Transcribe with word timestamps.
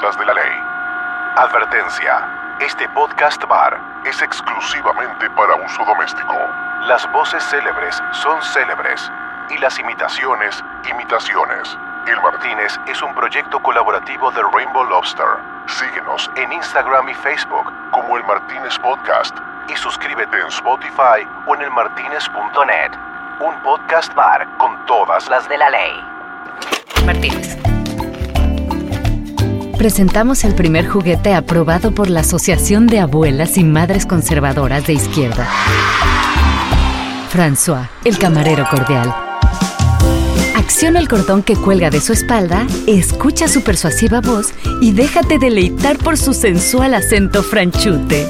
las 0.00 0.16
de 0.16 0.24
la 0.24 0.32
ley. 0.32 0.52
Advertencia. 1.36 2.56
Este 2.60 2.88
podcast 2.90 3.44
bar 3.44 3.78
es 4.06 4.22
exclusivamente 4.22 5.28
para 5.30 5.54
uso 5.56 5.84
doméstico. 5.84 6.34
Las 6.82 7.10
voces 7.12 7.44
célebres 7.44 8.02
son 8.12 8.40
célebres 8.42 9.10
y 9.50 9.58
las 9.58 9.78
imitaciones, 9.78 10.64
imitaciones. 10.88 11.76
El 12.06 12.20
Martínez 12.22 12.78
es 12.86 13.02
un 13.02 13.14
proyecto 13.14 13.60
colaborativo 13.60 14.30
de 14.30 14.42
Rainbow 14.52 14.84
Lobster. 14.84 15.26
Síguenos 15.66 16.30
en 16.36 16.52
Instagram 16.52 17.08
y 17.10 17.14
Facebook 17.14 17.70
como 17.90 18.16
El 18.16 18.24
Martínez 18.24 18.78
Podcast 18.78 19.36
y 19.68 19.76
suscríbete 19.76 20.40
en 20.40 20.46
Spotify 20.46 21.28
o 21.46 21.54
en 21.54 21.62
elmartinez.net. 21.62 22.92
Un 23.40 23.54
podcast 23.62 24.14
bar 24.14 24.48
con 24.56 24.84
todas 24.86 25.28
las 25.28 25.48
de 25.48 25.58
la 25.58 25.70
ley. 25.70 26.02
Martínez. 27.04 27.71
Presentamos 29.76 30.44
el 30.44 30.54
primer 30.54 30.86
juguete 30.86 31.34
aprobado 31.34 31.92
por 31.92 32.08
la 32.08 32.20
Asociación 32.20 32.86
de 32.86 33.00
Abuelas 33.00 33.56
y 33.58 33.64
Madres 33.64 34.06
Conservadoras 34.06 34.86
de 34.86 34.92
Izquierda. 34.92 35.48
François, 37.32 37.88
el 38.04 38.18
camarero 38.18 38.66
cordial. 38.70 39.12
Acciona 40.56 41.00
el 41.00 41.08
cordón 41.08 41.42
que 41.42 41.56
cuelga 41.56 41.90
de 41.90 42.00
su 42.00 42.12
espalda, 42.12 42.66
escucha 42.86 43.48
su 43.48 43.64
persuasiva 43.64 44.20
voz 44.20 44.52
y 44.80 44.92
déjate 44.92 45.38
deleitar 45.38 45.98
por 45.98 46.16
su 46.16 46.32
sensual 46.32 46.94
acento 46.94 47.42
franchute. 47.42 48.28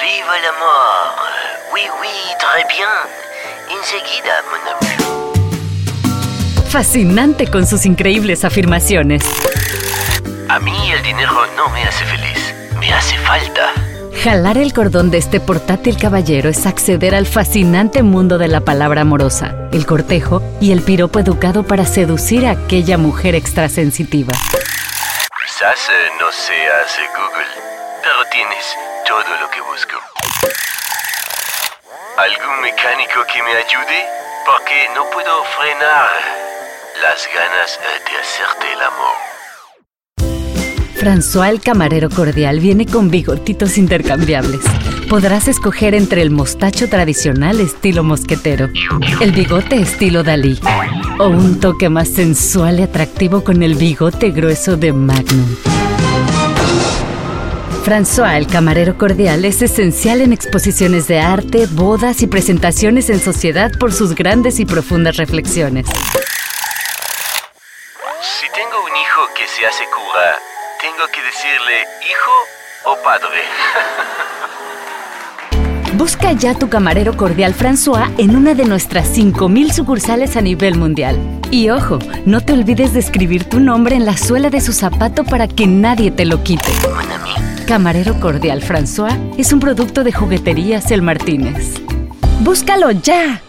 Viva 0.00 0.38
el 0.38 0.46
amor. 0.54 1.12
Oui, 1.72 1.82
oui, 2.00 2.08
très 2.38 2.66
bien. 2.68 2.88
Enseguida. 3.68 4.25
Fascinante 6.68 7.46
con 7.46 7.66
sus 7.66 7.86
increíbles 7.86 8.44
afirmaciones. 8.44 9.22
A 10.48 10.58
mí 10.58 10.90
el 10.90 11.02
dinero 11.02 11.32
no 11.56 11.68
me 11.70 11.82
hace 11.84 12.04
feliz. 12.04 12.54
Me 12.80 12.92
hace 12.92 13.16
falta. 13.18 13.72
Jalar 14.22 14.58
el 14.58 14.72
cordón 14.72 15.10
de 15.10 15.18
este 15.18 15.38
portátil 15.38 15.96
caballero 15.96 16.50
es 16.50 16.66
acceder 16.66 17.14
al 17.14 17.26
fascinante 17.26 18.02
mundo 18.02 18.36
de 18.38 18.48
la 18.48 18.60
palabra 18.60 19.02
amorosa, 19.02 19.54
el 19.72 19.86
cortejo 19.86 20.42
y 20.60 20.72
el 20.72 20.82
piropo 20.82 21.20
educado 21.20 21.62
para 21.62 21.86
seducir 21.86 22.46
a 22.46 22.50
aquella 22.52 22.98
mujer 22.98 23.36
extrasensitiva. 23.36 24.32
Quizás 24.32 25.78
eh, 25.88 26.10
no 26.18 26.30
seas 26.32 26.98
eh, 26.98 27.08
Google, 27.14 27.46
pero 28.02 28.16
tienes 28.32 28.64
todo 29.06 29.40
lo 29.40 29.50
que 29.50 29.60
busco. 29.60 29.96
¿Algún 32.18 32.60
mecánico 32.60 33.24
que 33.32 33.42
me 33.42 33.50
ayude? 33.50 34.04
Porque 34.44 34.88
no 34.94 35.08
puedo 35.10 35.44
frenar 35.58 36.55
las 37.02 37.28
ganas 37.34 37.78
de 38.06 38.16
hacerte 38.18 38.72
el 38.72 38.80
amor. 38.80 39.16
François 40.94 41.50
el 41.50 41.60
camarero 41.60 42.08
cordial 42.08 42.60
viene 42.60 42.86
con 42.86 43.10
bigotitos 43.10 43.76
intercambiables. 43.76 44.60
Podrás 45.08 45.46
escoger 45.48 45.94
entre 45.94 46.22
el 46.22 46.30
mostacho 46.30 46.88
tradicional 46.88 47.60
estilo 47.60 48.02
mosquetero, 48.02 48.70
el 49.20 49.32
bigote 49.32 49.76
estilo 49.76 50.22
Dalí 50.22 50.58
o 51.18 51.28
un 51.28 51.60
toque 51.60 51.88
más 51.88 52.08
sensual 52.08 52.80
y 52.80 52.82
atractivo 52.82 53.44
con 53.44 53.62
el 53.62 53.74
bigote 53.74 54.30
grueso 54.30 54.76
de 54.76 54.92
Magnum. 54.92 55.56
François 57.84 58.36
el 58.36 58.46
camarero 58.46 58.98
cordial 58.98 59.44
es 59.44 59.62
esencial 59.62 60.20
en 60.20 60.32
exposiciones 60.32 61.06
de 61.06 61.20
arte, 61.20 61.68
bodas 61.70 62.22
y 62.22 62.26
presentaciones 62.26 63.10
en 63.10 63.20
sociedad 63.20 63.70
por 63.78 63.92
sus 63.92 64.14
grandes 64.14 64.58
y 64.58 64.64
profundas 64.64 65.18
reflexiones. 65.18 65.86
Si 68.26 68.46
tengo 68.50 68.82
un 68.82 68.96
hijo 68.96 69.20
que 69.36 69.46
se 69.46 69.64
hace 69.64 69.84
cura, 69.84 70.36
tengo 70.80 71.06
que 71.14 71.22
decirle 71.22 71.86
hijo 72.10 72.32
o 72.84 72.96
padre. 73.04 73.38
Busca 75.96 76.32
ya 76.32 76.54
tu 76.54 76.68
camarero 76.68 77.16
cordial 77.16 77.54
François 77.54 78.12
en 78.18 78.34
una 78.34 78.54
de 78.54 78.64
nuestras 78.64 79.16
5.000 79.16 79.70
sucursales 79.70 80.36
a 80.36 80.40
nivel 80.40 80.74
mundial. 80.76 81.16
Y 81.52 81.70
ojo, 81.70 82.00
no 82.24 82.40
te 82.40 82.52
olvides 82.52 82.94
de 82.94 82.98
escribir 82.98 83.48
tu 83.48 83.60
nombre 83.60 83.94
en 83.94 84.04
la 84.04 84.16
suela 84.16 84.50
de 84.50 84.60
su 84.60 84.72
zapato 84.72 85.22
para 85.22 85.46
que 85.46 85.68
nadie 85.68 86.10
te 86.10 86.24
lo 86.24 86.42
quite. 86.42 86.72
Camarero 87.68 88.18
cordial 88.18 88.60
François 88.60 89.16
es 89.38 89.52
un 89.52 89.60
producto 89.60 90.02
de 90.02 90.10
jugueterías 90.10 90.90
El 90.90 91.02
Martínez. 91.02 91.80
¡Búscalo 92.40 92.90
ya! 92.90 93.40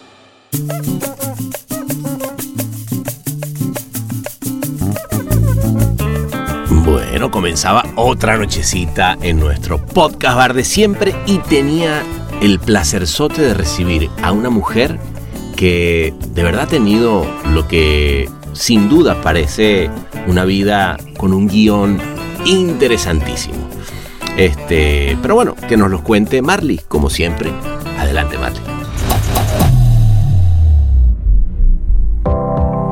Comenzaba 7.30 7.84
otra 7.96 8.36
nochecita 8.36 9.16
en 9.20 9.38
nuestro 9.38 9.78
podcast 9.78 10.36
bar 10.36 10.54
de 10.54 10.64
siempre 10.64 11.14
y 11.26 11.38
tenía 11.38 12.02
el 12.40 12.58
placerzote 12.58 13.42
de 13.42 13.54
recibir 13.54 14.10
a 14.22 14.32
una 14.32 14.50
mujer 14.50 14.98
que 15.56 16.14
de 16.28 16.42
verdad 16.42 16.62
ha 16.62 16.66
tenido 16.66 17.26
lo 17.52 17.68
que 17.68 18.28
sin 18.54 18.88
duda 18.88 19.20
parece 19.20 19.90
una 20.26 20.44
vida 20.44 20.96
con 21.16 21.32
un 21.32 21.48
guion 21.48 22.00
interesantísimo. 22.44 23.68
Este, 24.36 25.18
pero 25.20 25.34
bueno, 25.34 25.54
que 25.68 25.76
nos 25.76 25.90
los 25.90 26.02
cuente 26.02 26.42
Marley, 26.42 26.80
como 26.88 27.10
siempre. 27.10 27.50
Adelante, 27.98 28.38
Marley. 28.38 28.77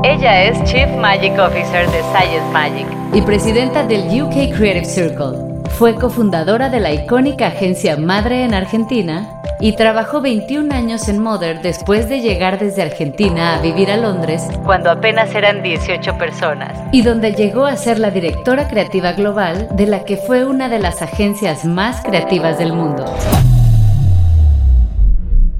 Ella 0.07 0.43
es 0.43 0.63
Chief 0.63 0.89
Magic 0.95 1.37
Officer 1.37 1.85
de 1.91 2.01
Science 2.01 2.49
Magic 2.53 2.87
y 3.13 3.21
presidenta 3.23 3.83
del 3.83 4.03
UK 4.21 4.55
Creative 4.55 4.85
Circle. 4.85 5.33
Fue 5.71 5.95
cofundadora 5.95 6.69
de 6.69 6.79
la 6.79 6.93
icónica 6.93 7.47
agencia 7.47 7.97
Madre 7.97 8.45
en 8.45 8.53
Argentina 8.53 9.41
y 9.59 9.75
trabajó 9.75 10.21
21 10.21 10.73
años 10.73 11.09
en 11.09 11.21
Mother 11.21 11.61
después 11.61 12.07
de 12.07 12.21
llegar 12.21 12.57
desde 12.57 12.83
Argentina 12.83 13.57
a 13.57 13.61
vivir 13.61 13.91
a 13.91 13.97
Londres 13.97 14.43
cuando 14.63 14.91
apenas 14.91 15.35
eran 15.35 15.61
18 15.61 16.17
personas 16.17 16.79
y 16.93 17.01
donde 17.01 17.33
llegó 17.33 17.65
a 17.65 17.75
ser 17.75 17.99
la 17.99 18.09
directora 18.09 18.69
creativa 18.69 19.11
global 19.11 19.67
de 19.73 19.87
la 19.87 20.05
que 20.05 20.15
fue 20.15 20.45
una 20.45 20.69
de 20.69 20.79
las 20.79 21.01
agencias 21.01 21.65
más 21.65 21.99
creativas 21.99 22.57
del 22.57 22.71
mundo. 22.71 23.03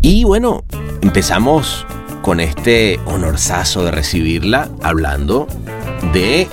Y 0.01 0.23
bueno, 0.23 0.63
empezamos 1.01 1.85
con 2.21 2.39
este 2.39 2.99
honorazo 3.05 3.83
de 3.83 3.91
recibirla 3.91 4.69
hablando 4.81 5.47
de 6.13 6.47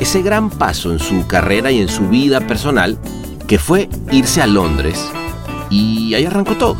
ese 0.00 0.22
gran 0.22 0.50
paso 0.50 0.92
en 0.92 0.98
su 0.98 1.26
carrera 1.26 1.70
y 1.70 1.80
en 1.80 1.88
su 1.88 2.08
vida 2.08 2.40
personal 2.40 2.98
que 3.46 3.58
fue 3.58 3.88
irse 4.10 4.42
a 4.42 4.46
Londres 4.46 5.10
y 5.70 6.14
ahí 6.14 6.26
arrancó 6.26 6.54
todo. 6.54 6.76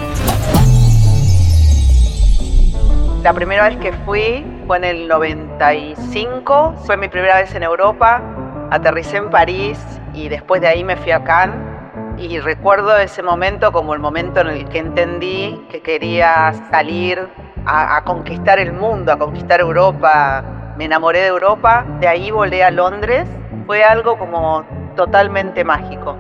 La 3.23 3.33
primera 3.33 3.69
vez 3.69 3.79
que 3.79 3.93
fui 4.05 4.45
fue 4.67 4.77
en 4.79 4.85
el 4.85 5.09
95, 5.09 6.75
fue 6.85 6.97
mi 6.97 7.09
primera 7.09 7.37
vez 7.37 7.55
en 7.55 7.63
Europa, 7.63 8.23
aterricé 8.71 9.17
en 9.17 9.31
París 9.31 9.79
y 10.13 10.29
después 10.29 10.61
de 10.61 10.69
ahí 10.69 10.85
me 10.85 10.97
fui 10.97 11.13
a 11.13 11.25
Cannes 11.25 11.74
y 12.19 12.39
recuerdo 12.41 12.97
ese 12.97 13.23
momento 13.23 13.73
como 13.73 13.95
el 13.95 14.01
momento 14.01 14.41
en 14.41 14.49
el 14.49 14.69
que 14.69 14.79
entendí 14.79 15.61
que 15.71 15.83
quería 15.83 16.53
salir 16.71 17.29
a, 17.67 18.03
conquistar 18.05 18.59
el 18.59 18.73
mundo, 18.73 19.13
a 19.13 19.19
conquistar 19.19 19.61
Europa. 19.61 20.45
Me 20.77 20.85
enamoré 20.85 21.21
de 21.21 21.27
Europa, 21.29 21.85
de 22.01 22.09
ahí 22.09 22.31
volé 22.31 22.63
a 22.63 22.71
Londres, 22.71 23.29
fue 23.67 23.85
algo 23.85 24.19
como 24.19 24.65
totalmente 24.97 25.65
mágico. 25.65 26.17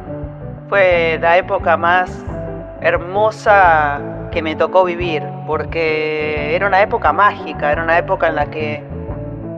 Fue 0.68 1.18
la 1.20 1.36
época 1.36 1.76
más 1.76 2.24
hermosa 2.80 4.00
que 4.30 4.42
me 4.42 4.56
tocó 4.56 4.84
vivir, 4.84 5.22
porque 5.46 6.54
era 6.56 6.66
una 6.66 6.82
época 6.82 7.12
mágica, 7.12 7.70
era 7.70 7.82
una 7.82 7.98
época 7.98 8.28
en 8.28 8.34
la 8.36 8.46
que 8.46 8.82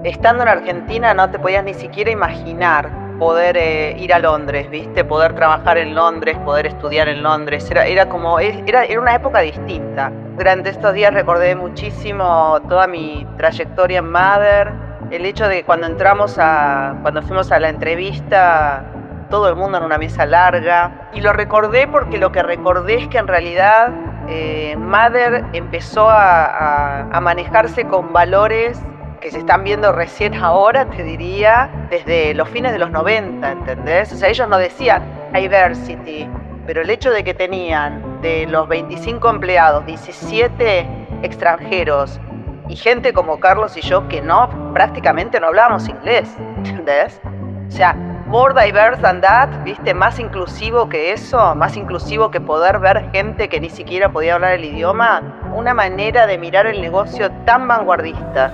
estando 0.04 0.42
en 0.42 0.48
Argentina 0.48 1.14
no 1.14 1.30
te 1.30 1.38
podías 1.38 1.64
ni 1.64 1.74
siquiera 1.74 2.10
imaginar 2.10 3.05
poder 3.18 3.56
eh, 3.56 3.96
ir 3.98 4.12
a 4.12 4.18
Londres, 4.18 4.70
¿viste? 4.70 5.04
Poder 5.04 5.34
trabajar 5.34 5.78
en 5.78 5.94
Londres, 5.94 6.36
poder 6.44 6.66
estudiar 6.66 7.08
en 7.08 7.22
Londres. 7.22 7.70
Era, 7.70 7.86
era 7.86 8.08
como, 8.08 8.38
era, 8.38 8.84
era 8.84 9.00
una 9.00 9.14
época 9.14 9.40
distinta. 9.40 10.12
Durante 10.36 10.70
estos 10.70 10.94
días 10.94 11.12
recordé 11.14 11.54
muchísimo 11.54 12.60
toda 12.68 12.86
mi 12.86 13.26
trayectoria 13.36 13.98
en 13.98 14.10
Mother, 14.10 14.72
el 15.10 15.24
hecho 15.24 15.48
de 15.48 15.56
que 15.56 15.64
cuando 15.64 15.86
entramos 15.86 16.36
a, 16.38 16.98
cuando 17.02 17.22
fuimos 17.22 17.50
a 17.52 17.60
la 17.60 17.68
entrevista, 17.68 18.84
todo 19.30 19.48
el 19.48 19.56
mundo 19.56 19.78
en 19.78 19.84
una 19.84 19.98
mesa 19.98 20.26
larga. 20.26 21.08
Y 21.12 21.20
lo 21.20 21.32
recordé 21.32 21.86
porque 21.86 22.18
lo 22.18 22.32
que 22.32 22.42
recordé 22.42 22.96
es 22.96 23.08
que 23.08 23.18
en 23.18 23.26
realidad 23.26 23.92
eh, 24.28 24.76
Mother 24.76 25.44
empezó 25.52 26.08
a, 26.10 27.08
manejarse 27.20 27.84
con 27.86 28.12
valores 28.12 28.80
que 29.20 29.30
se 29.30 29.38
están 29.38 29.64
viendo 29.64 29.92
recién 29.92 30.34
ahora, 30.34 30.86
te 30.86 31.02
diría, 31.02 31.70
desde 31.90 32.34
los 32.34 32.48
fines 32.48 32.72
de 32.72 32.78
los 32.78 32.90
90, 32.90 33.50
¿entendés? 33.50 34.12
O 34.12 34.16
sea, 34.16 34.28
ellos 34.28 34.48
no 34.48 34.58
decían 34.58 35.02
diversity, 35.32 36.28
pero 36.66 36.82
el 36.82 36.90
hecho 36.90 37.10
de 37.10 37.24
que 37.24 37.34
tenían 37.34 38.20
de 38.20 38.46
los 38.46 38.68
25 38.68 39.30
empleados, 39.30 39.86
17 39.86 40.86
extranjeros 41.22 42.20
y 42.68 42.76
gente 42.76 43.12
como 43.12 43.38
Carlos 43.38 43.76
y 43.76 43.80
yo 43.80 44.08
que 44.08 44.20
no, 44.20 44.72
prácticamente 44.72 45.38
no 45.40 45.48
hablábamos 45.48 45.88
inglés, 45.88 46.28
¿entendés? 46.56 47.20
O 47.68 47.70
sea, 47.70 47.96
more 48.26 48.52
diverse 48.52 49.00
than 49.00 49.20
that, 49.20 49.48
¿viste? 49.64 49.94
Más 49.94 50.18
inclusivo 50.18 50.88
que 50.88 51.12
eso, 51.12 51.54
más 51.54 51.76
inclusivo 51.76 52.30
que 52.30 52.40
poder 52.40 52.78
ver 52.78 53.10
gente 53.12 53.48
que 53.48 53.60
ni 53.60 53.70
siquiera 53.70 54.10
podía 54.10 54.34
hablar 54.34 54.54
el 54.54 54.64
idioma. 54.64 55.22
Una 55.54 55.74
manera 55.74 56.26
de 56.26 56.36
mirar 56.36 56.66
el 56.66 56.80
negocio 56.80 57.30
tan 57.44 57.66
vanguardista. 57.68 58.52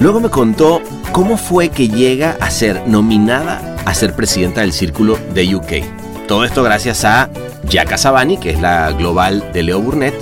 Luego 0.00 0.20
me 0.20 0.28
contó 0.28 0.82
cómo 1.12 1.36
fue 1.36 1.68
que 1.68 1.88
llega 1.88 2.36
a 2.40 2.50
ser 2.50 2.86
nominada 2.86 3.60
a 3.86 3.94
ser 3.94 4.14
presidenta 4.14 4.62
del 4.62 4.72
Círculo 4.72 5.16
de 5.32 5.54
UK. 5.54 6.26
Todo 6.26 6.44
esto 6.44 6.62
gracias 6.62 7.04
a 7.04 7.28
Jacka 7.68 7.96
Sabani, 7.96 8.36
que 8.36 8.50
es 8.50 8.60
la 8.60 8.90
global 8.92 9.52
de 9.52 9.62
Leo 9.62 9.80
Burnett, 9.80 10.14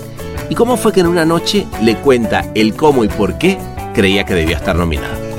y 0.49 0.55
cómo 0.55 0.76
fue 0.76 0.93
que 0.93 1.00
en 1.00 1.06
una 1.06 1.25
noche 1.25 1.67
le 1.82 1.96
cuenta 1.96 2.44
el 2.55 2.75
cómo 2.75 3.05
y 3.05 3.08
por 3.08 3.38
qué 3.38 3.58
creía 3.94 4.25
que 4.25 4.34
debía 4.34 4.56
estar 4.56 4.76
nominada. 4.76 5.30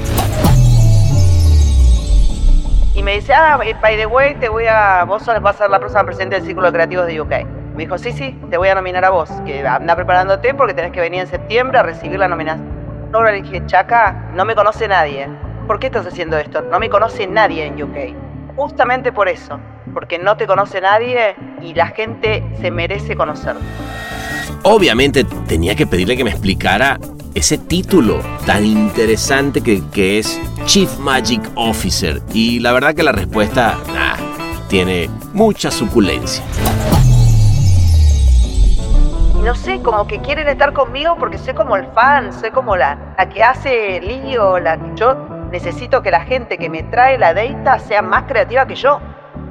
Y 3.02 3.04
me 3.04 3.16
dice, 3.16 3.34
ah, 3.34 3.58
by 3.58 3.98
the 3.98 4.06
way, 4.06 4.36
te 4.36 4.48
voy 4.48 4.68
a, 4.68 5.06
vos 5.06 5.26
vas 5.26 5.56
a 5.56 5.58
ser 5.58 5.72
la 5.72 5.80
próxima 5.80 6.04
presidenta 6.04 6.36
del 6.36 6.46
Círculo 6.46 6.68
de 6.68 6.74
Creativos 6.74 7.08
de 7.08 7.20
UK. 7.20 7.32
Me 7.74 7.86
dijo, 7.86 7.98
sí, 7.98 8.12
sí, 8.12 8.40
te 8.52 8.58
voy 8.58 8.68
a 8.68 8.76
nominar 8.76 9.04
a 9.06 9.10
vos, 9.10 9.28
que 9.44 9.66
anda 9.66 9.96
preparándote 9.96 10.54
porque 10.54 10.76
tenés 10.76 10.92
que 10.92 11.02
venir 11.02 11.22
en 11.22 11.26
septiembre 11.26 11.80
a 11.80 11.82
recibir 11.82 12.20
la 12.20 12.28
nominación. 12.28 12.70
Ahora 13.12 13.32
le 13.32 13.42
dije, 13.42 13.66
Chaca, 13.66 14.30
no 14.36 14.46
me 14.46 14.54
conoce 14.54 14.88
nadie. 14.88 15.28
¿Por 15.66 15.80
qué 15.80 15.88
estás 15.88 16.06
haciendo 16.06 16.38
esto? 16.38 16.62
No 16.62 16.78
me 16.78 16.92
conoce 16.92 17.26
nadie 17.26 17.66
en 17.66 17.82
UK. 17.82 18.31
Justamente 18.56 19.12
por 19.12 19.30
eso, 19.30 19.60
porque 19.94 20.20
no 20.20 20.38
te 20.38 20.46
conoce 20.48 20.82
nadie 20.82 21.36
y 21.62 21.74
la 21.74 21.88
gente 21.88 22.44
se 22.60 22.72
merece 22.72 23.16
conocerte. 23.16 23.62
Obviamente 24.64 25.24
tenía 25.48 25.76
que 25.76 25.88
pedirle 25.88 26.16
que 26.16 26.24
me 26.24 26.32
explicara 26.32 27.00
ese 27.34 27.58
título 27.58 28.20
tan 28.46 28.66
interesante 28.66 29.62
que, 29.62 29.82
que 29.90 30.20
es 30.20 30.40
Chief 30.66 30.98
Magic 31.00 31.42
Officer. 31.56 32.22
Y 32.34 32.60
la 32.60 32.74
verdad 32.74 32.94
que 32.94 33.04
la 33.04 33.12
respuesta 33.12 33.78
tiene 34.68 35.10
mucha 35.34 35.72
suculencia. 35.72 36.44
No 39.44 39.56
sé, 39.56 39.82
como 39.82 40.06
que 40.06 40.20
quieren 40.20 40.48
estar 40.48 40.72
conmigo 40.74 41.16
porque 41.18 41.38
soy 41.40 41.56
como 41.56 41.76
el 41.76 41.88
fan, 41.88 42.32
soy 42.32 42.52
como 42.52 42.76
la, 42.76 43.16
la 43.18 43.28
que 43.28 43.42
hace 43.42 44.00
lío, 44.00 44.60
la 44.60 44.78
que 44.78 44.92
yo 44.96 45.41
necesito 45.52 46.02
que 46.02 46.12
la 46.12 46.22
gente 46.22 46.58
que 46.58 46.70
me 46.70 46.84
trae 46.84 47.18
la 47.18 47.34
data 47.34 47.80
sea 47.80 48.02
más 48.02 48.24
creativa 48.24 48.66
que 48.66 48.76
yo. 48.76 49.00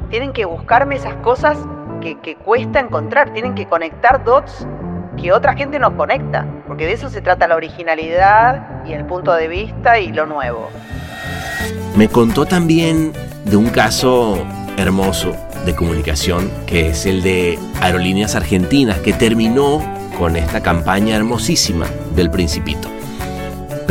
Tienen 0.09 0.33
que 0.33 0.45
buscarme 0.45 0.97
esas 0.97 1.15
cosas 1.17 1.59
que, 2.01 2.19
que 2.19 2.37
cuesta 2.37 2.81
encontrar, 2.81 3.33
tienen 3.33 3.55
que 3.55 3.67
conectar 3.67 4.25
dots 4.25 4.67
que 5.21 5.33
otra 5.33 5.55
gente 5.55 5.79
nos 5.79 5.93
conecta, 5.95 6.47
porque 6.67 6.87
de 6.87 6.93
eso 6.93 7.11
se 7.11 7.21
trata 7.21 7.47
la 7.47 7.57
originalidad 7.57 8.85
y 8.87 8.93
el 8.93 9.05
punto 9.05 9.35
de 9.35 9.49
vista 9.49 9.99
y 9.99 10.13
lo 10.13 10.27
nuevo. 10.27 10.69
Me 11.97 12.09
contó 12.09 12.47
también 12.47 13.13
de 13.45 13.57
un 13.57 13.69
caso 13.69 14.47
hermoso 14.77 15.37
de 15.67 15.75
comunicación 15.75 16.51
que 16.67 16.89
es 16.89 17.05
el 17.05 17.23
de 17.23 17.59
Aerolíneas 17.83 18.35
Argentinas, 18.35 18.99
que 19.01 19.13
terminó 19.13 19.83
con 20.19 20.37
esta 20.37 20.63
campaña 20.63 21.17
hermosísima 21.17 21.87
del 22.15 22.31
Principito. 22.31 23.00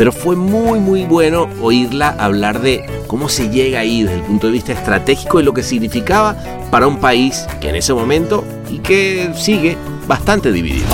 Pero 0.00 0.12
fue 0.12 0.34
muy 0.34 0.80
muy 0.80 1.04
bueno 1.04 1.46
oírla 1.60 2.16
hablar 2.18 2.60
de 2.60 2.86
cómo 3.06 3.28
se 3.28 3.50
llega 3.50 3.80
ahí 3.80 4.02
desde 4.02 4.16
el 4.16 4.22
punto 4.22 4.46
de 4.46 4.54
vista 4.54 4.72
estratégico 4.72 5.40
y 5.40 5.42
lo 5.42 5.52
que 5.52 5.62
significaba 5.62 6.36
para 6.70 6.86
un 6.86 7.00
país 7.00 7.46
que 7.60 7.68
en 7.68 7.76
ese 7.76 7.92
momento 7.92 8.42
y 8.70 8.78
que 8.78 9.30
sigue 9.34 9.76
bastante 10.06 10.52
dividido. 10.52 10.88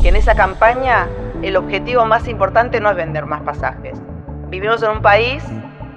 Que 0.00 0.08
en 0.08 0.16
esa 0.16 0.34
campaña 0.34 1.10
el 1.42 1.56
objetivo 1.56 2.06
más 2.06 2.26
importante 2.26 2.80
no 2.80 2.88
es 2.88 2.96
vender 2.96 3.26
más 3.26 3.42
pasajes. 3.42 4.00
Vivimos 4.48 4.82
en 4.82 4.92
un 4.92 5.02
país 5.02 5.44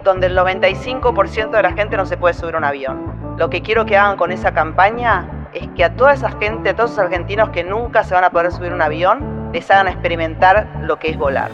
donde 0.03 0.27
el 0.27 0.37
95% 0.37 1.51
de 1.51 1.63
la 1.63 1.71
gente 1.71 1.95
no 1.95 2.05
se 2.05 2.17
puede 2.17 2.33
subir 2.33 2.55
a 2.55 2.57
un 2.57 2.65
avión. 2.65 3.35
Lo 3.37 3.49
que 3.49 3.61
quiero 3.61 3.85
que 3.85 3.95
hagan 3.95 4.17
con 4.17 4.33
esa 4.33 4.53
campaña 4.53 5.47
es 5.53 5.69
que 5.77 5.85
a 5.85 5.95
toda 5.95 6.11
esa 6.11 6.31
gente, 6.31 6.71
a 6.71 6.75
todos 6.75 6.89
los 6.89 6.99
argentinos 6.99 7.47
que 7.51 7.63
nunca 7.63 8.03
se 8.03 8.13
van 8.13 8.25
a 8.25 8.29
poder 8.29 8.51
subir 8.51 8.73
a 8.73 8.75
un 8.75 8.81
avión, 8.81 9.38
les 9.53 9.69
hagan 9.69 9.87
experimentar 9.87 10.81
lo 10.83 10.99
que 10.99 11.09
es 11.09 11.17
volar. 11.17 11.51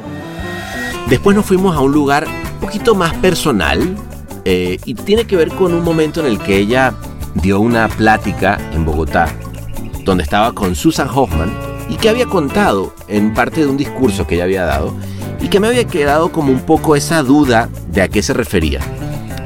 Después 1.07 1.36
nos 1.36 1.45
fuimos 1.45 1.75
a 1.75 1.81
un 1.81 1.92
lugar 1.92 2.25
un 2.27 2.59
poquito 2.59 2.95
más 2.95 3.13
personal 3.15 3.95
eh, 4.44 4.80
y 4.86 4.95
tiene 4.95 5.25
que 5.25 5.36
ver 5.36 5.50
con 5.50 5.74
un 5.74 5.83
momento 5.83 6.19
en 6.19 6.27
el 6.27 6.39
que 6.39 6.57
ella 6.57 6.94
dio 7.36 7.59
una 7.59 7.88
plática 7.88 8.57
en 8.74 8.86
Bogotá, 8.86 9.27
donde 10.03 10.24
estaba 10.24 10.53
con 10.53 10.75
Susan 10.75 11.09
Hoffman 11.13 11.51
y 11.89 11.97
que 11.97 12.09
había 12.09 12.25
contado 12.25 12.94
en 13.07 13.33
parte 13.33 13.62
de 13.62 13.68
un 13.68 13.77
discurso 13.77 14.25
que 14.25 14.36
ella 14.36 14.45
había 14.45 14.65
dado 14.65 14.95
y 15.39 15.50
que 15.50 15.59
me 15.59 15.68
había 15.68 15.86
quedado 15.86 16.31
como 16.31 16.51
un 16.51 16.62
poco 16.62 16.95
esa 16.95 17.21
duda 17.21 17.69
de 17.89 18.01
a 18.01 18.07
qué 18.07 18.24
se 18.24 18.33
refería. 18.33 18.80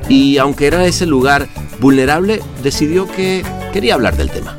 Y 0.08 0.38
aunque 0.38 0.68
era 0.68 0.86
ese 0.86 1.06
lugar 1.06 1.48
vulnerable, 1.80 2.42
decidió 2.64 3.08
que 3.08 3.44
quería 3.74 3.96
hablar 3.96 4.16
del 4.16 4.30
tema. 4.30 4.58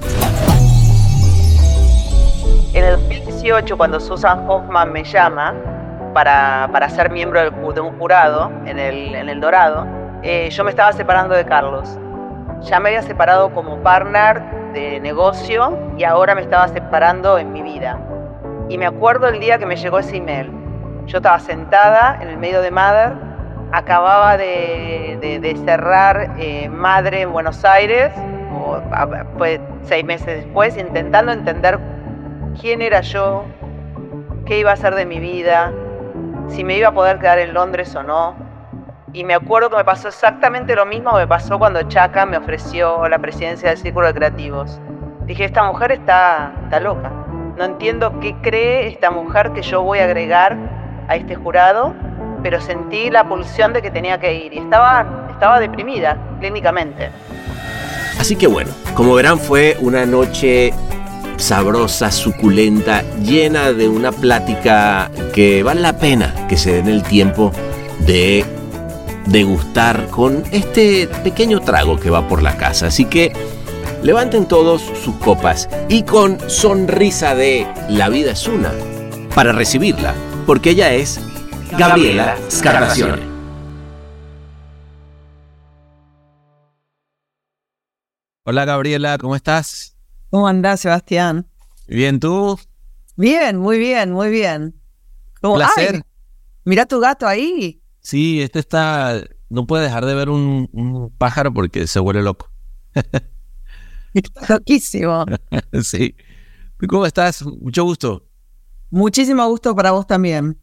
2018, 3.42 3.76
cuando 3.78 4.00
Susan 4.00 4.48
Hoffman 4.48 4.92
me 4.92 5.02
llama 5.02 5.54
para, 6.12 6.68
para 6.72 6.88
ser 6.90 7.10
miembro 7.10 7.50
de 7.50 7.80
un 7.80 7.98
jurado 7.98 8.50
en 8.66 8.78
el, 8.78 9.14
en 9.14 9.28
el 9.30 9.40
Dorado, 9.40 9.86
eh, 10.22 10.50
yo 10.50 10.62
me 10.62 10.70
estaba 10.70 10.92
separando 10.92 11.34
de 11.34 11.46
Carlos 11.46 11.98
ya 12.62 12.78
me 12.78 12.90
había 12.90 13.02
separado 13.02 13.52
como 13.54 13.78
partner 13.78 14.42
de 14.72 15.00
negocio 15.00 15.78
y 15.96 16.04
ahora 16.04 16.34
me 16.34 16.42
estaba 16.42 16.68
separando 16.68 17.38
en 17.38 17.52
mi 17.52 17.62
vida. 17.62 17.98
Y 18.68 18.78
me 18.78 18.86
acuerdo 18.86 19.28
el 19.28 19.40
día 19.40 19.58
que 19.58 19.66
me 19.66 19.76
llegó 19.76 19.98
ese 19.98 20.18
email. 20.18 20.50
Yo 21.06 21.18
estaba 21.18 21.40
sentada 21.40 22.18
en 22.20 22.28
el 22.28 22.36
medio 22.36 22.60
de 22.60 22.70
Mother, 22.70 23.14
acababa 23.72 24.36
de, 24.36 25.56
cerrar 25.64 26.34
eh, 26.38 26.68
Madre 26.68 27.22
en 27.22 27.32
Buenos 27.32 27.64
Aires, 27.64 28.12
o, 28.54 28.80
fue 29.38 29.60
seis 29.82 30.04
meses 30.04 30.44
después, 30.44 30.76
intentando 30.76 31.32
entender 31.32 31.78
quién 32.58 32.82
era 32.82 33.00
yo, 33.00 33.44
qué 34.46 34.58
iba 34.58 34.70
a 34.70 34.74
hacer 34.74 34.94
de 34.94 35.06
mi 35.06 35.20
vida, 35.20 35.72
si 36.48 36.64
me 36.64 36.76
iba 36.76 36.88
a 36.88 36.92
poder 36.92 37.18
quedar 37.18 37.38
en 37.38 37.54
Londres 37.54 37.94
o 37.94 38.02
no 38.02 38.50
y 39.12 39.24
me 39.24 39.34
acuerdo 39.34 39.70
que 39.70 39.76
me 39.76 39.84
pasó 39.84 40.08
exactamente 40.08 40.74
lo 40.76 40.86
mismo 40.86 41.10
que 41.12 41.18
me 41.18 41.26
pasó 41.26 41.58
cuando 41.58 41.82
Chaca 41.82 42.26
me 42.26 42.36
ofreció 42.36 43.08
la 43.08 43.18
presidencia 43.18 43.70
del 43.70 43.78
Círculo 43.78 44.06
de 44.06 44.14
Creativos. 44.14 44.80
Dije, 45.26 45.44
esta 45.44 45.64
mujer 45.64 45.92
está, 45.92 46.52
está 46.64 46.78
loca. 46.78 47.10
No 47.56 47.64
entiendo 47.64 48.20
qué 48.20 48.36
cree 48.40 48.86
esta 48.86 49.10
mujer 49.10 49.50
que 49.52 49.62
yo 49.62 49.82
voy 49.82 49.98
a 49.98 50.04
agregar 50.04 50.56
a 51.08 51.16
este 51.16 51.34
jurado, 51.34 51.92
pero 52.42 52.60
sentí 52.60 53.10
la 53.10 53.28
pulsión 53.28 53.72
de 53.72 53.82
que 53.82 53.90
tenía 53.90 54.18
que 54.20 54.32
ir 54.32 54.54
y 54.54 54.58
estaba, 54.58 55.26
estaba 55.30 55.58
deprimida 55.58 56.16
clínicamente. 56.38 57.10
Así 58.18 58.36
que 58.36 58.46
bueno, 58.46 58.70
como 58.94 59.14
verán 59.14 59.38
fue 59.38 59.76
una 59.80 60.06
noche 60.06 60.72
sabrosa, 61.40 62.12
suculenta, 62.12 63.02
llena 63.20 63.72
de 63.72 63.88
una 63.88 64.12
plática 64.12 65.10
que 65.32 65.62
vale 65.62 65.80
la 65.80 65.98
pena 65.98 66.46
que 66.48 66.56
se 66.56 66.72
den 66.74 66.88
el 66.88 67.02
tiempo 67.02 67.52
de 68.00 68.44
degustar 69.26 70.06
con 70.08 70.44
este 70.52 71.08
pequeño 71.24 71.60
trago 71.60 71.98
que 71.98 72.10
va 72.10 72.28
por 72.28 72.42
la 72.42 72.56
casa. 72.56 72.86
Así 72.86 73.06
que 73.06 73.32
levanten 74.02 74.46
todos 74.46 74.82
sus 75.02 75.16
copas 75.16 75.68
y 75.88 76.02
con 76.02 76.38
sonrisa 76.48 77.34
de 77.34 77.66
La 77.88 78.08
vida 78.08 78.32
es 78.32 78.46
una 78.46 78.72
para 79.34 79.52
recibirla, 79.52 80.14
porque 80.46 80.70
ella 80.70 80.92
es 80.92 81.20
Gabriela 81.72 82.36
Scarnazione. 82.50 83.30
Hola 88.44 88.64
Gabriela, 88.64 89.16
¿cómo 89.18 89.36
estás? 89.36 89.99
¿Cómo 90.30 90.46
andás, 90.46 90.80
Sebastián? 90.80 91.48
Bien, 91.88 92.20
¿tú? 92.20 92.56
Bien, 93.16 93.56
muy 93.56 93.78
bien, 93.78 94.12
muy 94.12 94.30
bien. 94.30 94.80
¿Cómo? 95.40 95.56
Placer. 95.56 96.02
mira 96.64 96.86
tu 96.86 97.00
gato 97.00 97.26
ahí. 97.26 97.82
Sí, 97.98 98.40
este 98.40 98.60
está. 98.60 99.20
No 99.48 99.66
puede 99.66 99.84
dejar 99.84 100.06
de 100.06 100.14
ver 100.14 100.28
un, 100.28 101.12
pájaro 101.18 101.52
porque 101.52 101.88
se 101.88 101.98
vuelve 101.98 102.22
loco. 102.22 102.48
Está 104.14 104.54
loquísimo. 104.54 105.24
sí. 105.82 106.14
¿Cómo 106.88 107.06
estás? 107.06 107.44
Mucho 107.44 107.84
gusto. 107.84 108.26
Muchísimo 108.90 109.46
gusto 109.48 109.74
para 109.74 109.90
vos 109.90 110.06
también. 110.06 110.58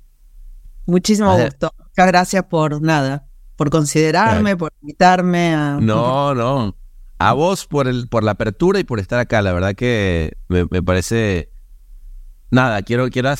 Muchísimo 0.85 1.37
gusto. 1.37 1.73
Muchas 1.77 2.07
gracias 2.07 2.43
por 2.45 2.81
nada, 2.81 3.27
por 3.57 3.69
considerarme, 3.69 4.55
por 4.55 4.73
invitarme 4.81 5.53
a. 5.53 5.77
No, 5.81 6.33
no. 6.33 6.75
A 7.19 7.33
vos 7.33 7.65
por 7.65 7.87
el, 7.87 8.07
por 8.07 8.23
la 8.23 8.31
apertura 8.31 8.79
y 8.79 8.83
por 8.83 8.99
estar 8.99 9.19
acá. 9.19 9.41
La 9.41 9.53
verdad 9.53 9.75
que 9.75 10.37
me, 10.47 10.65
parece. 10.83 11.49
Nada, 12.51 12.81
quiero, 12.83 13.09
quiero 13.09 13.33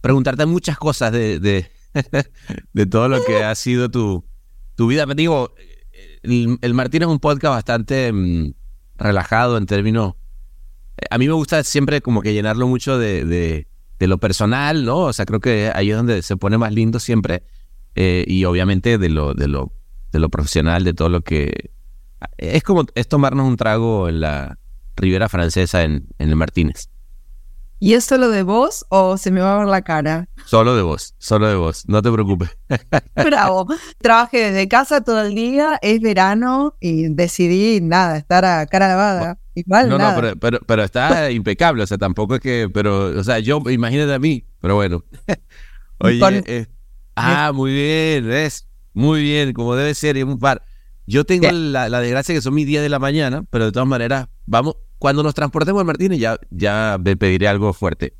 preguntarte 0.00 0.46
muchas 0.46 0.76
cosas 0.76 1.12
de, 1.12 1.38
de 2.72 2.86
todo 2.86 3.08
lo 3.08 3.24
que 3.24 3.44
ha 3.44 3.54
sido 3.54 3.90
tu, 3.90 4.24
tu 4.74 4.86
vida. 4.86 5.06
Me 5.06 5.14
digo, 5.14 5.54
el, 6.22 6.74
Martín 6.74 7.02
es 7.02 7.08
un 7.08 7.20
podcast 7.20 7.54
bastante 7.54 8.12
mm, 8.12 8.52
relajado 8.96 9.56
en 9.56 9.66
términos... 9.66 10.14
Eh, 10.96 11.06
a 11.10 11.18
mí 11.18 11.26
me 11.26 11.34
gusta 11.34 11.62
siempre 11.64 12.00
como 12.00 12.22
que 12.22 12.32
llenarlo 12.32 12.66
mucho 12.66 12.98
de, 12.98 13.24
de, 13.24 13.66
lo 14.06 14.18
personal, 14.18 14.84
¿no? 14.84 14.98
O 14.98 15.12
sea, 15.14 15.24
creo 15.24 15.40
que 15.40 15.72
ahí 15.74 15.90
es 15.90 15.96
donde 15.96 16.20
se 16.20 16.36
pone 16.36 16.58
más 16.58 16.74
lindo 16.74 17.00
siempre. 17.00 17.42
eh, 17.94 18.24
y 18.26 18.44
obviamente 18.44 18.98
de 18.98 19.08
lo, 19.08 19.32
de, 19.32 19.48
lo, 19.48 19.72
de 20.12 20.18
lo 20.18 20.28
profesional, 20.28 20.84
de 20.84 20.92
todo 20.92 21.08
lo 21.08 21.22
que... 21.22 21.70
Es 22.36 22.62
como 22.62 22.84
es 22.94 23.08
tomarnos 23.08 23.46
un 23.46 23.56
trago 23.56 24.08
en 24.08 24.20
la 24.20 24.58
Ribera 24.96 25.28
Francesa 25.28 25.82
en, 25.82 26.06
en 26.18 26.28
el 26.28 26.36
Martínez. 26.36 26.88
¿Y 27.80 27.94
es 27.94 28.04
solo 28.04 28.30
de 28.30 28.42
voz 28.44 28.86
o 28.88 29.18
se 29.18 29.30
me 29.30 29.40
va 29.40 29.56
a 29.56 29.58
ver 29.58 29.66
la 29.66 29.82
cara? 29.82 30.28
Solo 30.46 30.74
de 30.74 30.82
voz, 30.82 31.14
solo 31.18 31.48
de 31.48 31.56
voz, 31.56 31.86
no 31.86 32.00
te 32.00 32.10
preocupes. 32.10 32.56
Bravo. 33.14 33.66
Trabajé 34.00 34.52
desde 34.52 34.68
casa 34.68 35.02
todo 35.02 35.20
el 35.22 35.34
día, 35.34 35.78
es 35.82 36.00
verano 36.00 36.76
y 36.80 37.08
decidí 37.10 37.80
nada, 37.82 38.16
estar 38.16 38.44
a 38.44 38.64
cara 38.66 38.88
lavada. 38.88 39.38
Igual 39.54 39.88
no, 39.88 39.98
nada. 39.98 40.14
no, 40.14 40.20
pero, 40.20 40.36
pero, 40.36 40.60
pero 40.66 40.82
está 40.82 41.30
impecable, 41.30 41.82
o 41.82 41.86
sea, 41.86 41.98
tampoco 41.98 42.36
es 42.36 42.40
que, 42.40 42.70
pero, 42.72 43.18
o 43.18 43.24
sea, 43.24 43.38
yo, 43.40 43.60
imagínate 43.68 44.14
a 44.14 44.18
mí, 44.18 44.46
pero 44.60 44.76
bueno. 44.76 45.04
Oye, 45.98 46.20
Con- 46.20 46.42
eh, 46.46 46.66
ah, 47.16 47.52
muy 47.52 47.72
bien, 47.72 48.30
es 48.30 48.66
muy 48.94 49.22
bien, 49.22 49.52
como 49.52 49.74
debe 49.76 49.94
ser, 49.94 50.16
y 50.16 50.22
un 50.22 50.38
par. 50.38 50.62
Yo 51.06 51.24
tengo 51.24 51.50
la, 51.50 51.88
la 51.88 52.00
desgracia 52.00 52.34
que 52.34 52.40
son 52.40 52.54
mis 52.54 52.66
10 52.66 52.82
de 52.82 52.88
la 52.88 52.98
mañana, 52.98 53.44
pero 53.50 53.66
de 53.66 53.72
todas 53.72 53.88
maneras, 53.88 54.28
vamos, 54.46 54.76
cuando 54.98 55.22
nos 55.22 55.34
transportemos 55.34 55.80
al 55.80 55.86
Martínez 55.86 56.18
ya, 56.18 56.38
ya 56.50 56.96
me 57.02 57.16
pediré 57.16 57.46
algo 57.48 57.72
fuerte. 57.74 58.14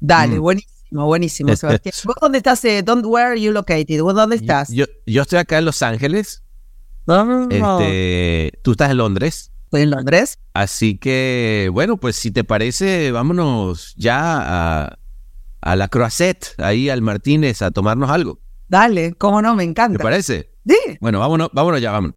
Dale, 0.00 0.36
Mm. 0.38 0.40
buenísimo, 0.42 1.06
buenísimo, 1.06 1.54
Sebastián. 1.56 1.92
¿Vos 2.04 2.16
dónde 2.20 2.38
estás? 2.38 2.64
eh, 2.64 2.82
dónde- 2.82 3.06
where 3.08 3.26
are 3.28 3.40
you 3.40 3.52
located? 3.52 4.00
¿Vos 4.00 4.14
dónde 4.14 4.36
estás? 4.36 4.70
Yo, 4.72 4.86
yo 5.06 5.22
estoy 5.22 5.38
acá 5.40 5.58
en 5.58 5.64
Los 5.66 5.82
Ángeles, 5.82 6.42
No, 7.06 7.48
este, 7.50 8.52
tú 8.62 8.72
estás 8.72 8.90
en 8.90 8.96
Londres, 8.96 9.50
Estoy 9.64 9.82
en 9.82 9.90
Londres. 9.90 10.38
así 10.54 10.96
que, 10.98 11.68
bueno, 11.72 11.96
pues 11.98 12.16
si 12.16 12.30
te 12.30 12.44
parece, 12.44 13.10
vámonos 13.12 13.94
ya 13.96 14.20
a, 14.84 14.98
a 15.60 15.76
la 15.76 15.88
Croisette, 15.88 16.54
ahí 16.58 16.88
al 16.88 17.02
Martínez, 17.02 17.60
a 17.62 17.70
tomarnos 17.70 18.10
algo. 18.10 18.38
Dale, 18.68 19.12
cómo 19.14 19.42
no, 19.42 19.54
me 19.54 19.64
¿Te 19.64 19.70
encanta. 19.70 20.02
parece? 20.02 20.51
Sí. 20.66 20.98
Bueno, 21.00 21.18
vámonos, 21.18 21.50
vámonos 21.52 21.80
ya, 21.80 21.90
vámonos. 21.90 22.16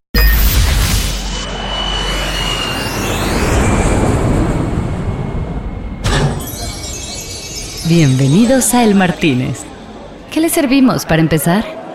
Bienvenidos 7.88 8.74
a 8.74 8.84
El 8.84 8.94
Martínez. 8.94 9.64
¿Qué 10.32 10.40
le 10.40 10.48
servimos 10.48 11.06
para 11.06 11.22
empezar? 11.22 11.85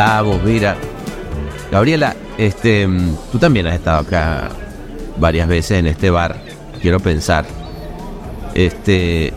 Estamos, 0.00 0.42
mira. 0.42 0.76
Gabriela, 1.70 2.16
este, 2.38 2.86
mm, 2.86 3.16
tú 3.32 3.38
también 3.38 3.66
has 3.66 3.74
estado 3.74 3.98
acá 4.00 4.48
varias 5.18 5.46
veces 5.46 5.78
en 5.78 5.86
este 5.86 6.10
bar. 6.10 6.36
Quiero 6.80 6.98
pensar. 7.00 7.44
Este, 8.54 9.32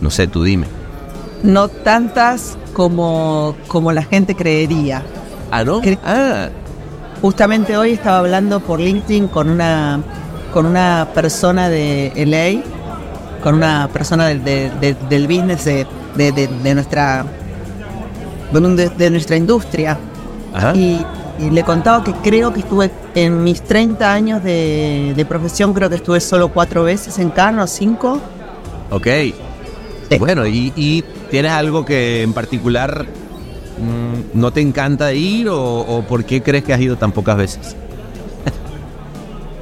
no 0.00 0.10
sé, 0.10 0.26
tú 0.26 0.44
dime. 0.44 0.66
No 1.42 1.68
tantas 1.68 2.56
como, 2.72 3.56
como 3.68 3.90
la 3.92 4.02
gente 4.02 4.34
creería. 4.34 5.02
Ah, 5.50 5.64
¿no? 5.64 5.80
Ah, 6.04 6.48
Justamente 7.22 7.76
hoy 7.78 7.92
estaba 7.92 8.18
hablando 8.18 8.60
por 8.60 8.78
LinkedIn 8.78 9.28
con 9.28 9.48
una, 9.48 10.00
con 10.52 10.66
una 10.66 11.08
persona 11.14 11.70
de 11.70 12.12
LA, 12.14 12.62
con 13.42 13.54
una 13.54 13.88
persona 13.90 14.26
del, 14.26 14.44
de- 14.44 14.70
de- 14.80 14.96
del 15.08 15.26
business 15.26 15.64
de- 15.64 15.86
de 16.16 16.74
nuestra 16.74 17.24
de, 18.52 18.58
un- 18.58 18.76
de- 18.76 18.88
de 18.90 19.10
nuestra 19.10 19.36
industria. 19.36 19.98
ajá. 20.54 20.74
Y, 20.74 21.00
y 21.38 21.50
le 21.50 21.62
contaba 21.64 22.02
que 22.02 22.12
creo 22.14 22.50
que 22.52 22.60
estuve 22.60 22.90
en 23.14 23.44
mis 23.44 23.60
30 23.62 24.10
años 24.10 24.42
de, 24.42 25.12
de 25.14 25.24
profesión, 25.26 25.74
creo 25.74 25.90
que 25.90 25.96
estuve 25.96 26.18
solo 26.20 26.48
cuatro 26.48 26.82
veces 26.84 27.18
en 27.18 27.28
Cannes 27.30 27.64
o 27.64 27.66
cinco. 27.66 28.18
Ok. 28.90 29.06
Sí. 30.10 30.18
Bueno, 30.18 30.46
y, 30.46 30.72
y 30.76 31.02
tienes 31.30 31.52
algo 31.52 31.84
que 31.84 32.22
en 32.22 32.32
particular 32.32 33.04
mm, 33.04 34.38
no 34.38 34.50
te 34.52 34.60
encanta 34.62 35.12
ir 35.12 35.48
o, 35.50 35.80
o 35.80 36.02
por 36.02 36.24
qué 36.24 36.42
crees 36.42 36.64
que 36.64 36.72
has 36.72 36.80
ido 36.80 36.96
tan 36.96 37.12
pocas 37.12 37.36
veces? 37.36 37.76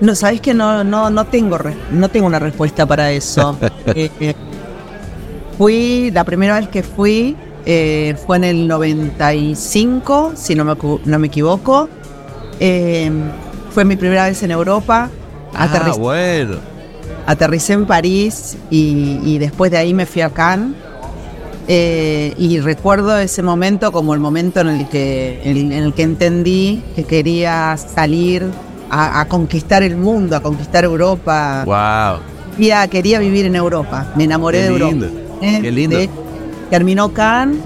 No, 0.00 0.14
sabes 0.14 0.41
que 0.41 0.53
no, 0.55 0.85
no, 0.85 1.09
no 1.09 1.25
tengo 1.26 1.57
re- 1.57 1.75
no 1.91 2.09
tengo 2.09 2.26
una 2.26 2.38
respuesta 2.38 2.87
para 2.87 3.11
eso. 3.11 3.57
Eh, 3.87 4.11
eh, 4.21 4.35
fui, 5.59 6.11
la 6.12 6.25
primera 6.25 6.59
vez 6.59 6.69
que 6.69 6.83
fui 6.83 7.37
eh, 7.66 8.14
fue 8.26 8.37
en 8.38 8.44
el 8.44 8.68
95, 8.68 10.33
si 10.37 10.54
no 10.54 10.64
me, 10.64 10.75
no 11.04 11.18
me 11.18 11.26
equivoco. 11.26 11.88
Eh, 12.61 13.11
fue 13.71 13.85
mi 13.85 13.97
primera 13.97 14.26
vez 14.26 14.42
en 14.42 14.50
Europa. 14.50 15.11
Ah, 15.54 15.92
bueno. 15.99 16.56
aterricé 17.26 17.75
en 17.75 17.87
París 17.87 18.56
y, 18.71 19.21
y 19.25 19.38
después 19.38 19.71
de 19.71 19.78
ahí 19.78 19.94
me 19.94 20.04
fui 20.06 20.23
a 20.23 20.30
Cannes. 20.30 20.75
Eh, 21.66 22.35
y 22.37 22.61
recuerdo 22.61 23.16
ese 23.18 23.42
momento 23.42 23.90
como 23.90 24.12
el 24.12 24.21
momento 24.21 24.61
en 24.61 24.68
el 24.68 24.88
que, 24.88 25.40
en, 25.44 25.73
en 25.73 25.85
el 25.85 25.94
que 25.94 26.02
entendí 26.02 26.83
que 26.94 27.04
quería 27.04 27.76
salir 27.78 28.44
a, 28.90 29.21
a 29.21 29.28
conquistar 29.28 29.83
el 29.83 29.97
mundo, 29.97 30.37
a 30.37 30.40
conquistar 30.40 30.85
Europa. 30.85 31.62
Wow. 31.64 32.21
Quería, 32.56 32.87
quería 32.88 33.18
vivir 33.18 33.47
en 33.47 33.56
Europa. 33.56 34.12
Me 34.16 34.25
enamoré 34.25 34.59
Qué 34.59 34.64
de 34.64 34.78
lindo, 34.78 35.06
Europa. 35.06 35.23
Qué 35.62 35.71
lindo. 35.73 35.97
de- 35.99 36.11
terminó 36.71 37.12
Cannes, 37.12 37.59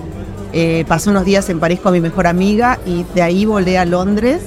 eh, 0.52 0.84
pasé 0.88 1.10
unos 1.10 1.24
días 1.24 1.48
en 1.50 1.60
París 1.60 1.80
con 1.80 1.92
mi 1.92 2.00
mejor 2.00 2.26
amiga 2.26 2.78
y 2.86 3.04
de 3.14 3.22
ahí 3.22 3.44
volé 3.44 3.78
a 3.78 3.84
Londres. 3.84 4.40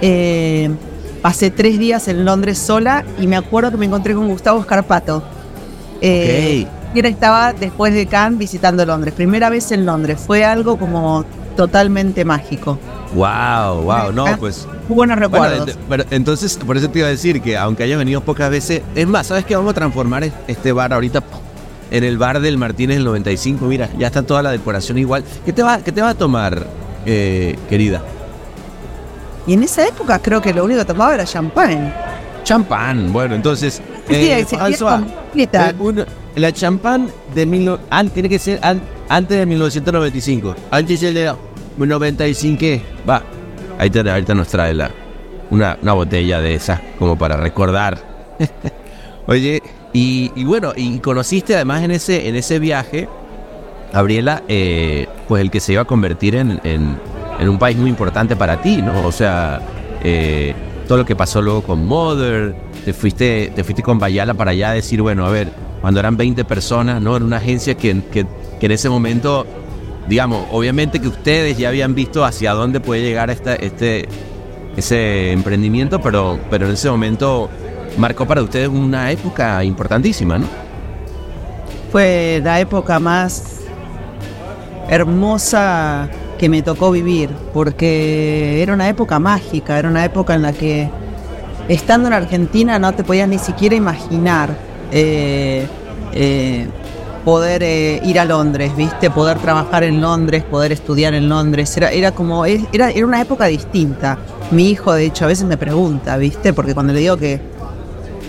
Eh, 0.00 0.70
pasé 1.22 1.50
tres 1.50 1.78
días 1.78 2.06
en 2.08 2.24
Londres 2.24 2.58
sola 2.58 3.04
y 3.20 3.26
me 3.26 3.36
acuerdo 3.36 3.70
que 3.70 3.76
me 3.76 3.86
encontré 3.86 4.14
con 4.14 4.28
Gustavo 4.28 4.62
Scarpato. 4.62 5.22
Eh, 6.00 6.66
y 6.94 6.98
él 7.00 7.06
estaba 7.06 7.52
después 7.52 7.92
de 7.92 8.06
Cannes 8.06 8.38
visitando 8.38 8.84
Londres. 8.86 9.12
Primera 9.14 9.50
vez 9.50 9.70
en 9.72 9.84
Londres. 9.84 10.20
Fue 10.24 10.44
algo 10.44 10.78
como 10.78 11.24
totalmente 11.56 12.24
mágico. 12.24 12.78
Wow, 13.14 13.82
wow. 13.82 14.12
No, 14.12 14.26
Ah, 14.26 14.36
pues 14.38 14.66
buenos 14.88 15.16
Bueno, 15.16 15.16
recuerdos. 15.16 15.68
ent- 15.70 15.78
pero 15.88 16.04
entonces, 16.10 16.56
por 16.58 16.76
eso 16.76 16.88
te 16.88 17.00
iba 17.00 17.08
a 17.08 17.10
decir 17.10 17.40
que 17.42 17.56
aunque 17.56 17.82
haya 17.82 17.96
venido 17.96 18.20
pocas 18.20 18.50
veces, 18.50 18.82
es 18.94 19.06
más, 19.06 19.26
¿sabes 19.26 19.44
qué? 19.44 19.56
Vamos 19.56 19.72
a 19.72 19.74
transformar 19.74 20.24
es- 20.24 20.32
este 20.46 20.72
bar 20.72 20.92
ahorita 20.92 21.22
en 21.90 22.04
el 22.04 22.18
bar 22.18 22.40
del 22.40 22.58
Martínez 22.58 22.96
del 22.96 23.04
95. 23.04 23.64
Mira, 23.66 23.88
ya 23.98 24.06
está 24.08 24.22
toda 24.22 24.42
la 24.42 24.50
decoración 24.50 24.98
igual. 24.98 25.24
¿Qué 25.44 25.52
te 25.52 25.62
va, 25.62 25.78
qué 25.78 25.92
te 25.92 26.00
va 26.02 26.10
a 26.10 26.14
tomar, 26.14 26.66
eh, 27.06 27.56
querida? 27.68 28.02
y 29.46 29.54
en 29.54 29.62
esa 29.62 29.86
época 29.88 30.18
creo 30.18 30.42
que 30.42 30.52
lo 30.52 30.62
único 30.64 30.80
que 30.80 30.84
tomaba 30.84 31.14
era 31.14 31.24
champán. 31.24 31.94
Champán. 32.44 33.10
Bueno, 33.12 33.34
entonces, 33.34 33.80
eh, 34.08 34.44
sí, 34.46 34.56
François, 34.56 35.02
eh, 35.34 36.06
la 36.36 36.52
champán 36.52 37.08
de 37.34 37.46
mil, 37.46 37.76
an- 37.88 38.10
tiene 38.10 38.28
que 38.28 38.38
ser 38.38 38.58
an- 38.62 38.80
antes 39.08 39.38
de 39.38 39.46
1995. 39.46 40.54
Antes 40.70 41.00
de 41.00 41.32
95. 41.78 42.82
Va, 43.08 43.22
ahí 43.78 43.88
te, 43.88 44.00
ahorita 44.00 44.34
nos 44.34 44.48
trae 44.48 44.74
la, 44.74 44.90
una, 45.50 45.78
una 45.80 45.92
botella 45.94 46.40
de 46.40 46.54
esa 46.54 46.80
como 46.98 47.16
para 47.16 47.36
recordar. 47.38 47.98
Oye, 49.26 49.62
y, 49.92 50.30
y 50.36 50.44
bueno, 50.44 50.72
y 50.76 50.98
conociste 50.98 51.54
además 51.54 51.82
en 51.82 51.90
ese, 51.92 52.28
en 52.28 52.36
ese 52.36 52.58
viaje, 52.58 53.08
Gabriela, 53.92 54.42
eh, 54.48 55.06
pues 55.26 55.40
el 55.42 55.50
que 55.50 55.60
se 55.60 55.72
iba 55.72 55.82
a 55.82 55.86
convertir 55.86 56.34
en, 56.34 56.60
en- 56.64 56.98
en 57.40 57.48
un 57.48 57.58
país 57.58 57.76
muy 57.76 57.88
importante 57.88 58.34
para 58.36 58.60
ti, 58.60 58.82
¿no? 58.82 59.06
O 59.06 59.12
sea, 59.12 59.60
eh, 60.02 60.54
todo 60.88 60.98
lo 60.98 61.04
que 61.06 61.14
pasó 61.14 61.40
luego 61.40 61.62
con 61.62 61.86
Mother, 61.86 62.54
te 62.84 62.92
fuiste, 62.92 63.52
te 63.54 63.62
fuiste 63.62 63.82
con 63.82 63.98
Bayala 63.98 64.34
para 64.34 64.50
allá 64.50 64.72
decir, 64.72 65.00
bueno, 65.00 65.24
a 65.24 65.30
ver, 65.30 65.48
cuando 65.80 66.00
eran 66.00 66.16
20 66.16 66.44
personas, 66.44 67.00
¿no? 67.00 67.14
Era 67.16 67.24
una 67.24 67.36
agencia 67.36 67.76
que, 67.76 68.02
que, 68.10 68.26
que 68.58 68.66
en 68.66 68.72
ese 68.72 68.88
momento, 68.88 69.46
digamos, 70.08 70.46
obviamente 70.50 70.98
que 71.00 71.06
ustedes 71.08 71.56
ya 71.56 71.68
habían 71.68 71.94
visto 71.94 72.24
hacia 72.24 72.52
dónde 72.54 72.80
puede 72.80 73.02
llegar 73.02 73.30
esta, 73.30 73.54
este, 73.54 74.08
ese 74.76 75.30
emprendimiento, 75.32 76.00
pero, 76.00 76.38
pero 76.50 76.66
en 76.66 76.72
ese 76.72 76.90
momento 76.90 77.48
marcó 77.98 78.26
para 78.26 78.42
ustedes 78.42 78.68
una 78.68 79.10
época 79.10 79.62
importantísima, 79.64 80.38
¿no? 80.38 80.46
Fue 81.92 82.40
la 82.42 82.60
época 82.60 82.98
más 82.98 83.60
hermosa 84.88 86.08
que 86.38 86.48
me 86.48 86.62
tocó 86.62 86.90
vivir, 86.90 87.30
porque 87.52 88.62
era 88.62 88.72
una 88.72 88.88
época 88.88 89.18
mágica, 89.18 89.78
era 89.78 89.88
una 89.88 90.04
época 90.04 90.34
en 90.34 90.42
la 90.42 90.52
que 90.52 90.88
estando 91.68 92.08
en 92.08 92.14
Argentina 92.14 92.78
no 92.78 92.92
te 92.92 93.04
podías 93.04 93.28
ni 93.28 93.38
siquiera 93.38 93.74
imaginar 93.74 94.50
eh, 94.92 95.66
eh, 96.12 96.66
poder 97.24 97.62
eh, 97.62 98.00
ir 98.04 98.18
a 98.20 98.24
Londres, 98.24 98.74
¿viste? 98.76 99.10
Poder 99.10 99.38
trabajar 99.38 99.82
en 99.82 100.00
Londres, 100.00 100.44
poder 100.44 100.72
estudiar 100.72 101.14
en 101.14 101.28
Londres. 101.28 101.76
Era, 101.76 101.90
era 101.90 102.12
como, 102.12 102.46
era, 102.46 102.90
era 102.90 103.06
una 103.06 103.20
época 103.20 103.46
distinta. 103.46 104.18
Mi 104.50 104.70
hijo, 104.70 104.94
de 104.94 105.06
hecho, 105.06 105.24
a 105.24 105.28
veces 105.28 105.44
me 105.46 105.58
pregunta, 105.58 106.16
¿viste? 106.16 106.54
Porque 106.54 106.72
cuando 106.72 106.92
le 106.92 107.00
digo 107.00 107.16
que 107.18 107.57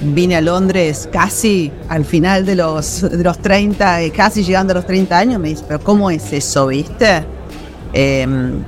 vine 0.02 0.36
a 0.36 0.42
Londres 0.42 1.10
casi 1.12 1.72
al 1.88 2.06
final 2.06 2.46
de 2.46 2.56
los, 2.56 3.02
de 3.02 3.24
los 3.24 3.40
30, 3.40 4.04
eh, 4.04 4.12
casi 4.12 4.44
llegando 4.44 4.72
a 4.72 4.76
los 4.76 4.86
30 4.86 5.18
años, 5.18 5.40
me 5.40 5.50
dice, 5.50 5.64
pero 5.68 5.80
¿cómo 5.82 6.10
es 6.10 6.32
eso, 6.34 6.68
viste? 6.68 7.26
Em, 7.94 8.64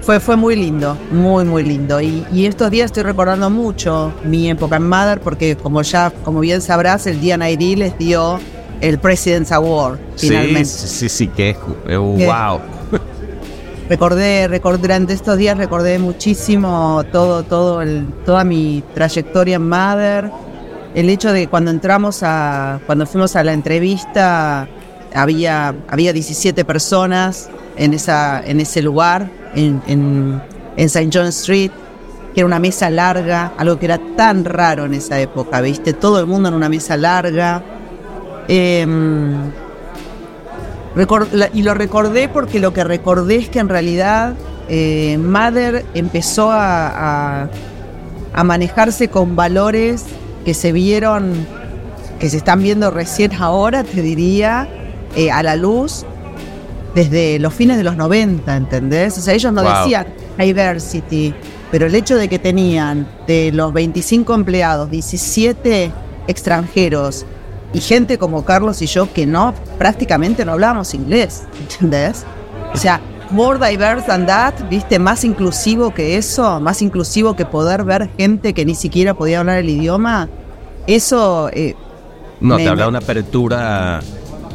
fue, 0.00 0.20
fue 0.20 0.36
muy 0.36 0.54
lindo, 0.56 0.96
muy, 1.10 1.44
muy 1.44 1.64
lindo. 1.64 2.00
Y, 2.00 2.24
y, 2.32 2.46
estos 2.46 2.70
días 2.70 2.86
estoy 2.86 3.02
recordando 3.02 3.50
mucho 3.50 4.12
mi 4.24 4.48
época 4.48 4.76
en 4.76 4.88
Mother, 4.88 5.20
porque 5.20 5.56
como 5.56 5.82
ya, 5.82 6.12
como 6.24 6.40
bien 6.40 6.60
sabrás, 6.62 7.06
el 7.06 7.20
D&ID 7.20 7.76
les 7.76 7.98
dio 7.98 8.38
el 8.80 8.98
President's 8.98 9.52
Award, 9.52 9.98
finalmente. 10.16 10.64
Sí, 10.64 10.88
sí, 10.88 11.08
sí, 11.08 11.28
que 11.28 11.50
es, 11.50 11.56
wow. 11.98 12.60
Recordé, 13.88 14.48
recordé, 14.48 14.78
durante 14.78 15.12
estos 15.12 15.38
días 15.38 15.56
recordé 15.56 16.00
muchísimo 16.00 17.04
todo, 17.12 17.44
todo 17.44 17.82
el, 17.82 18.06
toda 18.24 18.42
mi 18.42 18.82
trayectoria 18.94 19.56
en 19.56 19.68
Mother. 19.68 20.30
El 20.96 21.10
hecho 21.10 21.30
de 21.30 21.42
que 21.42 21.48
cuando 21.48 21.70
entramos 21.70 22.22
a, 22.22 22.80
cuando 22.86 23.04
fuimos 23.04 23.36
a 23.36 23.44
la 23.44 23.52
entrevista, 23.52 24.66
había, 25.14 25.74
había 25.88 26.14
17 26.14 26.64
personas 26.64 27.50
en, 27.76 27.92
esa, 27.92 28.42
en 28.42 28.60
ese 28.60 28.80
lugar, 28.80 29.30
en, 29.54 29.82
en, 29.86 30.40
St. 30.78 31.10
John 31.12 31.26
Street, 31.26 31.70
que 32.32 32.40
era 32.40 32.46
una 32.46 32.58
mesa 32.58 32.88
larga, 32.88 33.52
algo 33.58 33.78
que 33.78 33.84
era 33.84 34.00
tan 34.16 34.46
raro 34.46 34.86
en 34.86 34.94
esa 34.94 35.20
época, 35.20 35.60
¿viste? 35.60 35.92
Todo 35.92 36.18
el 36.18 36.24
mundo 36.24 36.48
en 36.48 36.54
una 36.54 36.70
mesa 36.70 36.96
larga. 36.96 37.62
Eh, 38.48 38.86
y 41.52 41.62
lo 41.62 41.74
recordé 41.74 42.30
porque 42.30 42.58
lo 42.58 42.72
que 42.72 42.84
recordé 42.84 43.36
es 43.36 43.50
que 43.50 43.58
en 43.58 43.68
realidad 43.68 44.32
eh, 44.70 45.18
Mother 45.18 45.84
empezó 45.92 46.50
a, 46.50 47.50
a, 48.32 48.44
manejarse 48.44 49.08
con 49.08 49.36
valores 49.36 50.06
que 50.46 50.54
se 50.54 50.70
vieron, 50.70 51.34
que 52.20 52.30
se 52.30 52.36
están 52.36 52.62
viendo 52.62 52.92
recién 52.92 53.34
ahora, 53.34 53.82
te 53.82 54.00
diría, 54.00 54.68
eh, 55.16 55.32
a 55.32 55.42
la 55.42 55.56
luz 55.56 56.06
desde 56.94 57.40
los 57.40 57.52
fines 57.52 57.76
de 57.76 57.82
los 57.82 57.96
90, 57.96 58.56
¿entendés? 58.56 59.18
O 59.18 59.20
sea, 59.20 59.34
ellos 59.34 59.52
no 59.52 59.64
wow. 59.64 59.72
decían 59.72 60.06
diversity, 60.38 61.34
pero 61.72 61.86
el 61.86 61.96
hecho 61.96 62.16
de 62.16 62.28
que 62.28 62.38
tenían 62.38 63.08
de 63.26 63.50
los 63.52 63.72
25 63.72 64.34
empleados, 64.34 64.88
17 64.88 65.90
extranjeros, 66.28 67.26
y 67.72 67.80
gente 67.80 68.16
como 68.16 68.44
Carlos 68.44 68.80
y 68.82 68.86
yo 68.86 69.12
que 69.12 69.26
no, 69.26 69.52
prácticamente 69.78 70.44
no 70.44 70.52
hablábamos 70.52 70.94
inglés, 70.94 71.42
¿entendés? 71.60 72.24
O 72.72 72.76
sea, 72.76 73.00
more 73.30 73.58
diverse 73.58 74.06
than 74.06 74.26
that, 74.26 74.54
viste, 74.68 74.98
más 74.98 75.24
inclusivo 75.24 75.92
que 75.92 76.16
eso, 76.16 76.60
más 76.60 76.82
inclusivo 76.82 77.34
que 77.36 77.44
poder 77.44 77.84
ver 77.84 78.10
gente 78.16 78.54
que 78.54 78.64
ni 78.64 78.74
siquiera 78.74 79.14
podía 79.14 79.40
hablar 79.40 79.58
el 79.58 79.68
idioma, 79.68 80.28
eso... 80.86 81.50
Eh, 81.52 81.74
no, 82.40 82.56
te 82.56 82.68
habla 82.68 82.88
una 82.88 82.98
apertura... 82.98 84.00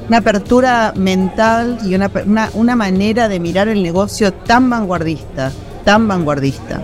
Una 0.08 0.18
apertura 0.18 0.94
mental 0.98 1.78
y 1.86 1.96
una, 1.96 2.12
una, 2.26 2.50
una 2.54 2.76
manera 2.76 3.30
de 3.30 3.40
mirar 3.40 3.70
el 3.70 3.82
negocio 3.82 4.34
tan 4.34 4.70
vanguardista, 4.70 5.54
tan 5.86 6.08
vanguardista. 6.08 6.82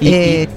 Y, 0.00 0.08
eh, 0.08 0.48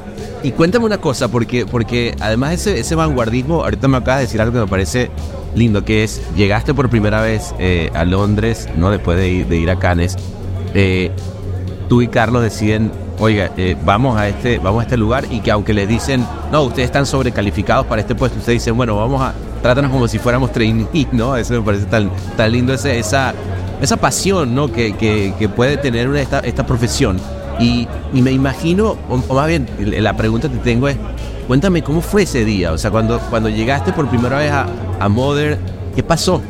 y, 0.43 0.47
y, 0.47 0.51
cuéntame 0.51 0.85
una 0.85 0.99
cosa, 0.99 1.27
porque, 1.27 1.65
porque 1.65 2.15
además 2.21 2.53
ese, 2.53 2.79
ese 2.79 2.95
vanguardismo, 2.95 3.63
ahorita 3.63 3.89
me 3.89 3.97
acabas 3.97 4.19
de 4.19 4.25
decir 4.27 4.39
algo 4.39 4.53
que 4.53 4.59
me 4.59 4.67
parece 4.67 5.11
lindo, 5.55 5.83
que 5.83 6.03
es, 6.03 6.21
llegaste 6.35 6.73
por 6.73 6.89
primera 6.89 7.21
vez 7.21 7.53
eh, 7.59 7.89
a 7.93 8.05
Londres, 8.05 8.69
¿no? 8.77 8.89
Después 8.89 9.17
de 9.17 9.29
ir, 9.29 9.47
de 9.47 9.57
ir 9.57 9.69
a 9.69 9.77
Cannes, 9.77 10.17
eh, 10.73 11.11
tú 11.87 12.01
y 12.01 12.07
Carlos 12.07 12.41
deciden, 12.41 12.91
oiga, 13.19 13.51
eh, 13.57 13.75
vamos, 13.85 14.17
a 14.17 14.27
este, 14.27 14.57
vamos 14.57 14.81
a 14.81 14.83
este 14.83 14.97
lugar 14.97 15.25
y 15.29 15.39
que 15.39 15.51
aunque 15.51 15.73
les 15.73 15.87
dicen, 15.87 16.25
no, 16.51 16.63
ustedes 16.63 16.85
están 16.85 17.05
sobrecalificados 17.05 17.85
para 17.85 18.01
este 18.01 18.15
puesto, 18.15 18.39
ustedes 18.39 18.61
dicen, 18.61 18.75
bueno, 18.75 18.95
vamos 18.95 19.21
a, 19.21 19.33
trátanos 19.61 19.91
como 19.91 20.07
si 20.07 20.19
fuéramos 20.19 20.51
trainees, 20.51 21.07
¿no? 21.11 21.35
Eso 21.35 21.53
me 21.53 21.61
parece 21.61 21.85
tan, 21.85 22.09
tan 22.35 22.51
lindo, 22.51 22.73
esa, 22.73 23.33
esa 23.81 23.97
pasión, 23.97 24.55
¿no? 24.55 24.71
Que, 24.71 24.93
que, 24.93 25.33
que 25.37 25.49
puede 25.49 25.77
tener 25.77 26.09
una, 26.09 26.21
esta, 26.21 26.39
esta 26.39 26.65
profesión. 26.65 27.17
Y, 27.59 27.87
y, 28.13 28.21
me 28.23 28.31
imagino, 28.31 28.97
o, 29.09 29.21
o, 29.27 29.35
más 29.35 29.47
bien, 29.47 29.67
la 29.79 30.17
pregunta 30.17 30.49
que 30.49 30.57
tengo 30.57 30.87
es, 30.87 30.97
cuéntame 31.47 31.83
cómo 31.83 32.01
fue 32.01 32.23
ese 32.23 32.43
día, 32.43 32.71
o 32.71 32.77
sea, 32.79 32.89
cuando, 32.89 33.19
cuando 33.29 33.47
llegaste 33.47 33.93
por 33.93 34.07
primera 34.07 34.39
vez 34.39 34.51
a, 34.51 34.67
a 34.99 35.07
Mother, 35.07 35.59
¿qué 35.95 36.01
pasó? 36.01 36.41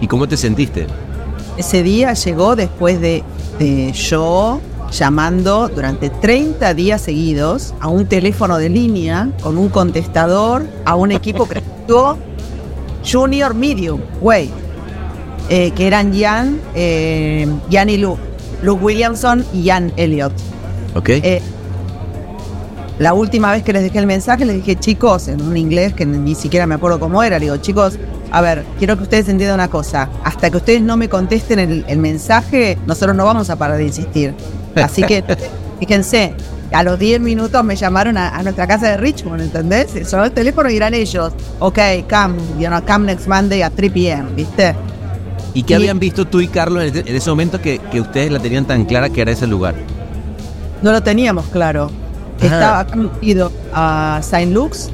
¿Y 0.00 0.06
cómo 0.06 0.28
te 0.28 0.36
sentiste? 0.36 0.86
Ese 1.56 1.82
día 1.82 2.14
llegó 2.14 2.56
después 2.56 3.00
de, 3.00 3.22
de 3.58 3.92
yo 3.92 4.60
llamando 4.90 5.68
durante 5.68 6.08
30 6.10 6.74
días 6.74 7.00
seguidos 7.00 7.74
a 7.80 7.88
un 7.88 8.06
teléfono 8.06 8.58
de 8.58 8.68
línea 8.68 9.30
con 9.42 9.58
un 9.58 9.68
contestador 9.68 10.66
a 10.84 10.94
un 10.94 11.12
equipo 11.12 11.48
que 11.48 11.62
Junior 13.04 13.54
Medium, 13.54 14.00
güey, 14.20 14.50
eh, 15.50 15.70
que 15.72 15.86
eran 15.86 16.18
Jan, 16.18 16.60
eh, 16.74 17.46
Jan 17.70 17.90
y 17.90 17.98
Luke, 17.98 18.20
Luke 18.62 18.82
Williamson 18.82 19.44
y 19.52 19.68
Jan 19.68 19.92
Elliott. 19.96 20.32
Ok. 20.94 21.08
Eh, 21.10 21.42
la 22.98 23.12
última 23.12 23.52
vez 23.52 23.62
que 23.62 23.72
les 23.72 23.82
dejé 23.82 23.98
el 23.98 24.06
mensaje, 24.06 24.44
les 24.44 24.56
dije, 24.56 24.76
chicos, 24.76 25.28
en 25.28 25.42
un 25.42 25.56
inglés 25.56 25.92
que 25.92 26.06
ni 26.06 26.34
siquiera 26.34 26.66
me 26.66 26.76
acuerdo 26.76 27.00
cómo 27.00 27.22
era, 27.22 27.38
digo, 27.38 27.56
chicos, 27.58 27.98
a 28.34 28.40
ver, 28.40 28.64
quiero 28.80 28.96
que 28.96 29.04
ustedes 29.04 29.28
entiendan 29.28 29.54
una 29.54 29.70
cosa, 29.70 30.08
hasta 30.24 30.50
que 30.50 30.56
ustedes 30.56 30.82
no 30.82 30.96
me 30.96 31.08
contesten 31.08 31.60
el, 31.60 31.84
el 31.86 31.98
mensaje, 31.98 32.76
nosotros 32.84 33.14
no 33.14 33.24
vamos 33.24 33.48
a 33.48 33.54
parar 33.54 33.76
de 33.76 33.84
insistir. 33.84 34.34
Así 34.74 35.04
que, 35.04 35.22
fíjense, 35.78 36.34
a 36.72 36.82
los 36.82 36.98
10 36.98 37.20
minutos 37.20 37.62
me 37.62 37.76
llamaron 37.76 38.16
a, 38.16 38.30
a, 38.30 38.42
nuestra 38.42 38.66
casa 38.66 38.88
de 38.88 38.96
Richmond, 38.96 39.40
¿entendés? 39.40 39.92
Sonó 40.08 40.24
el 40.24 40.32
teléfono 40.32 40.68
y 40.68 40.76
eran 40.76 40.94
ellos. 40.94 41.32
Ok, 41.60 41.78
come, 42.10 42.34
you 42.58 42.66
know, 42.66 42.84
come 42.84 43.06
next 43.06 43.28
Monday 43.28 43.62
at 43.62 43.70
3 43.76 43.92
p.m., 43.92 44.26
¿viste? 44.34 44.74
¿Y 45.54 45.62
qué 45.62 45.74
y, 45.74 45.76
habían 45.76 46.00
visto 46.00 46.24
tú 46.24 46.40
y 46.40 46.48
Carlos 46.48 46.82
en, 46.82 47.06
en 47.06 47.14
ese 47.14 47.30
momento 47.30 47.62
que, 47.62 47.78
que, 47.78 48.00
ustedes 48.00 48.32
la 48.32 48.40
tenían 48.40 48.64
tan 48.64 48.84
clara 48.84 49.10
que 49.10 49.20
era 49.20 49.30
ese 49.30 49.46
lugar? 49.46 49.76
No 50.82 50.90
lo 50.90 51.04
teníamos 51.04 51.46
claro. 51.52 51.88
Ajá. 52.38 52.80
Estaba 52.82 53.10
ido 53.22 53.52
a 53.72 54.18
Saint 54.24 54.52
Luke's, 54.52 54.90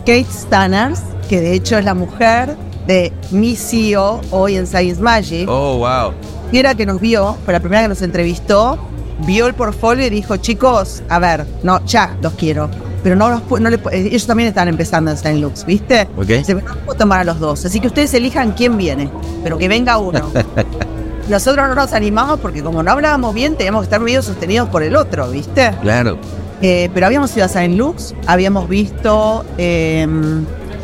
Kate 0.00 0.26
Stanners, 0.32 1.00
que 1.28 1.40
de 1.40 1.52
hecho 1.52 1.78
es 1.78 1.84
la 1.84 1.94
mujer 1.94 2.56
de 2.86 3.12
mi 3.30 3.54
CEO 3.54 4.22
hoy 4.30 4.56
en 4.56 4.66
Science 4.66 5.00
Magic. 5.00 5.46
Oh, 5.48 5.76
wow. 5.76 6.14
Era 6.52 6.74
que 6.74 6.86
nos 6.86 7.00
vio, 7.00 7.36
fue 7.44 7.52
la 7.52 7.60
primera 7.60 7.82
que 7.82 7.88
nos 7.88 8.00
entrevistó, 8.00 8.78
vio 9.26 9.46
el 9.46 9.54
portfolio 9.54 10.06
y 10.06 10.10
dijo, 10.10 10.38
chicos, 10.38 11.02
a 11.10 11.18
ver, 11.18 11.46
no, 11.62 11.84
ya 11.84 12.16
los 12.22 12.32
quiero. 12.32 12.70
Pero 13.02 13.14
no, 13.14 13.28
los, 13.28 13.60
no 13.60 13.70
le, 13.70 13.78
ellos 13.92 14.26
también 14.26 14.48
están 14.48 14.68
empezando 14.68 15.10
en 15.10 15.18
Saint 15.18 15.40
Lux, 15.40 15.64
¿viste? 15.66 16.08
Okay. 16.16 16.42
Se 16.42 16.56
puedo 16.56 16.98
tomar 16.98 17.20
a 17.20 17.24
los 17.24 17.38
dos. 17.38 17.64
Así 17.64 17.78
que 17.78 17.88
ustedes 17.88 18.12
elijan 18.14 18.52
quién 18.52 18.76
viene, 18.76 19.10
pero 19.44 19.58
que 19.58 19.68
venga 19.68 19.98
uno. 19.98 20.30
Nosotros 21.28 21.68
no 21.68 21.74
nos 21.74 21.92
animamos 21.92 22.40
porque 22.40 22.62
como 22.62 22.82
no 22.82 22.90
hablábamos 22.90 23.34
bien, 23.34 23.54
teníamos 23.54 23.82
que 23.82 23.84
estar 23.84 24.00
medio 24.00 24.22
sostenidos 24.22 24.70
por 24.70 24.82
el 24.82 24.96
otro, 24.96 25.30
¿viste? 25.30 25.72
Claro. 25.82 26.16
Eh, 26.62 26.90
pero 26.94 27.06
habíamos 27.06 27.36
ido 27.36 27.44
a 27.44 27.48
Saint 27.48 27.76
Lux, 27.76 28.14
habíamos 28.26 28.66
visto... 28.66 29.44
Eh, 29.58 30.06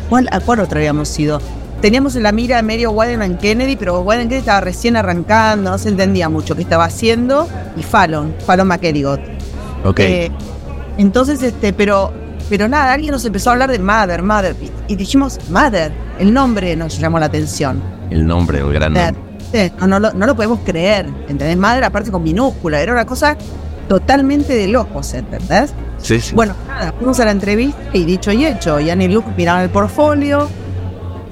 ¿cuál, 0.09 0.27
¿A 0.31 0.39
cuál 0.39 0.59
otro 0.59 0.77
habíamos 0.77 1.17
ido? 1.19 1.39
Teníamos 1.81 2.15
en 2.15 2.23
la 2.23 2.31
mira 2.31 2.61
medio 2.61 2.91
Wyden 2.91 3.37
Kennedy, 3.37 3.75
pero 3.75 4.01
Wyden 4.01 4.23
Kennedy 4.23 4.39
estaba 4.39 4.61
recién 4.61 4.95
arrancando, 4.95 5.71
no 5.71 5.77
se 5.77 5.89
entendía 5.89 6.29
mucho 6.29 6.55
qué 6.55 6.61
estaba 6.61 6.85
haciendo, 6.85 7.47
y 7.77 7.83
Fallon, 7.83 8.33
Fallon 8.45 8.67
McElligott. 8.67 9.19
Ok. 9.83 9.99
Eh, 9.99 10.31
entonces, 10.97 11.43
este, 11.43 11.73
pero, 11.73 12.11
pero 12.49 12.67
nada, 12.67 12.93
alguien 12.93 13.11
nos 13.11 13.25
empezó 13.25 13.49
a 13.49 13.53
hablar 13.53 13.69
de 13.69 13.79
Mother, 13.79 14.23
Mother, 14.23 14.55
y, 14.61 14.93
y 14.93 14.95
dijimos, 14.95 15.37
Mother, 15.49 15.91
el 16.17 16.33
nombre 16.33 16.75
nos 16.75 16.97
llamó 16.97 17.19
la 17.19 17.27
atención. 17.27 17.81
El 18.09 18.25
nombre, 18.25 18.59
el 18.59 18.73
gran 18.73 18.93
nombre. 18.93 19.25
No, 19.79 19.87
no, 19.87 19.99
lo, 19.99 20.13
no 20.13 20.25
lo 20.25 20.35
podemos 20.35 20.59
creer, 20.65 21.05
¿entendés? 21.27 21.57
Mother 21.57 21.83
aparte 21.83 22.11
con 22.11 22.23
minúscula, 22.23 22.81
era 22.81 22.93
una 22.93 23.05
cosa 23.05 23.37
totalmente 23.87 24.53
de 24.53 24.67
locos, 24.67 25.13
¿entendés? 25.13 25.73
Sí, 25.97 26.19
sí. 26.19 26.35
Bueno, 26.35 26.55
nada, 26.67 26.93
fuimos 26.93 27.19
a 27.19 27.25
la 27.25 27.31
entrevista 27.31 27.79
y 27.93 28.05
dicho 28.05 28.31
y 28.31 28.45
hecho, 28.45 28.75
Annie 28.75 29.05
y 29.05 29.07
Luke 29.07 29.29
miraron 29.35 29.61
el 29.61 29.69
portfolio, 29.69 30.49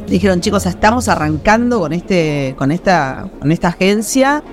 dijeron, 0.08 0.42
chicos, 0.42 0.66
estamos 0.66 1.08
arrancando 1.08 1.80
con 1.80 1.94
este, 1.94 2.56
con 2.58 2.72
esta, 2.72 3.28
con 3.40 3.52
esta 3.52 3.70
agencia. 3.70 4.44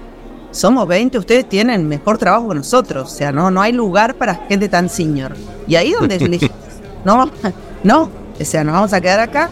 Somos 0.51 0.89
20, 0.89 1.19
ustedes 1.19 1.49
tienen 1.49 1.87
mejor 1.87 2.19
trabajo 2.19 2.49
que 2.49 2.57
nosotros. 2.57 3.13
O 3.13 3.15
sea, 3.15 3.31
no, 3.31 3.51
no 3.51 3.63
hay 3.63 3.73
lugar 3.73 4.17
para 4.17 4.35
gente 4.49 4.69
tan 4.69 4.89
senior. 4.89 5.37
Y 5.69 5.77
ahí 5.77 5.93
donde 5.93 6.19
dije, 6.29 6.51
no, 7.05 7.31
no, 7.85 8.11
o 8.41 8.45
sea, 8.45 8.65
nos 8.65 8.75
vamos 8.75 8.93
a 8.93 9.01
quedar 9.01 9.21
acá. 9.21 9.51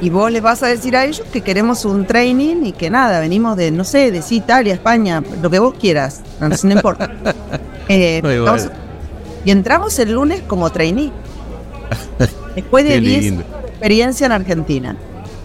Y 0.00 0.08
vos 0.10 0.30
les 0.32 0.40
vas 0.42 0.62
a 0.62 0.66
decir 0.68 0.96
a 0.96 1.04
ellos 1.04 1.22
que 1.32 1.42
queremos 1.42 1.84
un 1.84 2.06
training 2.06 2.64
y 2.64 2.72
que 2.72 2.88
nada, 2.90 3.20
venimos 3.20 3.56
de, 3.56 3.70
no 3.70 3.84
sé, 3.84 4.10
de 4.10 4.22
Italia, 4.30 4.72
España, 4.74 5.22
lo 5.42 5.50
que 5.50 5.58
vos 5.58 5.74
quieras. 5.78 6.22
No, 6.40 6.48
no 6.48 6.72
importa. 6.72 7.10
Eh, 7.92 8.22
y 9.44 9.50
entramos 9.50 9.98
el 9.98 10.12
lunes 10.12 10.42
como 10.46 10.70
trainee. 10.70 11.10
Después 12.54 12.84
de 12.84 13.00
10 13.00 13.32
experiencia 13.66 14.26
en 14.26 14.32
Argentina. 14.32 14.96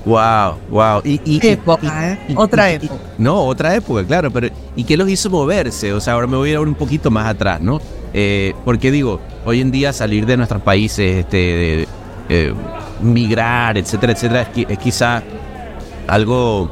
Wow, 0.06 0.56
wow. 0.70 1.02
Y, 1.04 1.14
y- 1.26 1.40
y- 1.44 1.48
Época, 1.48 2.12
¿eh? 2.12 2.20
Otra 2.36 2.70
época. 2.72 2.94
No, 3.18 3.44
otra 3.46 3.74
época, 3.76 4.04
claro, 4.06 4.30
pero 4.30 4.50
¿y 4.76 4.84
qué 4.84 4.96
los 4.96 5.10
hizo 5.10 5.32
moverse? 5.32 5.92
O 5.94 6.00
sea, 6.00 6.14
ahora 6.14 6.28
me 6.28 6.38
voy 6.38 6.50
a 6.50 6.54
ir 6.54 6.60
un 6.60 6.76
poquito 6.76 7.10
más 7.10 7.26
atrás, 7.26 7.60
¿no? 7.62 7.82
Eh, 8.14 8.54
porque 8.64 8.92
digo, 8.92 9.20
hoy 9.44 9.62
en 9.62 9.72
día 9.72 9.92
salir 9.92 10.28
de 10.28 10.38
nuestros 10.38 10.62
países, 10.62 11.18
este, 11.18 11.38
de- 11.38 11.88
eh, 12.30 12.54
migrar, 13.02 13.78
etcétera, 13.78 14.14
etcétera, 14.14 14.42
es, 14.44 14.48
qui- 14.50 14.66
es 14.70 14.78
quizá 14.78 15.22
algo 16.08 16.72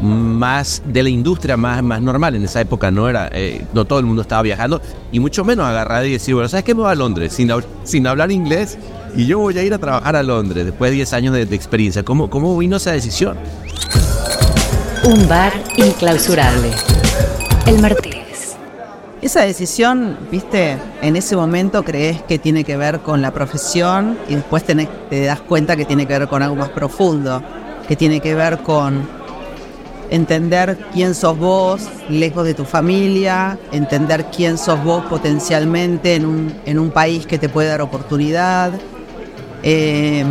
más 0.00 0.82
de 0.86 1.02
la 1.02 1.10
industria 1.10 1.56
más, 1.56 1.82
más 1.82 2.00
normal. 2.00 2.34
En 2.34 2.44
esa 2.44 2.60
época 2.60 2.90
no 2.90 3.08
era, 3.08 3.28
eh, 3.32 3.64
no 3.74 3.84
todo 3.84 3.98
el 3.98 4.06
mundo 4.06 4.22
estaba 4.22 4.42
viajando, 4.42 4.80
y 5.12 5.20
mucho 5.20 5.44
menos 5.44 5.66
agarrar 5.66 6.06
y 6.06 6.12
decir, 6.12 6.34
bueno, 6.34 6.48
¿sabes 6.48 6.64
qué? 6.64 6.74
Me 6.74 6.82
voy 6.82 6.90
a 6.90 6.94
Londres 6.94 7.32
sin, 7.32 7.50
sin 7.84 8.06
hablar 8.06 8.30
inglés 8.32 8.78
y 9.16 9.26
yo 9.26 9.38
voy 9.40 9.58
a 9.58 9.62
ir 9.62 9.74
a 9.74 9.78
trabajar 9.78 10.16
a 10.16 10.22
Londres 10.22 10.64
después 10.64 10.90
de 10.90 10.96
10 10.96 11.12
años 11.14 11.34
de, 11.34 11.42
experiencia. 11.42 12.02
¿Cómo, 12.04 12.30
¿Cómo 12.30 12.56
vino 12.56 12.76
esa 12.76 12.92
decisión? 12.92 13.36
Un 15.04 15.28
bar 15.28 15.52
inclausurable. 15.76 16.70
El 17.66 17.80
Martínez. 17.80 18.09
Esa 19.22 19.42
decisión, 19.42 20.16
viste, 20.30 20.78
en 21.02 21.14
ese 21.14 21.36
momento 21.36 21.82
crees 21.84 22.22
que 22.22 22.38
tiene 22.38 22.64
que 22.64 22.78
ver 22.78 23.00
con 23.00 23.20
la 23.20 23.32
profesión 23.32 24.16
y 24.28 24.34
después 24.34 24.64
tenés- 24.66 24.88
te 25.10 25.24
das 25.26 25.40
cuenta 25.42 25.76
que 25.76 25.84
tiene 25.84 26.06
que 26.06 26.18
ver 26.18 26.26
con 26.28 26.42
algo 26.42 26.56
más 26.56 26.70
profundo, 26.70 27.42
que 27.86 27.96
tiene 27.96 28.20
que 28.20 28.34
ver 28.34 28.62
con 28.62 29.06
entender 30.08 30.78
quién 30.94 31.14
sos 31.14 31.36
vos 31.38 31.82
lejos 32.08 32.44
de 32.46 32.54
tu 32.54 32.64
familia, 32.64 33.58
entender 33.72 34.24
quién 34.34 34.56
sos 34.56 34.82
vos 34.82 35.04
potencialmente 35.04 36.14
en 36.14 36.24
un, 36.24 36.54
en 36.64 36.78
un 36.78 36.90
país 36.90 37.26
que 37.26 37.38
te 37.38 37.50
puede 37.50 37.68
dar 37.68 37.82
oportunidad. 37.82 38.72
Eh, 39.62 40.24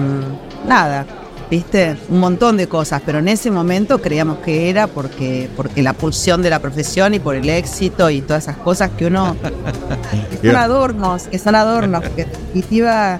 nada, 0.67 1.06
viste, 1.50 1.98
un 2.10 2.20
montón 2.20 2.58
de 2.58 2.68
cosas, 2.68 3.02
pero 3.06 3.20
en 3.20 3.28
ese 3.28 3.52
momento 3.52 4.02
creíamos 4.02 4.40
que 4.40 4.70
era 4.70 4.88
porque, 4.88 5.50
porque 5.56 5.82
la 5.82 5.94
pulsión 5.94 6.42
de 6.42 6.50
la 6.50 6.60
profesión 6.60 7.14
y 7.14 7.20
por 7.20 7.36
el 7.36 7.50
éxito 7.50 8.10
y 8.10 8.22
todas 8.22 8.44
esas 8.44 8.58
cosas 8.58 8.92
que 8.92 9.08
uno... 9.08 9.36
que 10.42 10.48
son 10.48 10.56
adornos, 10.56 11.24
que 11.24 11.40
son 11.40 11.56
adornos, 11.56 12.04
porque 12.04 12.24
en 12.24 12.32
definitiva 12.32 13.20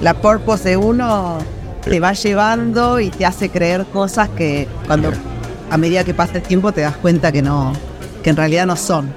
la 0.00 0.14
purpose 0.14 0.70
de 0.70 0.76
uno 0.76 1.38
te 1.82 2.00
va 2.00 2.12
llevando 2.12 3.00
y 3.00 3.10
te 3.10 3.24
hace 3.24 3.48
creer 3.48 3.86
cosas 3.86 4.28
que 4.30 4.68
cuando 4.86 5.10
a 5.70 5.76
medida 5.76 6.04
que 6.04 6.14
pasa 6.14 6.36
el 6.36 6.42
tiempo 6.42 6.72
te 6.72 6.82
das 6.82 6.96
cuenta 6.96 7.32
que 7.32 7.42
no, 7.42 7.72
que 8.22 8.30
en 8.30 8.36
realidad 8.36 8.66
no 8.66 8.76
son. 8.76 9.12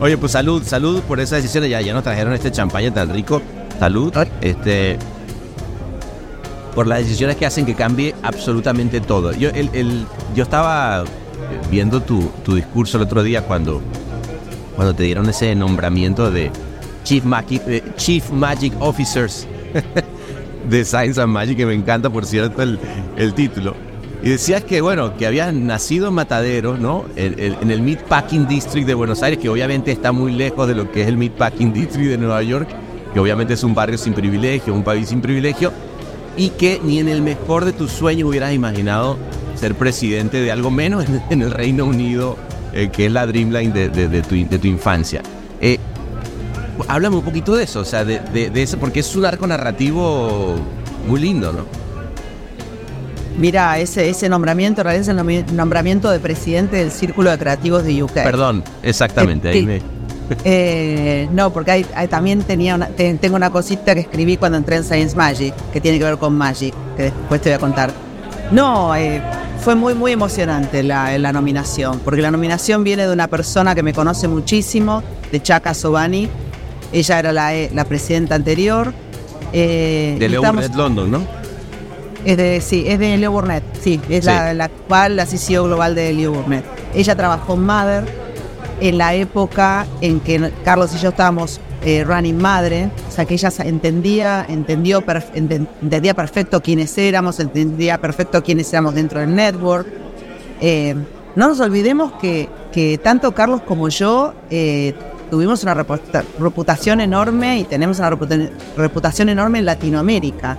Oye, 0.00 0.16
pues 0.16 0.32
salud, 0.32 0.62
salud 0.64 1.02
por 1.02 1.20
esa 1.20 1.36
decisión. 1.36 1.64
Ya, 1.64 1.80
ya 1.82 1.92
nos 1.92 2.02
trajeron 2.02 2.32
este 2.32 2.50
champaña 2.50 2.92
tan 2.92 3.12
rico. 3.12 3.42
Salud. 3.78 4.14
Este. 4.40 4.98
Por 6.74 6.86
las 6.86 7.00
decisiones 7.00 7.36
que 7.36 7.46
hacen 7.46 7.66
que 7.66 7.74
cambie 7.74 8.14
absolutamente 8.22 9.00
todo. 9.00 9.32
Yo, 9.32 9.50
el, 9.50 9.70
el- 9.72 10.06
yo 10.34 10.42
estaba 10.44 11.04
viendo 11.70 12.00
tu, 12.02 12.30
tu 12.44 12.54
discurso 12.54 12.96
el 12.96 13.02
otro 13.04 13.22
día 13.22 13.42
cuando, 13.42 13.80
cuando 14.76 14.94
te 14.94 15.02
dieron 15.04 15.28
ese 15.28 15.54
nombramiento 15.54 16.30
de 16.30 16.50
Chief 17.04 17.24
Magic, 17.24 17.62
eh, 17.66 17.82
Chief 17.96 18.30
Magic 18.30 18.72
Officers 18.78 19.46
de 20.68 20.84
Science 20.84 21.20
and 21.20 21.32
Magic, 21.32 21.56
que 21.56 21.66
me 21.66 21.74
encanta, 21.74 22.10
por 22.10 22.24
cierto, 22.24 22.62
el, 22.62 22.78
el 23.16 23.34
título. 23.34 23.74
Y 24.22 24.28
decías 24.28 24.62
que, 24.62 24.80
bueno, 24.82 25.16
que 25.16 25.26
habías 25.26 25.52
nacido 25.54 26.08
en 26.08 26.14
Matadero, 26.14 26.76
¿no? 26.76 27.04
En, 27.16 27.40
en- 27.40 27.56
en 27.62 27.70
el 27.70 27.82
Meatpacking 27.82 28.46
District 28.46 28.86
de 28.86 28.94
Buenos 28.94 29.22
Aires, 29.22 29.38
que 29.40 29.48
obviamente 29.48 29.90
está 29.92 30.12
muy 30.12 30.32
lejos 30.32 30.68
de 30.68 30.74
lo 30.74 30.90
que 30.92 31.02
es 31.02 31.08
el 31.08 31.16
Meatpacking 31.16 31.72
District 31.72 32.10
de 32.10 32.18
Nueva 32.18 32.42
York, 32.42 32.68
que 33.14 33.18
obviamente 33.18 33.54
es 33.54 33.64
un 33.64 33.74
barrio 33.74 33.98
sin 33.98 34.12
privilegio, 34.12 34.74
un 34.74 34.84
país 34.84 35.08
sin 35.08 35.20
privilegio, 35.20 35.72
y 36.40 36.50
que 36.50 36.80
ni 36.82 36.98
en 36.98 37.08
el 37.08 37.20
mejor 37.20 37.64
de 37.66 37.72
tus 37.72 37.90
sueños 37.90 38.28
hubieras 38.28 38.54
imaginado 38.54 39.18
ser 39.56 39.74
presidente 39.74 40.40
de 40.40 40.50
algo 40.50 40.70
menos 40.70 41.04
en, 41.04 41.20
en 41.28 41.42
el 41.42 41.50
Reino 41.50 41.84
Unido, 41.84 42.36
eh, 42.72 42.88
que 42.90 43.06
es 43.06 43.12
la 43.12 43.26
Dreamline 43.26 43.72
de, 43.74 43.88
de- 43.90 44.08
de 44.08 44.22
tu, 44.22 44.34
de 44.48 44.58
tu 44.58 44.66
infancia. 44.66 45.20
Eh, 45.60 45.78
háblame 46.88 47.16
un 47.16 47.22
poquito 47.22 47.54
de 47.54 47.64
eso, 47.64 47.80
o 47.80 47.84
sea, 47.84 48.04
de, 48.06 48.50
eso, 48.54 48.78
porque 48.78 49.00
es 49.00 49.14
un 49.16 49.26
arco 49.26 49.46
narrativo 49.46 50.56
muy 51.06 51.20
lindo, 51.20 51.52
¿no? 51.52 51.66
Mira, 53.38 53.78
ese, 53.78 54.08
ese 54.08 54.28
nombramiento 54.28 54.80
en 54.80 54.84
realidad 54.86 55.02
es 55.02 55.08
el 55.48 55.56
nombramiento 55.56 56.10
de 56.10 56.20
presidente 56.20 56.76
del 56.76 56.90
Círculo 56.90 57.30
de 57.30 57.38
Creativos 57.38 57.84
de 57.84 58.02
UK. 58.02 58.12
Perdón, 58.12 58.64
exactamente, 58.82 59.48
ahí 59.48 59.60
Sí. 59.60 59.66
me... 59.66 59.99
Eh, 60.44 61.28
no, 61.32 61.50
porque 61.52 61.70
hay, 61.72 61.86
hay- 61.94 62.08
también 62.08 62.42
tenía 62.42 62.74
una, 62.74 62.88
te- 62.88 63.14
tengo 63.14 63.36
una 63.36 63.50
cosita 63.50 63.94
que 63.94 64.00
escribí 64.00 64.36
cuando 64.36 64.58
entré 64.58 64.76
en 64.76 64.84
Science 64.84 65.16
Magic, 65.16 65.54
que 65.72 65.80
tiene 65.80 65.98
que 65.98 66.04
ver 66.04 66.18
con 66.18 66.34
Magic, 66.36 66.74
que 66.96 67.04
después 67.04 67.40
te 67.40 67.50
voy 67.50 67.56
a 67.56 67.58
contar. 67.58 67.90
No, 68.50 68.94
eh, 68.96 69.20
fue 69.60 69.74
muy, 69.74 69.94
muy 69.94 70.12
emocionante 70.12 70.82
la, 70.82 71.16
la 71.18 71.32
nominación, 71.32 72.00
porque 72.04 72.22
la 72.22 72.30
nominación 72.30 72.82
viene 72.84 73.06
de 73.06 73.12
una 73.12 73.28
persona 73.28 73.74
que 73.74 73.82
me 73.82 73.92
conoce 73.92 74.28
muchísimo, 74.28 75.02
de 75.30 75.40
Chaka 75.42 75.74
Sobani. 75.74 76.28
Ella 76.92 77.18
era 77.18 77.32
la, 77.32 77.54
eh, 77.54 77.70
la 77.74 77.84
presidenta 77.84 78.34
anterior. 78.34 78.92
eh, 79.52 80.16
De 80.18 80.28
Leo 80.28 80.40
estamos- 80.40 80.62
Burnett 80.62 80.76
London, 80.78 81.10
¿no? 81.10 81.40
es 82.24 82.36
de, 82.36 82.60
sí, 82.60 82.84
es 82.86 82.98
de 82.98 83.16
Leo 83.16 83.32
Burnett, 83.32 83.62
sí, 83.80 83.98
es 84.10 84.24
Sí. 84.24 84.30
La, 84.30 84.52
la 84.52 84.64
actual, 84.64 85.16
la 85.16 85.24
CCO 85.26 85.64
global 85.64 85.94
de 85.94 86.12
Leo 86.12 86.32
Burnett. 86.32 86.64
Ella 86.94 87.16
trabajó 87.16 87.54
en 87.54 87.64
Mother 87.64 88.04
en 88.80 88.98
la 88.98 89.14
época 89.14 89.86
en 90.00 90.20
que 90.20 90.50
Carlos 90.64 90.94
y 90.94 90.98
yo 90.98 91.10
estábamos 91.10 91.60
eh, 91.82 92.04
running 92.04 92.36
Madre, 92.38 92.90
o 93.08 93.10
sea 93.10 93.24
que 93.24 93.34
ella 93.34 93.50
entendía, 93.64 94.44
entendió, 94.48 95.02
entendía 95.34 96.14
perfecto 96.14 96.60
quiénes 96.62 96.96
éramos, 96.98 97.40
entendía 97.40 97.98
perfecto 98.00 98.42
quiénes 98.42 98.70
éramos 98.72 98.94
dentro 98.94 99.20
del 99.20 99.34
network. 99.34 99.86
Eh, 100.60 100.94
no 101.36 101.48
nos 101.48 101.60
olvidemos 101.60 102.12
que, 102.20 102.48
tanto 103.02 103.32
Carlos 103.32 103.62
como 103.62 103.88
yo 103.88 104.34
eh, 104.50 104.94
tuvimos 105.30 105.62
una 105.62 105.74
reputa- 105.74 106.24
reputación 106.38 107.00
enorme 107.00 107.60
y 107.60 107.64
tenemos 107.64 107.98
una 107.98 108.10
reputa- 108.10 108.50
reputación 108.76 109.28
enorme 109.28 109.60
en 109.60 109.64
Latinoamérica 109.64 110.58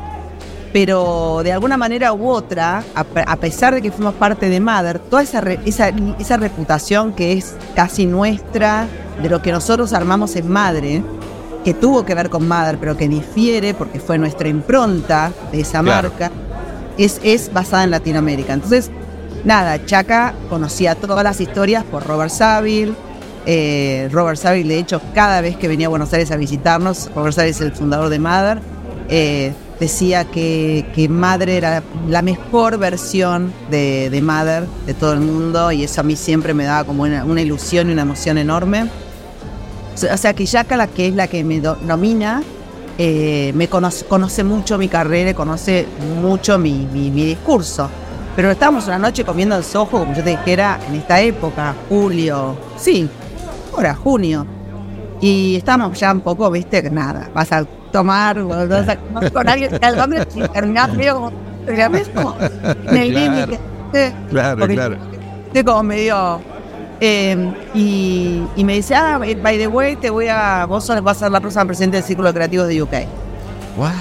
pero 0.74 1.42
de 1.44 1.52
alguna 1.52 1.76
manera 1.78 2.14
u 2.14 2.28
otra, 2.30 2.84
a, 2.96 3.04
pe- 3.04 3.24
a 3.28 3.36
pesar 3.36 3.74
de 3.76 3.82
que 3.82 3.92
fuimos 3.92 4.14
parte 4.16 4.50
de 4.50 4.60
Mother, 4.60 5.00
toda 5.00 5.22
esa, 5.22 5.42
re- 5.42 5.60
esa, 5.66 5.90
esa 6.20 6.38
reputación 6.38 7.14
que 7.14 7.34
es 7.34 7.56
casi 7.76 8.06
nuestra, 8.06 8.88
de 9.22 9.30
lo 9.30 9.42
que 9.42 9.52
nosotros 9.52 9.92
armamos 9.94 10.36
en 10.36 10.50
Madre, 10.50 11.04
que 11.66 11.74
tuvo 11.74 12.06
que 12.06 12.16
ver 12.16 12.30
con 12.30 12.48
Mother, 12.48 12.78
pero 12.80 12.96
que 12.98 13.08
difiere 13.08 13.74
porque 13.74 14.00
fue 14.00 14.18
nuestra 14.18 14.48
impronta 14.48 15.32
de 15.52 15.62
esa 15.62 15.82
Claro. 15.82 16.10
marca, 16.10 16.32
es, 16.98 17.20
es 17.24 17.52
basada 17.54 17.84
en 17.84 17.92
Latinoamérica. 17.92 18.54
Entonces, 18.54 18.90
nada, 19.44 19.86
Chaca 19.86 20.34
conocía 20.50 20.96
todas 20.96 21.24
las 21.24 21.40
historias 21.42 21.84
por 21.84 22.06
Robert 22.08 22.32
Saville. 22.32 22.94
eh, 23.46 24.08
Robert 24.12 24.38
Saville, 24.38 24.70
de 24.70 24.80
hecho, 24.80 25.02
cada 25.14 25.42
vez 25.42 25.56
que 25.58 25.68
venía 25.68 25.88
a 25.88 25.90
Buenos 25.90 26.14
Aires 26.14 26.32
a 26.32 26.38
visitarnos, 26.38 27.10
Robert 27.16 27.34
Saville 27.36 27.52
es 27.52 27.62
el 27.62 27.72
fundador 27.74 28.10
de 28.10 28.20
Mother, 28.20 28.60
eh, 29.10 29.52
decía 29.82 30.26
que, 30.26 30.86
que 30.94 31.10
Madre 31.10 31.58
era 31.58 31.82
la 32.08 32.22
mejor 32.22 32.78
versión 32.78 33.52
de, 33.72 34.12
de 34.12 34.22
Mother 34.22 34.67
de 34.86 34.94
todo 34.94 35.13
el 35.13 35.22
mundo 35.22 35.72
y 35.72 35.84
eso 35.84 36.02
a 36.02 36.04
mí 36.04 36.15
siempre 36.15 36.54
me 36.54 36.65
daba 36.65 36.84
como 36.84 37.02
una, 37.02 37.41
ilusión 37.41 37.89
y 37.89 37.94
una 37.94 38.04
emoción 38.04 38.38
enorme. 38.38 38.84
O 39.96 40.17
sea- 40.17 40.34
que 40.34 40.46
Yaka, 40.46 40.78
la 40.78 40.86
que 40.86 41.08
es 41.08 41.15
la 41.15 41.26
que 41.28 41.44
me 41.44 41.60
nomina, 41.84 42.44
eh, 43.00 43.52
me 43.56 43.67
conoce, 43.67 44.44
mucho 44.44 44.78
mi 44.78 44.88
carrera 44.88 45.32
y 45.32 45.34
conoce 45.34 45.88
mucho 46.22 46.60
mi, 46.60 46.88
mi- 46.94 47.10
discurso. 47.10 47.89
Pero 48.36 48.52
estábamos 48.52 48.86
una 48.86 49.00
noche 49.00 49.26
comiendo 49.26 49.58
el 49.58 49.63
sojo, 49.63 50.00
como 50.00 50.13
yo 50.13 50.24
te 50.24 50.30
dijera, 50.30 50.80
en 50.88 50.96
esta 50.96 51.20
época, 51.20 51.74
julio, 51.89 52.56
sí, 52.78 53.10
ahora, 53.74 53.96
junio. 53.96 54.46
Y 55.20 55.56
estábamos 55.56 56.00
ya 56.00 56.12
un 56.12 56.22
poco, 56.22 56.52
viste, 56.52 56.88
nada, 56.91 57.32
vas 57.34 57.52
a 57.52 57.65
tomar, 57.92 58.38
con 59.34 59.48
alguien 59.50 59.78
que 59.78 59.86
al 59.86 60.00
hombre 60.00 60.28
y 60.36 60.42
terminás 60.50 60.94
medio 60.94 61.16
como, 61.16 61.32
como 62.14 62.36
en 62.90 62.98
el 62.98 63.12
Claro. 63.12 63.36
límite. 63.36 63.60
Claro, 64.30 64.58
Porque 64.60 64.74
claro. 64.76 64.96
Estoy 65.48 65.64
como 65.64 65.84
medio. 65.84 66.40
eh, 67.02 67.52
y, 67.74 68.42
y 68.56 68.64
me 68.64 68.74
dice, 68.74 68.96
ah, 68.96 69.18
by 69.20 69.58
the 69.58 69.68
way, 69.68 69.96
te 69.98 70.10
voy 70.10 70.28
a. 70.30 70.66
Vos 70.66 70.88
vas 71.04 71.18
a 71.18 71.20
ser 71.22 71.32
la 71.32 71.40
próxima 71.40 71.66
presidente 71.66 71.98
del 71.98 72.04
Círculo 72.06 72.30
de 72.30 72.34
Creativos 72.34 72.68
de 72.68 72.82
UK. 72.82 72.94
What? 73.78 73.92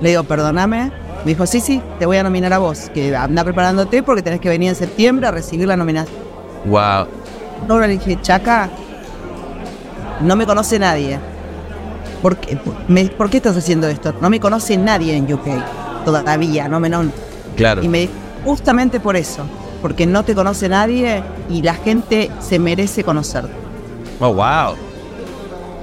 Le 0.00 0.10
digo, 0.10 0.22
perdóname. 0.24 0.92
Me 1.24 1.30
dijo, 1.32 1.46
sí, 1.46 1.60
sí, 1.60 1.82
te 1.98 2.06
voy 2.06 2.18
a 2.18 2.22
nominar 2.22 2.52
a 2.52 2.58
vos. 2.58 2.90
Que 2.92 3.16
anda 3.16 3.42
preparándote 3.42 4.02
porque 4.02 4.22
tenés 4.22 4.40
que 4.40 4.48
venir 4.48 4.68
en 4.68 4.74
septiembre 4.76 5.26
a 5.26 5.30
recibir 5.30 5.66
la 5.66 5.76
nominación. 5.76 6.14
Wow. 6.66 7.06
No 7.66 7.78
le 7.80 7.88
dije, 7.88 8.18
Chaca, 8.20 8.68
no 10.20 10.36
me 10.36 10.46
conoce 10.46 10.78
nadie. 10.78 11.18
¿Por 12.22 12.36
qué, 12.38 12.58
me- 12.88 13.06
¿Por 13.08 13.30
qué 13.30 13.36
estás 13.38 13.56
haciendo 13.56 13.86
esto? 13.88 14.14
No 14.20 14.30
me 14.30 14.40
conoce 14.40 14.76
nadie 14.76 15.14
en 15.16 15.32
UK 15.32 15.46
todavía. 16.04 16.68
No 16.68 16.80
me, 16.80 16.88
no, 16.88 17.04
Claro. 17.56 17.82
y 17.82 17.88
me 17.88 18.08
justamente 18.44 19.00
por 19.00 19.16
eso, 19.16 19.42
porque 19.82 20.06
no 20.06 20.24
te 20.24 20.34
conoce 20.34 20.68
nadie 20.68 21.22
y 21.50 21.62
la 21.62 21.74
gente 21.74 22.30
se 22.40 22.58
merece 22.58 23.02
conocerte. 23.04 23.52
Oh, 24.20 24.32
wow. 24.32 24.74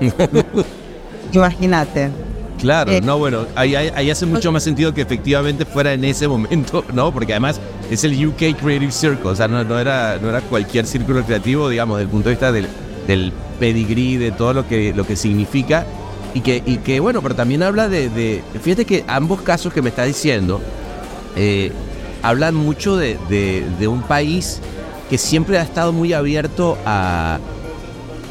Imagínate. 1.31 2.09
Claro, 2.59 2.91
Eh, 2.91 3.01
no, 3.01 3.17
bueno, 3.17 3.45
ahí, 3.55 3.75
ahí- 3.75 3.91
ahí 3.93 4.09
hace 4.09 4.25
mucho 4.25 4.51
más 4.51 4.63
sentido 4.63 4.93
que 4.93 5.01
efectivamente 5.01 5.65
fuera 5.65 5.93
en 5.93 6.03
ese 6.05 6.27
momento, 6.27 6.85
¿no? 6.93 7.11
Porque 7.11 7.33
además 7.33 7.59
es 7.91 8.03
el 8.05 8.25
UK 8.27 8.55
Creative 8.61 8.91
Circle, 8.91 9.31
o 9.31 9.35
sea, 9.35 9.47
no, 9.47 9.63
no 9.63 9.77
era, 9.79 10.17
no 10.21 10.29
era 10.29 10.39
cualquier 10.41 10.85
círculo 10.85 11.23
creativo, 11.23 11.67
digamos, 11.69 11.97
desde 11.97 12.05
el 12.05 12.09
punto 12.11 12.29
de 12.29 12.35
vista 12.35 12.51
del, 12.51 12.67
del 13.07 13.33
pedigrí, 13.59 14.15
de 14.17 14.31
todo 14.31 14.53
lo 14.53 14.67
que, 14.67 14.93
lo 14.95 15.05
que 15.05 15.15
significa. 15.17 15.85
Y 16.33 16.41
que, 16.41 16.63
y 16.65 16.77
que, 16.77 16.99
bueno, 16.99 17.21
pero 17.21 17.35
también 17.35 17.61
habla 17.63 17.87
de, 17.89 18.41
Fíjate 18.61 18.85
que 18.85 19.03
ambos 19.07 19.41
casos 19.41 19.71
que 19.73 19.81
me 19.81 19.89
está 19.89 20.03
diciendo 20.03 20.61
eh, 21.35 21.71
hablan 22.23 22.55
mucho 22.55 22.95
de, 22.97 23.17
de- 23.29 23.65
un 23.87 24.01
país 24.01 24.59
que 25.09 25.17
siempre 25.17 25.59
ha 25.59 25.61
estado 25.61 25.93
muy 25.93 26.13
abierto 26.13 26.77
a, 26.85 27.37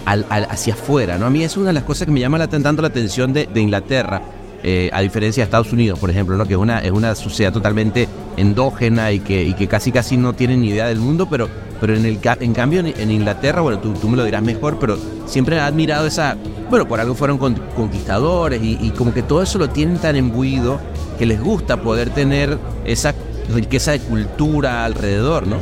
al- 0.05 0.27
al- 0.31 0.47
hacia 0.51 0.75
afuera, 0.75 1.19
¿no? 1.19 1.27
A 1.27 1.31
mí 1.31 1.45
es 1.45 1.57
una 1.57 1.69
de 1.69 1.73
las 1.75 1.85
cosas 1.85 2.07
que 2.07 2.13
me 2.13 2.19
llama 2.21 2.39
la- 2.39 2.49
tanto 2.49 2.83
la 2.83 2.89
atención 2.89 3.33
de, 3.33 3.47
de 3.47 3.61
Inglaterra, 3.61 4.23
eh, 4.65 4.91
a 4.93 5.01
diferencia 5.01 5.43
de 5.43 5.45
Estados 5.45 5.73
Unidos, 5.73 5.99
por 5.99 6.11
ejemplo, 6.11 6.37
¿no? 6.37 6.45
Que 6.47 6.55
es 6.55 6.59
una, 6.59 6.79
es 6.81 6.91
una 6.91 7.15
sociedad 7.15 7.53
totalmente 7.53 8.09
endógena 8.37 9.13
y 9.13 9.21
que, 9.21 9.43
y 9.45 9.55
que 9.55 9.69
casi 9.69 9.93
casi 9.93 10.17
no 10.17 10.33
tiene 10.33 10.57
ni 10.57 10.69
idea 10.71 10.87
del 10.87 10.99
mundo, 10.99 11.29
pero, 11.31 11.49
pero 11.83 11.97
en, 11.97 12.07
el, 12.07 12.21
en 12.39 12.55
cambio 12.55 12.79
en, 12.79 13.11
Inglaterra, 13.11 13.61
bueno, 13.61 13.81
tú, 13.81 13.93
tú 13.95 14.09
me 14.09 14.17
lo 14.17 14.23
dirás 14.23 14.41
mejor, 14.41 14.79
pero 14.79 14.97
siempre 15.27 15.57
he 15.57 15.59
admirado 15.59 16.07
esa, 16.07 16.37
bueno, 16.71 16.87
por 16.87 17.01
algo 17.01 17.17
fueron 17.17 17.39
con- 17.39 17.61
conquistadores 17.75 18.63
y, 18.63 18.79
y 18.81 18.91
como 18.91 19.13
que 19.13 19.25
todo 19.25 19.43
eso 19.43 19.59
lo 19.59 19.69
tienen 19.69 19.99
tan 19.99 20.15
embuido 20.15 20.79
que 21.19 21.27
les 21.27 21.43
gusta 21.43 21.79
poder 21.79 22.11
tener 22.11 22.57
esa 22.85 23.17
riqueza 23.53 23.91
de 23.91 23.99
cultura 23.99 24.85
alrededor, 24.85 25.49
¿no? 25.49 25.57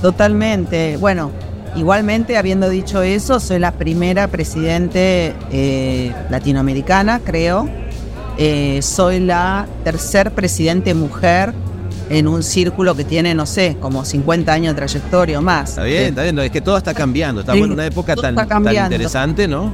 Totalmente. 0.00 0.96
Bueno, 0.96 1.32
igualmente, 1.74 2.36
habiendo 2.36 2.68
dicho 2.68 3.02
eso, 3.02 3.40
soy 3.40 3.58
la 3.58 3.72
primera 3.72 4.28
presidente 4.28 5.34
eh, 5.50 6.14
latinoamericana, 6.30 7.20
creo. 7.24 7.68
Eh, 8.38 8.78
soy 8.82 9.18
la 9.18 9.66
tercer 9.82 10.30
presidente 10.30 10.94
mujer 10.94 11.52
en 12.10 12.26
un 12.28 12.42
círculo 12.42 12.94
que 12.94 13.04
tiene, 13.04 13.34
no 13.34 13.44
sé, 13.46 13.76
como 13.80 14.04
50 14.04 14.52
años 14.52 14.74
de 14.74 14.78
trayectoria 14.78 15.38
o 15.38 15.42
más. 15.42 15.70
Está 15.70 15.82
bien, 15.84 16.04
está 16.06 16.22
bien, 16.22 16.34
no, 16.34 16.42
es 16.42 16.50
que 16.50 16.60
todo 16.60 16.76
está 16.76 16.94
cambiando, 16.94 17.40
estamos 17.42 17.58
Sí, 17.58 17.64
en 17.64 17.72
una 17.72 17.86
época 17.86 18.16
tan, 18.16 18.36
interesante, 18.84 19.46
¿no? 19.48 19.72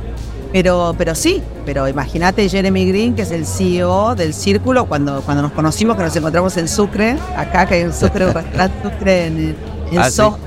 Pero, 0.52 0.94
pero 0.96 1.14
sí, 1.16 1.42
pero 1.66 1.88
imagínate 1.88 2.48
Jeremy 2.48 2.86
Green, 2.86 3.14
que 3.16 3.22
es 3.22 3.30
el 3.32 3.44
CEO 3.44 4.14
del 4.14 4.32
Círculo, 4.32 4.86
cuando, 4.86 5.20
cuando 5.22 5.42
nos 5.42 5.52
conocimos, 5.52 5.96
que 5.96 6.04
nos 6.04 6.14
encontramos 6.14 6.56
en 6.56 6.68
Sucre, 6.68 7.16
acá 7.36 7.66
que 7.66 7.74
hay 7.74 7.82
un 7.84 7.92
Sucre, 7.92 8.26
un 8.26 8.34
restaurante 8.34 8.76
Sucre 8.88 9.26
en, 9.26 9.56
en 9.90 9.98
Ah, 9.98 10.08
sí. 10.10 10.16
Soho. 10.16 10.38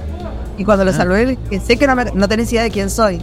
Y 0.58 0.63
cuando 0.63 0.86
lo 0.86 0.93
saludé, 0.93 1.26
le 1.26 1.38
dije, 1.50 1.62
sé 1.65 1.78
que 1.78 1.86
no, 1.88 1.95
me- 1.95 2.12
no 2.13 2.28
tenés 2.28 2.52
idea 2.54 2.63
de 2.63 2.71
quién 2.71 2.89
soy. 2.89 3.19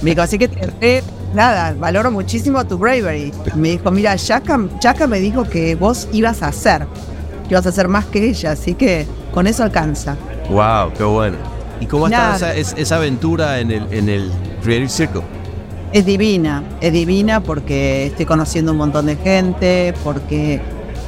Me 0.00 0.10
dijo, 0.10 0.22
así 0.22 0.38
que 0.38 0.48
eh, 0.80 1.02
nada, 1.34 1.74
valoro 1.78 2.10
muchísimo 2.10 2.64
tu 2.66 2.78
bravery. 2.78 3.30
Me 3.54 3.68
dijo, 3.72 3.90
mira, 3.90 4.16
Chaka, 4.16 4.58
Chaka 4.80 5.06
me 5.06 5.20
dijo 5.20 5.44
que 5.44 5.74
vos 5.74 6.08
ibas 6.12 6.42
a 6.42 6.48
hacer, 6.48 6.86
que 6.86 7.11
ibas 7.50 7.66
a 7.66 7.68
hacer 7.70 7.88
más 7.88 8.04
que 8.06 8.28
ella, 8.28 8.52
así 8.52 8.74
que 8.74 9.06
con 9.32 9.46
eso 9.46 9.62
alcanza. 9.62 10.16
Wow, 10.50 10.92
qué 10.96 11.04
bueno. 11.04 11.36
¿Y 11.80 11.86
cómo 11.86 12.06
ha 12.06 12.36
esa, 12.36 12.54
es- 12.54 12.74
esa 12.78 12.96
aventura 12.96 13.58
en 13.60 13.70
el, 13.70 13.92
en 13.92 14.08
el 14.08 14.30
Creative 14.62 14.88
Circle? 14.88 15.22
Es 15.92 16.06
divina, 16.06 16.62
es 16.80 16.92
divina 16.92 17.40
porque 17.42 18.06
estoy 18.06 18.24
conociendo 18.24 18.72
un 18.72 18.78
montón 18.78 19.06
de 19.06 19.16
gente, 19.16 19.92
porque 20.04 20.60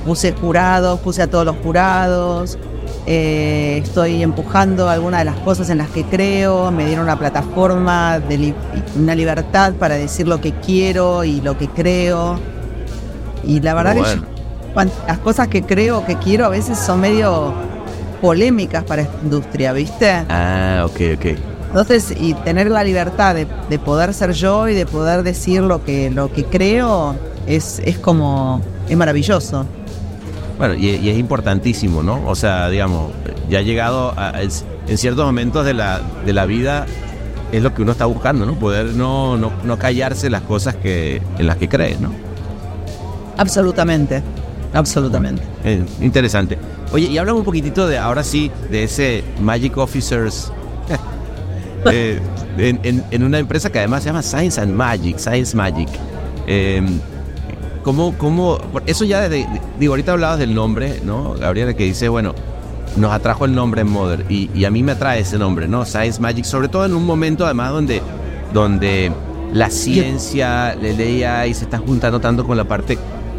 puse 0.05 0.33
jurados, 0.33 1.01
puse 1.01 1.23
a 1.23 1.27
todos 1.31 1.47
los 1.47 1.57
jurados, 1.62 2.59
eh, 3.07 3.81
estoy 3.83 4.23
empujando 4.23 4.88
algunas 4.90 5.20
de 5.20 5.25
las 5.27 5.37
cosas 5.37 5.70
en 5.70 5.79
las 5.79 5.88
que 5.88 6.05
creo, 6.05 6.70
me 6.70 6.85
dieron 6.87 7.05
una 7.05 7.18
plataforma, 7.18 8.18
de 8.18 8.37
li- 8.38 8.55
una 8.97 9.14
libertad 9.14 9.73
para 9.75 9.94
decir 9.94 10.27
lo 10.29 10.40
que 10.40 10.53
quiero 10.53 11.25
y 11.25 11.40
lo 11.40 11.57
que 11.57 11.68
creo. 11.68 12.38
Y 13.47 13.61
la 13.61 13.75
verdad 13.75 13.94
que 13.94 14.01
Bueno. 14.01 14.14
yo, 14.16 14.20
cuan- 14.27 14.34
las 14.75 15.19
cosas 15.19 15.49
que 15.49 15.63
creo, 15.63 16.05
que 16.05 16.17
quiero, 16.17 16.47
a 16.47 16.49
veces 16.49 16.79
son 16.79 17.01
medio 17.01 17.53
polémicas 18.21 18.85
para 18.85 19.03
esta 19.03 19.17
industria, 19.23 19.73
¿viste? 19.73 20.11
Ah, 20.29 20.85
ok, 20.87 21.01
ok. 21.17 21.27
Entonces, 21.69 22.15
y 22.19 22.35
tener 22.35 22.71
la 22.71 22.85
libertad 22.85 23.35
de, 23.35 23.47
de 23.69 23.79
poder 23.79 24.15
ser 24.15 24.33
yo 24.33 24.69
y 24.69 24.75
de 24.75 24.87
poder 24.87 25.23
decir 25.25 25.61
lo 25.63 25.85
que, 25.85 26.11
lo 26.11 26.33
que 26.33 26.45
creo 26.45 27.17
es, 27.47 27.81
es 27.85 27.99
como, 27.99 28.61
es 28.89 28.97
maravilloso. 28.97 29.67
Bueno, 30.57 30.75
y, 30.75 30.87
y 30.91 31.09
es 31.11 31.19
importantísimo, 31.19 32.03
¿no? 32.03 32.21
O 32.27 32.35
sea, 32.37 32.69
digamos, 32.69 33.11
ya 33.51 33.59
ha 33.59 33.63
llegado 33.63 34.15
a, 34.17 34.41
es- 34.41 34.65
en 34.87 34.99
ciertos 34.99 35.25
momentos 35.27 35.65
de 35.67 35.75
la, 35.75 36.01
de 36.25 36.33
la 36.33 36.47
vida 36.47 36.87
es 37.51 37.63
lo 37.63 37.75
que 37.75 37.83
uno 37.83 37.93
está 37.93 38.07
buscando, 38.07 38.47
¿no? 38.47 38.55
Poder 38.55 38.87
no, 38.95 39.37
no, 39.37 39.51
no 39.65 39.79
callarse 39.79 40.31
las 40.31 40.43
cosas 40.43 40.77
que, 40.77 41.21
en 41.39 41.47
las 41.47 41.57
que 41.57 41.69
cree, 41.69 41.97
¿no? 41.99 42.11
Absolutamente, 43.37 44.23
absolutamente. 44.75 45.43
Eh, 45.65 45.83
interesante. 46.01 46.59
Oye, 46.93 47.07
y 47.07 47.19
hablamos 47.19 47.41
un 47.41 47.45
poquitito 47.47 47.87
de, 47.87 47.99
ahora 47.99 48.23
sí, 48.23 48.51
de 48.71 48.85
ese 48.85 49.25
Magic 49.41 49.77
Officers 49.79 50.53
eh, 51.91 52.21
en, 52.59 52.81
en- 52.83 53.05
en 53.11 53.23
una 53.25 53.39
empresa 53.39 53.71
que 53.71 53.79
además 53.79 54.03
se 54.03 54.09
llama 54.11 54.23
Science 54.23 54.61
and 54.61 54.73
Magic, 54.75 55.19
Science 55.19 55.57
Magic. 55.57 55.89
Eh, 56.47 56.83
¿cómo, 57.83 58.15
cómo, 58.19 58.59
por- 58.73 58.83
eso 58.87 59.05
ya 59.05 59.21
desde, 59.29 59.47
digo, 59.79 59.93
ahorita 59.95 60.13
hablabas 60.13 60.39
del 60.39 60.55
nombre, 60.55 61.01
¿no? 61.05 61.35
Gabriela, 61.35 61.75
que 61.75 61.85
dice, 61.85 62.09
bueno, 62.09 62.35
nos 62.97 63.13
atrajo 63.13 63.45
el 63.45 63.55
nombre 63.55 63.83
Mother 63.83 64.25
y, 64.29 64.51
y 64.55 64.65
a 64.67 64.71
mí 64.71 64.83
me 64.83 64.93
atrae 64.93 65.21
ese 65.21 65.37
nombre, 65.39 65.67
¿no? 65.67 65.85
Science 65.85 66.21
Magic, 66.21 66.45
sobre 66.45 66.69
todo 66.69 66.85
en 66.87 66.95
un 66.95 67.05
momento 67.05 67.45
además 67.45 67.71
donde, 67.73 68.01
donde 68.53 69.11
la 69.53 69.69
ciencia, 69.71 70.73
el 70.75 71.25
AI 71.27 71.53
se 71.55 71.65
está 71.65 71.79
juntando 71.79 72.21
tanto 72.21 72.47
con 72.47 72.57
la 72.57 72.65
parte 72.65 72.99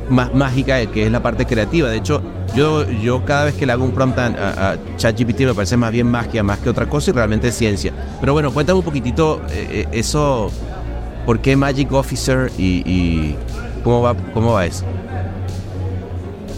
más 0.10 0.34
mágica 0.34 0.86
que 0.88 1.06
es 1.06 1.12
la 1.12 1.22
parte 1.22 1.46
creativa. 1.46 1.90
De 1.90 1.98
hecho, 1.98 2.22
yo, 2.56 2.90
yo 2.90 3.24
cada 3.26 3.46
vez 3.46 3.56
que 3.56 3.66
le 3.66 3.72
hago 3.72 3.84
un 3.84 3.92
prompt 3.92 4.18
a, 4.20 4.78
ChatGPT 4.98 5.42
me 5.42 5.54
parece 5.54 5.78
más 5.78 5.92
bien 5.92 6.08
magia, 6.08 6.44
más 6.44 6.60
que 6.60 6.70
otra 6.70 6.88
cosa 6.88 7.12
y 7.12 7.14
realmente 7.14 7.48
es 7.50 7.56
ciencia. 7.56 7.92
Pero 8.20 8.34
bueno, 8.34 8.52
cuéntame 8.52 8.80
un 8.80 8.86
poquitito 8.86 9.42
eh, 9.50 9.68
eh, 9.70 9.88
eso, 9.92 10.52
¿por 11.26 11.40
qué 11.40 11.56
Magic 11.56 11.92
Officer 11.92 12.52
y, 12.58 12.84
y 12.86 13.36
cómo, 13.84 14.02
va, 14.02 14.16
cómo 14.34 14.54
va 14.54 14.66
eso? 14.66 14.86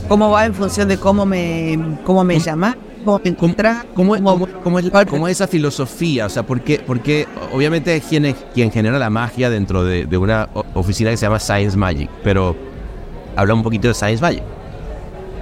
¿Cómo 0.07 0.29
va 0.31 0.45
en 0.45 0.53
función 0.53 0.87
de 0.87 0.97
cómo 0.97 1.25
me, 1.25 1.77
cómo 2.05 2.23
me 2.23 2.39
llama? 2.39 2.77
¿Cómo 3.03 3.19
me 3.23 3.29
encuentra? 3.29 3.85
¿Cómo, 3.93 4.13
¿Cómo- 4.15 4.47
cómo- 4.63 4.79
es, 4.79 4.89
cuál- 4.89 5.05
cómo 5.07 5.27
es 5.27 5.33
esa 5.37 5.47
filosofía? 5.47 6.25
O 6.25 6.29
sea, 6.29 6.43
¿por 6.43 6.61
qué? 6.61 6.81
Porque 6.85 7.27
obviamente 7.53 7.95
es 7.95 8.03
quien, 8.05 8.25
es 8.25 8.35
quien 8.53 8.71
genera 8.71 8.99
la 8.99 9.09
magia 9.09 9.49
dentro 9.49 9.83
de, 9.83 10.05
de 10.05 10.17
una 10.17 10.49
oficina 10.73 11.09
que 11.11 11.17
se 11.17 11.25
llama 11.25 11.39
Science 11.39 11.77
Magic, 11.77 12.09
pero 12.23 12.55
habla 13.37 13.53
un 13.53 13.63
poquito 13.63 13.87
de 13.87 13.93
Science 13.93 14.21
Magic. 14.21 14.43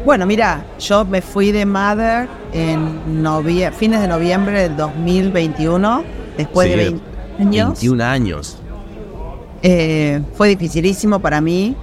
Bueno, 0.05 0.25
mira, 0.27 0.63
yo 0.79 1.03
me 1.05 1.21
fui 1.21 1.51
de 1.51 1.65
Mother 1.65 2.27
en 2.53 3.23
novie- 3.23 3.71
fines 3.71 4.01
de 4.01 4.07
noviembre 4.07 4.61
del 4.61 4.75
2021, 4.77 6.03
después 6.37 6.67
Sí, 6.67 6.71
de 6.71 6.77
20 6.77 7.01
años. 7.39 7.67
21 7.69 8.01
años. 8.01 8.57
Eh, 9.63 10.21
fue 10.35 10.49
dificilísimo 10.49 11.19
para 11.19 11.41
mí. 11.41 11.75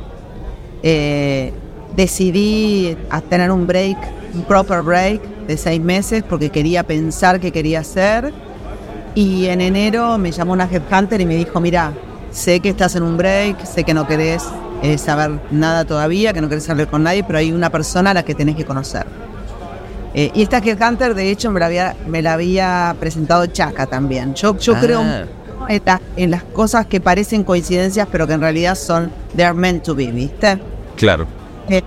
Eh, 0.84 1.52
decidí 1.96 2.96
a 3.10 3.20
tener 3.20 3.50
un 3.50 3.66
break, 3.66 3.96
un 4.34 4.42
proper 4.42 4.82
break 4.82 5.20
de 5.46 5.56
seis 5.56 5.80
meses 5.80 6.22
porque 6.22 6.50
quería 6.50 6.84
pensar 6.84 7.40
qué 7.40 7.50
quería 7.50 7.80
hacer. 7.80 8.32
Y 9.16 9.46
en 9.46 9.60
enero 9.60 10.16
me 10.16 10.30
llamó 10.30 10.52
una 10.52 10.68
headhunter 10.70 11.20
y 11.20 11.26
me 11.26 11.34
dijo, 11.34 11.60
mira, 11.60 11.92
sé 12.30 12.60
que 12.60 12.68
estás 12.70 12.94
en 12.96 13.02
un 13.02 13.16
break, 13.16 13.64
sé 13.64 13.82
que 13.84 13.92
no 13.94 14.06
querés 14.06 14.44
eh, 14.82 14.98
saber 14.98 15.38
nada 15.50 15.84
todavía, 15.84 16.32
que 16.32 16.40
no 16.40 16.48
querés 16.48 16.68
hablar 16.68 16.88
con 16.88 17.02
nadie, 17.02 17.22
pero 17.24 17.38
hay 17.38 17.52
una 17.52 17.70
persona 17.70 18.10
a 18.10 18.14
la 18.14 18.24
que 18.24 18.34
tenés 18.34 18.56
que 18.56 18.64
conocer. 18.64 19.06
Eh, 20.14 20.30
y 20.34 20.42
esta 20.42 20.58
headhunter, 20.58 21.14
de 21.14 21.30
hecho, 21.30 21.50
me 21.50 21.60
la 21.60 21.66
había, 21.66 21.96
me 22.06 22.20
la 22.20 22.34
había 22.34 22.94
presentado 23.00 23.46
Chaca 23.46 23.86
también. 23.86 24.34
Yo, 24.34 24.58
yo 24.58 24.74
Ah. 24.76 24.80
creo 24.80 25.00
en, 25.68 25.82
la- 25.86 26.00
en 26.16 26.30
las 26.30 26.42
cosas 26.42 26.86
que 26.86 27.00
parecen 27.00 27.44
coincidencias, 27.44 28.06
pero 28.12 28.26
que 28.26 28.34
en 28.34 28.40
realidad 28.40 28.74
son, 28.74 29.10
they're 29.36 29.54
meant 29.54 29.82
to 29.84 29.94
be, 29.94 30.06
¿viste? 30.10 30.60
Claro. 30.96 31.26
Eh, 31.68 31.80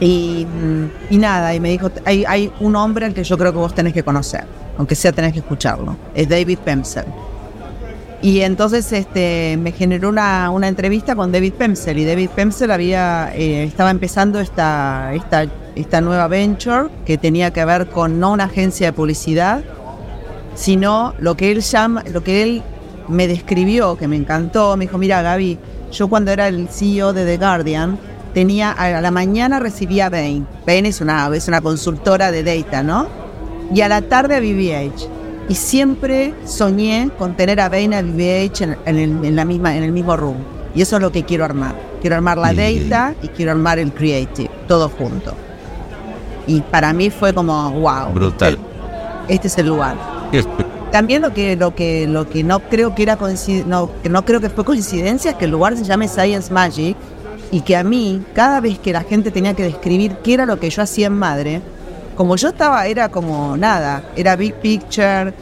y, 0.00 0.46
mm, 0.46 1.14
y 1.14 1.16
nada, 1.18 1.54
y 1.54 1.60
me 1.60 1.70
dijo, 1.70 1.90
hay, 2.04 2.24
hay 2.26 2.52
un 2.60 2.76
hombre 2.76 3.06
al 3.06 3.14
que 3.14 3.24
yo 3.24 3.38
creo 3.38 3.52
que 3.52 3.58
vos 3.58 3.74
tenés 3.74 3.92
que 3.92 4.02
conocer, 4.02 4.44
aunque 4.78 4.94
sea 4.94 5.12
tenés 5.12 5.32
que 5.32 5.38
escucharlo, 5.40 5.96
es 6.14 6.28
David 6.28 6.58
Pemsel. 6.64 7.04
Y 8.24 8.40
entonces 8.40 8.90
este, 8.92 9.58
me 9.60 9.70
generó 9.70 10.08
una, 10.08 10.48
una 10.48 10.66
entrevista 10.66 11.14
con 11.14 11.30
David 11.30 11.52
Pemsel, 11.58 11.98
y 11.98 12.06
David 12.06 12.30
Pemsel 12.30 12.70
había, 12.70 13.30
eh, 13.34 13.64
estaba 13.64 13.90
empezando 13.90 14.40
esta, 14.40 15.12
esta, 15.12 15.44
esta 15.74 16.00
nueva 16.00 16.26
venture 16.26 16.88
que 17.04 17.18
tenía 17.18 17.52
que 17.52 17.62
ver 17.66 17.86
con 17.88 18.18
no 18.18 18.32
una 18.32 18.44
agencia 18.44 18.86
de 18.86 18.92
publicidad, 18.94 19.62
sino 20.54 21.12
lo 21.18 21.36
que 21.36 21.52
él 21.52 21.60
llama, 21.60 22.02
lo 22.14 22.24
que 22.24 22.42
él 22.42 22.62
me 23.08 23.28
describió, 23.28 23.98
que 23.98 24.08
me 24.08 24.16
encantó, 24.16 24.74
me 24.78 24.86
dijo, 24.86 24.96
mira 24.96 25.20
Gaby, 25.20 25.58
yo 25.92 26.08
cuando 26.08 26.30
era 26.30 26.48
el 26.48 26.68
CEO 26.68 27.12
de 27.12 27.26
The 27.26 27.36
Guardian, 27.36 27.98
tenía, 28.32 28.72
a 28.72 29.02
la 29.02 29.10
mañana 29.10 29.60
recibía 29.60 30.08
Bain, 30.08 30.46
Bain 30.66 30.86
es 30.86 31.02
una, 31.02 31.28
es 31.36 31.46
una 31.46 31.60
consultora 31.60 32.32
de 32.32 32.42
data, 32.42 32.82
¿no? 32.82 33.06
Y 33.74 33.82
a 33.82 33.88
la 33.90 34.00
tarde 34.00 34.36
a 34.36 34.40
BBH. 34.40 35.23
Y 35.48 35.54
siempre 35.54 36.34
soñé 36.44 37.10
con 37.18 37.36
tener 37.36 37.60
a 37.60 37.68
Bain 37.68 37.92
y 37.92 37.96
a 37.96 38.02
BBH 38.02 38.62
en, 38.62 38.76
en 38.86 38.96
el, 38.98 39.24
en 39.24 39.36
la 39.36 39.44
misma, 39.44 39.76
en 39.76 39.82
el 39.82 39.92
mismo 39.92 40.16
room. 40.16 40.36
Y 40.74 40.82
eso 40.82 40.96
es 40.96 41.02
lo 41.02 41.12
que 41.12 41.24
quiero 41.24 41.44
armar. 41.44 41.74
Quiero 42.00 42.16
armar 42.16 42.38
la 42.38 42.52
Bien. 42.52 42.88
data 42.88 43.14
y 43.22 43.28
quiero 43.28 43.52
armar 43.52 43.78
el 43.78 43.92
creative, 43.92 44.50
todo 44.66 44.88
junto. 44.88 45.34
Y 46.46 46.60
para 46.60 46.92
mí 46.92 47.10
fue 47.10 47.32
como, 47.32 47.70
wow. 47.72 48.12
Brutal. 48.12 48.58
Este 49.28 49.48
es 49.48 49.58
el 49.58 49.68
lugar. 49.68 49.96
También 50.90 51.22
lo 51.22 51.32
que, 51.32 51.56
lo 51.56 51.74
que, 51.74 52.06
lo 52.06 52.28
que 52.28 52.44
no 52.44 52.60
creo 52.60 52.94
que 52.94 53.02
era 53.02 53.18
no, 53.66 53.90
que 54.02 54.08
no 54.08 54.24
creo 54.24 54.40
que 54.40 54.50
fue 54.50 54.64
coincidencia 54.64 55.32
es 55.32 55.36
que 55.36 55.46
el 55.46 55.50
lugar 55.50 55.76
se 55.76 55.84
llame 55.84 56.08
Science 56.08 56.52
Magic 56.52 56.96
y 57.50 57.60
que 57.62 57.76
a 57.76 57.84
mí, 57.84 58.22
cada 58.34 58.60
vez 58.60 58.78
que 58.78 58.92
la 58.92 59.02
gente 59.02 59.30
tenía 59.30 59.54
que 59.54 59.62
describir 59.62 60.16
qué 60.22 60.34
era 60.34 60.46
lo 60.46 60.58
que 60.58 60.70
yo 60.70 60.82
hacía 60.82 61.06
en 61.06 61.14
madre, 61.14 61.62
como 62.14 62.36
yo 62.36 62.48
estaba, 62.48 62.86
era 62.86 63.08
como 63.08 63.56
nada, 63.56 64.02
era 64.16 64.36
big 64.36 64.54
picture, 64.54 65.32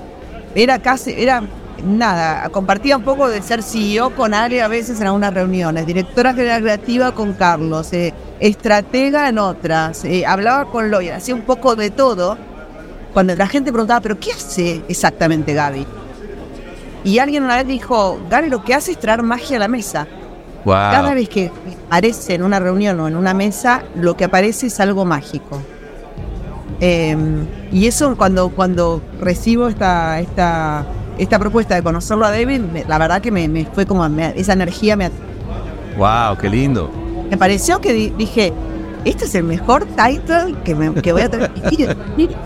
era 0.54 0.78
casi, 0.78 1.14
era 1.16 1.42
nada, 1.84 2.48
compartía 2.50 2.96
un 2.96 3.02
poco 3.02 3.28
de 3.28 3.42
ser 3.42 3.62
CEO 3.62 4.14
con 4.14 4.34
Ale 4.34 4.62
a 4.62 4.68
veces 4.68 5.00
en 5.00 5.06
algunas 5.06 5.34
reuniones, 5.34 5.86
directora 5.86 6.34
general 6.34 6.62
creativa 6.62 7.12
con 7.12 7.32
Carlos, 7.34 7.92
eh, 7.92 8.14
estratega 8.40 9.28
en 9.28 9.38
otras, 9.38 10.04
eh, 10.04 10.24
hablaba 10.26 10.66
con 10.66 10.90
Loya, 10.90 11.16
hacía 11.16 11.34
un 11.34 11.42
poco 11.42 11.76
de 11.76 11.90
todo. 11.90 12.38
Cuando 13.12 13.34
la 13.36 13.46
gente 13.46 13.70
preguntaba, 13.70 14.00
¿pero 14.00 14.18
qué 14.18 14.32
hace 14.32 14.82
exactamente 14.88 15.52
Gaby? 15.52 15.86
Y 17.04 17.18
alguien 17.18 17.42
una 17.42 17.56
vez 17.56 17.66
dijo, 17.66 18.18
Gaby 18.30 18.48
lo 18.48 18.64
que 18.64 18.74
hace 18.74 18.92
es 18.92 18.98
traer 18.98 19.22
magia 19.22 19.56
a 19.56 19.60
la 19.60 19.68
mesa. 19.68 20.06
Cada 20.64 21.12
vez 21.14 21.28
que 21.28 21.50
aparece 21.86 22.34
en 22.34 22.42
una 22.42 22.60
reunión 22.60 22.98
o 23.00 23.08
en 23.08 23.16
una 23.16 23.34
mesa, 23.34 23.82
lo 23.96 24.16
que 24.16 24.24
aparece 24.24 24.68
es 24.68 24.80
algo 24.80 25.04
mágico. 25.04 25.60
Eh, 26.84 27.16
y 27.70 27.86
eso 27.86 28.16
cuando, 28.16 28.48
cuando 28.50 29.00
recibo 29.20 29.68
esta, 29.68 30.18
esta, 30.18 30.84
esta 31.16 31.38
propuesta 31.38 31.76
de 31.76 31.82
conocerlo 31.84 32.26
a 32.26 32.32
David, 32.32 32.58
me- 32.60 32.84
la 32.84 32.98
verdad 32.98 33.20
que 33.22 33.30
me, 33.30 33.46
me 33.48 33.64
fue 33.66 33.86
como, 33.86 34.06
me- 34.08 34.32
esa 34.36 34.52
energía 34.54 34.96
me, 34.96 35.08
Wow, 35.96 36.36
qué 36.40 36.48
lindo. 36.48 36.90
me 37.30 37.36
pareció 37.36 37.80
que 37.80 37.92
di- 37.92 38.10
dije, 38.18 38.52
este 39.04 39.26
es 39.26 39.34
el 39.36 39.44
mejor 39.44 39.84
title 39.86 40.56
que, 40.64 40.74
me, 40.74 40.92
que 40.94 41.12
voy 41.12 41.22
a 41.22 41.28
tener. 41.30 41.52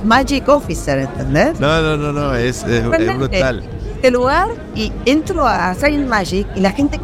Magic 0.05 0.47
Officer, 0.51 0.99
¿entendés? 0.99 1.59
No, 1.59 1.81
no, 1.81 1.97
no, 1.97 2.13
no, 2.13 2.35
es, 2.35 2.63
es, 2.65 2.69
es 2.69 2.85
Realmente, 2.87 3.15
brutal. 3.39 3.65
Este 3.95 4.11
lugar 4.11 4.49
y 4.75 4.93
entro 5.07 5.47
a 5.47 5.75
Science 5.75 6.07
Magic 6.07 6.47
y 6.55 6.61
la 6.61 6.73
gente 6.73 7.01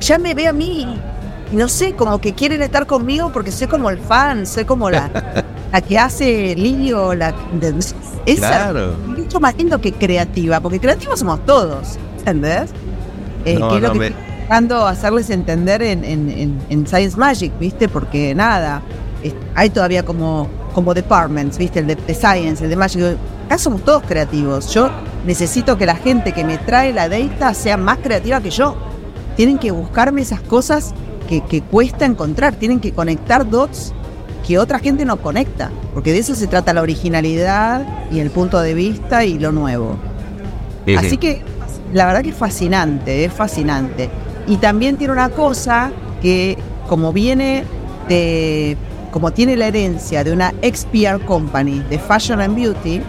ya 0.00 0.18
me 0.18 0.34
ve 0.34 0.46
a 0.46 0.52
mí 0.52 0.86
y 1.52 1.56
no 1.56 1.68
sé, 1.68 1.94
como 1.94 2.20
que 2.20 2.34
quieren 2.34 2.60
estar 2.60 2.86
conmigo 2.86 3.30
porque 3.32 3.50
soy 3.50 3.66
como 3.66 3.88
el 3.88 3.98
fan, 3.98 4.46
soy 4.46 4.64
como 4.66 4.90
la, 4.90 5.10
la 5.76 5.82
que 5.82 5.98
hace 5.98 6.54
lío, 6.56 7.14
la 7.14 7.34
¿entendés? 7.52 7.94
Esa, 8.24 8.48
Claro. 8.48 8.94
mucho 9.06 9.38
más 9.40 9.54
lindo 9.56 9.78
que 9.78 9.92
creativa, 9.92 10.58
porque 10.60 10.80
creativos 10.80 11.18
somos 11.18 11.44
todos, 11.44 11.98
¿entendés? 12.18 12.70
Eh, 13.44 13.58
No, 13.58 13.68
que 13.68 13.76
es 13.76 13.82
lo 13.82 13.88
no, 13.88 13.92
que 13.92 13.98
me- 13.98 14.06
estoy 14.06 14.22
tratando 14.46 14.86
hacerles 14.86 15.28
entender 15.28 15.82
en, 15.82 16.02
en- 16.02 16.30
en- 16.30 16.58
en 16.70 16.86
Science 16.86 17.16
Magic, 17.18 17.52
¿viste? 17.60 17.90
Porque 17.90 18.34
nada, 18.34 18.80
es- 19.22 19.34
hay 19.54 19.68
todavía 19.68 20.02
como, 20.02 20.48
como 20.72 20.94
departments, 20.94 21.58
¿viste? 21.58 21.80
El 21.80 21.88
de, 21.88 21.94
de 21.96 22.14
Science, 22.14 22.64
el 22.64 22.70
de 22.70 22.76
Magic. 22.76 23.02
Acá 23.46 23.58
somos 23.58 23.84
todos 23.84 24.02
creativos. 24.04 24.72
Yo 24.72 24.88
necesito 25.26 25.76
que 25.76 25.84
la 25.84 25.96
gente 25.96 26.32
que 26.32 26.42
me 26.42 26.56
trae 26.56 26.94
la 26.94 27.06
data 27.10 27.52
sea 27.52 27.76
más 27.76 27.98
creativa 27.98 28.40
que 28.40 28.48
yo. 28.50 28.74
Tienen 29.36 29.58
que 29.58 29.70
buscarme 29.72 30.22
esas 30.22 30.40
cosas 30.40 30.94
que, 31.28 31.42
que 31.44 31.60
cuesta 31.60 32.06
encontrar, 32.06 32.54
tienen 32.54 32.80
que 32.80 32.92
conectar 32.92 33.48
dots 33.50 33.92
que 34.46 34.58
otra 34.58 34.78
gente 34.78 35.04
no 35.04 35.16
conecta, 35.16 35.70
porque 35.92 36.12
de 36.12 36.18
eso 36.18 36.34
se 36.34 36.46
trata 36.46 36.72
la 36.72 36.82
originalidad 36.82 37.84
y 38.12 38.20
el 38.20 38.30
punto 38.30 38.60
de 38.60 38.74
vista 38.74 39.24
y 39.24 39.38
lo 39.38 39.50
nuevo. 39.50 39.96
Así 40.96 41.16
que 41.16 41.42
la 41.92 42.06
verdad 42.06 42.22
que 42.22 42.30
es 42.30 42.36
fascinante, 42.36 43.24
es 43.24 43.32
fascinante. 43.32 44.08
Y 44.46 44.58
también 44.58 44.96
tiene 44.96 45.12
una 45.12 45.30
cosa 45.30 45.90
que 46.22 46.56
como 46.88 47.12
viene 47.12 47.64
de, 48.08 48.76
como 49.10 49.32
tiene 49.32 49.56
la 49.56 49.66
herencia 49.66 50.22
de 50.22 50.32
una 50.32 50.54
XPR 50.62 51.24
company 51.24 51.80
de 51.90 51.98
Fashion 51.98 52.40
and 52.40 52.54
Beauty, 52.54 53.00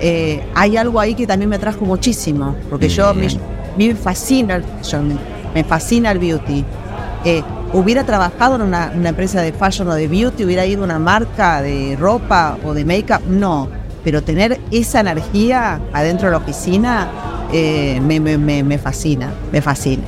eh, 0.00 0.42
hay 0.54 0.78
algo 0.78 0.98
ahí 0.98 1.14
que 1.14 1.26
también 1.26 1.50
me 1.50 1.56
atrajo 1.56 1.84
muchísimo, 1.84 2.56
porque 2.70 2.88
yo 2.88 3.12
me, 3.12 3.26
Bien. 3.26 3.38
me 3.76 3.94
fascina 3.94 4.56
el 4.56 4.64
fashion, 4.64 5.18
me 5.54 5.62
fascina 5.64 6.10
el 6.12 6.18
beauty. 6.18 6.64
Eh, 7.24 7.42
hubiera 7.72 8.04
trabajado 8.04 8.56
en 8.56 8.62
una, 8.62 8.92
una 8.94 9.10
empresa 9.10 9.40
de 9.42 9.52
fashion 9.52 9.88
o 9.88 9.94
de 9.94 10.08
beauty, 10.08 10.44
hubiera 10.44 10.64
ido 10.66 10.82
a 10.82 10.84
una 10.84 10.98
marca 10.98 11.60
de 11.62 11.96
ropa 11.98 12.56
o 12.64 12.74
de 12.74 12.84
make-up, 12.84 13.22
no. 13.28 13.68
Pero 14.04 14.22
tener 14.22 14.58
esa 14.70 15.00
energía 15.00 15.80
adentro 15.92 16.26
de 16.28 16.32
la 16.32 16.38
oficina 16.38 17.08
eh, 17.52 18.00
me, 18.02 18.20
me- 18.20 18.38
me- 18.38 18.62
me 18.62 18.78
fascina, 18.78 19.30
me 19.52 19.60
fascina. 19.60 20.02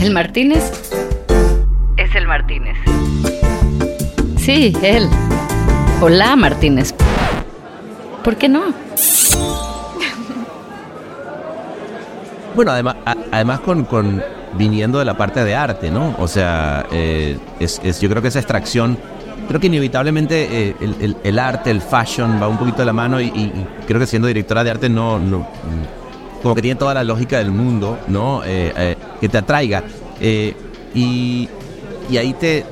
El 0.00 0.12
Martínez 0.12 0.72
es 1.96 2.14
el 2.14 2.26
Martínez. 2.26 2.76
Sí, 4.38 4.72
él. 4.82 5.08
Hola, 6.00 6.34
Martínez. 6.36 6.94
¿Por 8.24 8.36
qué 8.36 8.48
no? 8.48 8.72
Bueno, 12.54 12.72
además, 12.72 12.96
además 13.30 13.60
con, 13.60 13.84
con 13.84 14.22
viniendo 14.58 14.98
de 14.98 15.04
la 15.04 15.16
parte 15.16 15.44
de 15.44 15.54
arte, 15.54 15.90
¿no? 15.90 16.14
O 16.18 16.26
sea, 16.26 16.86
eh, 16.90 17.38
es, 17.60 17.80
es- 17.84 18.00
yo 18.00 18.08
creo 18.08 18.20
que 18.22 18.28
esa 18.28 18.40
extracción, 18.40 18.98
creo 19.48 19.60
que 19.60 19.68
inevitablemente 19.68 20.68
eh, 20.70 20.76
el, 20.80 21.16
el- 21.22 21.38
arte, 21.38 21.70
el 21.70 21.80
fashion 21.80 22.40
va 22.42 22.48
un 22.48 22.58
poquito 22.58 22.78
de 22.78 22.86
la 22.86 22.92
mano 22.92 23.20
y, 23.20 23.52
creo 23.86 24.00
que 24.00 24.06
siendo 24.06 24.26
directora 24.28 24.64
de 24.64 24.70
arte 24.70 24.88
no, 24.88 25.18
no 25.18 25.46
como 26.42 26.54
que 26.54 26.62
tiene 26.62 26.78
toda 26.78 26.94
la 26.94 27.04
lógica 27.04 27.38
del 27.38 27.50
mundo, 27.50 27.98
¿no? 28.08 28.42
Eh, 28.44 28.72
eh, 28.76 28.96
que 29.20 29.28
te 29.28 29.38
atraiga. 29.38 29.84
Y, 30.94 31.48
y 32.10 32.16
ahí 32.16 32.32
te, 32.32 32.64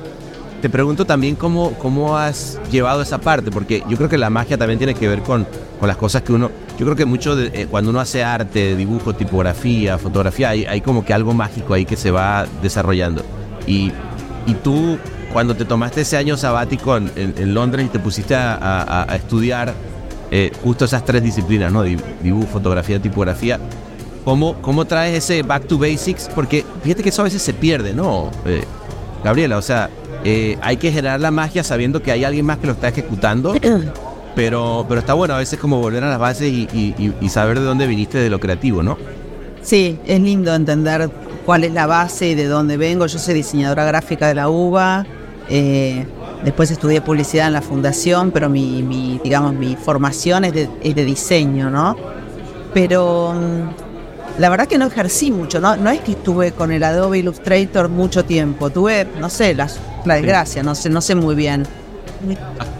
te 0.61 0.69
pregunto 0.69 1.05
también 1.05 1.35
cómo, 1.35 1.71
cómo 1.73 2.17
has 2.17 2.59
llevado 2.71 3.01
esa 3.01 3.19
parte, 3.19 3.51
porque 3.51 3.83
yo 3.89 3.97
creo 3.97 4.09
que 4.09 4.17
la 4.17 4.29
magia 4.29 4.57
también 4.57 4.77
tiene 4.77 4.93
que 4.93 5.07
ver 5.07 5.21
con, 5.21 5.47
con 5.79 5.87
las 5.87 5.97
cosas 5.97 6.21
que 6.21 6.33
uno... 6.33 6.51
Yo 6.77 6.85
creo 6.85 6.95
que 6.95 7.05
mucho 7.05 7.35
de, 7.35 7.47
eh, 7.53 7.67
cuando 7.69 7.89
uno 7.91 7.99
hace 7.99 8.23
arte, 8.23 8.75
dibujo, 8.75 9.13
tipografía, 9.13 9.97
fotografía, 9.97 10.49
hay, 10.49 10.65
hay 10.65 10.81
como 10.81 11.03
que 11.03 11.13
algo 11.13 11.33
mágico 11.33 11.73
ahí 11.73 11.85
que 11.85 11.95
se 11.97 12.09
va 12.11 12.45
desarrollando. 12.61 13.23
Y, 13.67 13.91
y 14.45 14.53
tú, 14.63 14.97
cuando 15.33 15.55
te 15.55 15.65
tomaste 15.65 16.01
ese 16.01 16.15
año 16.17 16.37
sabático 16.37 16.95
en, 16.95 17.11
en- 17.15 17.33
en 17.37 17.53
Londres 17.53 17.85
y 17.85 17.89
te 17.89 17.99
pusiste 17.99 18.33
a, 18.35 18.53
a- 18.55 19.11
a 19.11 19.15
estudiar 19.17 19.73
eh, 20.31 20.51
justo 20.63 20.85
esas 20.85 21.03
tres 21.03 21.21
disciplinas, 21.21 21.71
¿no? 21.71 21.83
Di- 21.83 21.97
Dibujo, 22.23 22.47
fotografía, 22.47 23.01
tipografía. 23.01 23.59
¿Cómo, 24.23 24.55
¿Cómo 24.61 24.85
traes 24.85 25.17
ese 25.17 25.43
back 25.43 25.65
to 25.67 25.77
basics? 25.77 26.29
Porque 26.33 26.63
fíjate 26.83 27.03
que 27.03 27.09
eso 27.09 27.21
a 27.21 27.25
veces 27.25 27.41
se 27.41 27.53
pierde, 27.53 27.93
¿no? 27.93 28.29
Eh, 28.45 28.63
Gabriela, 29.23 29.57
o 29.57 29.61
sea, 29.61 29.89
eh, 30.23 30.57
hay 30.61 30.77
que 30.77 30.91
generar 30.91 31.19
la 31.19 31.31
magia 31.31 31.63
sabiendo 31.63 32.01
que 32.01 32.11
hay 32.11 32.23
alguien 32.23 32.45
más 32.45 32.57
que 32.57 32.67
lo 32.67 32.73
está 32.73 32.87
ejecutando, 32.89 33.53
pero, 34.35 34.85
pero 34.87 34.99
está 34.99 35.13
bueno 35.13 35.33
a 35.33 35.37
veces 35.37 35.59
como 35.59 35.79
volver 35.79 36.03
a 36.03 36.09
las 36.09 36.19
bases 36.19 36.51
y, 36.51 36.67
y- 36.73 36.95
y- 36.97 37.13
y 37.21 37.29
saber 37.29 37.59
de 37.59 37.65
dónde 37.65 37.87
viniste 37.87 38.17
de 38.17 38.29
lo 38.29 38.39
creativo, 38.39 38.83
¿no? 38.83 38.97
Sí, 39.61 39.99
es 40.05 40.19
lindo 40.21 40.53
entender 40.55 41.09
cuál 41.45 41.63
es 41.65 41.73
la 41.73 41.85
base 41.85 42.29
y 42.29 42.35
de 42.35 42.45
dónde 42.47 42.77
vengo. 42.77 43.05
Yo 43.07 43.19
soy 43.19 43.33
diseñadora 43.33 43.83
gráfica 43.85 44.27
de 44.27 44.35
la 44.35 44.49
UBA. 44.49 45.05
eh, 45.49 46.05
después 46.45 46.71
estudié 46.71 47.01
publicidad 47.01 47.47
en 47.47 47.53
la 47.53 47.61
fundación, 47.61 48.31
pero 48.31 48.47
mi, 48.49 48.81
mi, 48.83 49.19
digamos, 49.21 49.53
mi 49.53 49.75
formación 49.75 50.45
es 50.45 50.53
de, 50.53 50.69
es 50.81 50.95
de 50.95 51.03
diseño, 51.03 51.69
¿no? 51.69 51.97
Pero 52.73 53.33
mm, 53.33 54.39
la 54.39 54.49
verdad 54.49 54.67
que 54.67 54.77
no 54.77 54.85
ejercí 54.87 55.31
mucho, 55.31 55.59
¿no? 55.59 55.75
No 55.75 55.89
es 55.89 55.99
que 56.01 56.11
estuve 56.13 56.51
con 56.53 56.71
el 56.71 56.83
Adobe 56.83 57.19
Illustrator 57.19 57.89
mucho 57.89 58.23
tiempo. 58.23 58.69
Tuve, 58.69 59.05
no 59.19 59.29
sé, 59.29 59.53
la, 59.55 59.67
la 60.05 60.15
desgracia, 60.15 60.63
no 60.63 60.75
sé, 60.75 60.89
no 60.89 61.01
sé 61.01 61.15
muy 61.15 61.35
bien. 61.35 61.65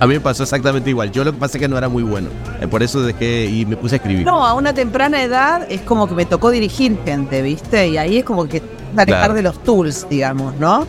A 0.01 0.05
mí 0.05 0.15
me 0.15 0.19
pasó 0.19 0.43
exactamente 0.43 0.89
igual. 0.89 1.11
Yo 1.11 1.23
lo 1.23 1.31
que 1.31 1.37
pasa 1.39 1.57
es 1.57 1.61
que 1.61 1.67
no 1.69 1.77
era 1.77 1.87
muy 1.87 2.03
bueno. 2.03 2.27
Eh, 2.59 2.67
por 2.67 2.83
eso 2.83 3.01
dejé 3.01 3.45
y 3.45 3.65
me 3.65 3.77
puse 3.77 3.95
a 3.95 3.97
escribir. 3.97 4.25
No, 4.25 4.45
a 4.45 4.53
una 4.53 4.73
temprana 4.73 5.23
edad 5.23 5.65
es 5.69 5.81
como 5.81 6.07
que 6.07 6.15
me 6.15 6.25
tocó 6.25 6.49
dirigir 6.51 6.97
gente, 7.05 7.41
¿viste? 7.41 7.87
Y 7.87 7.97
ahí 7.97 8.17
es 8.17 8.25
como 8.25 8.47
que 8.49 8.61
alejar 8.97 9.05
Claro. 9.05 9.33
de 9.35 9.41
los 9.43 9.63
tools, 9.63 10.07
digamos, 10.09 10.55
¿no? 10.59 10.85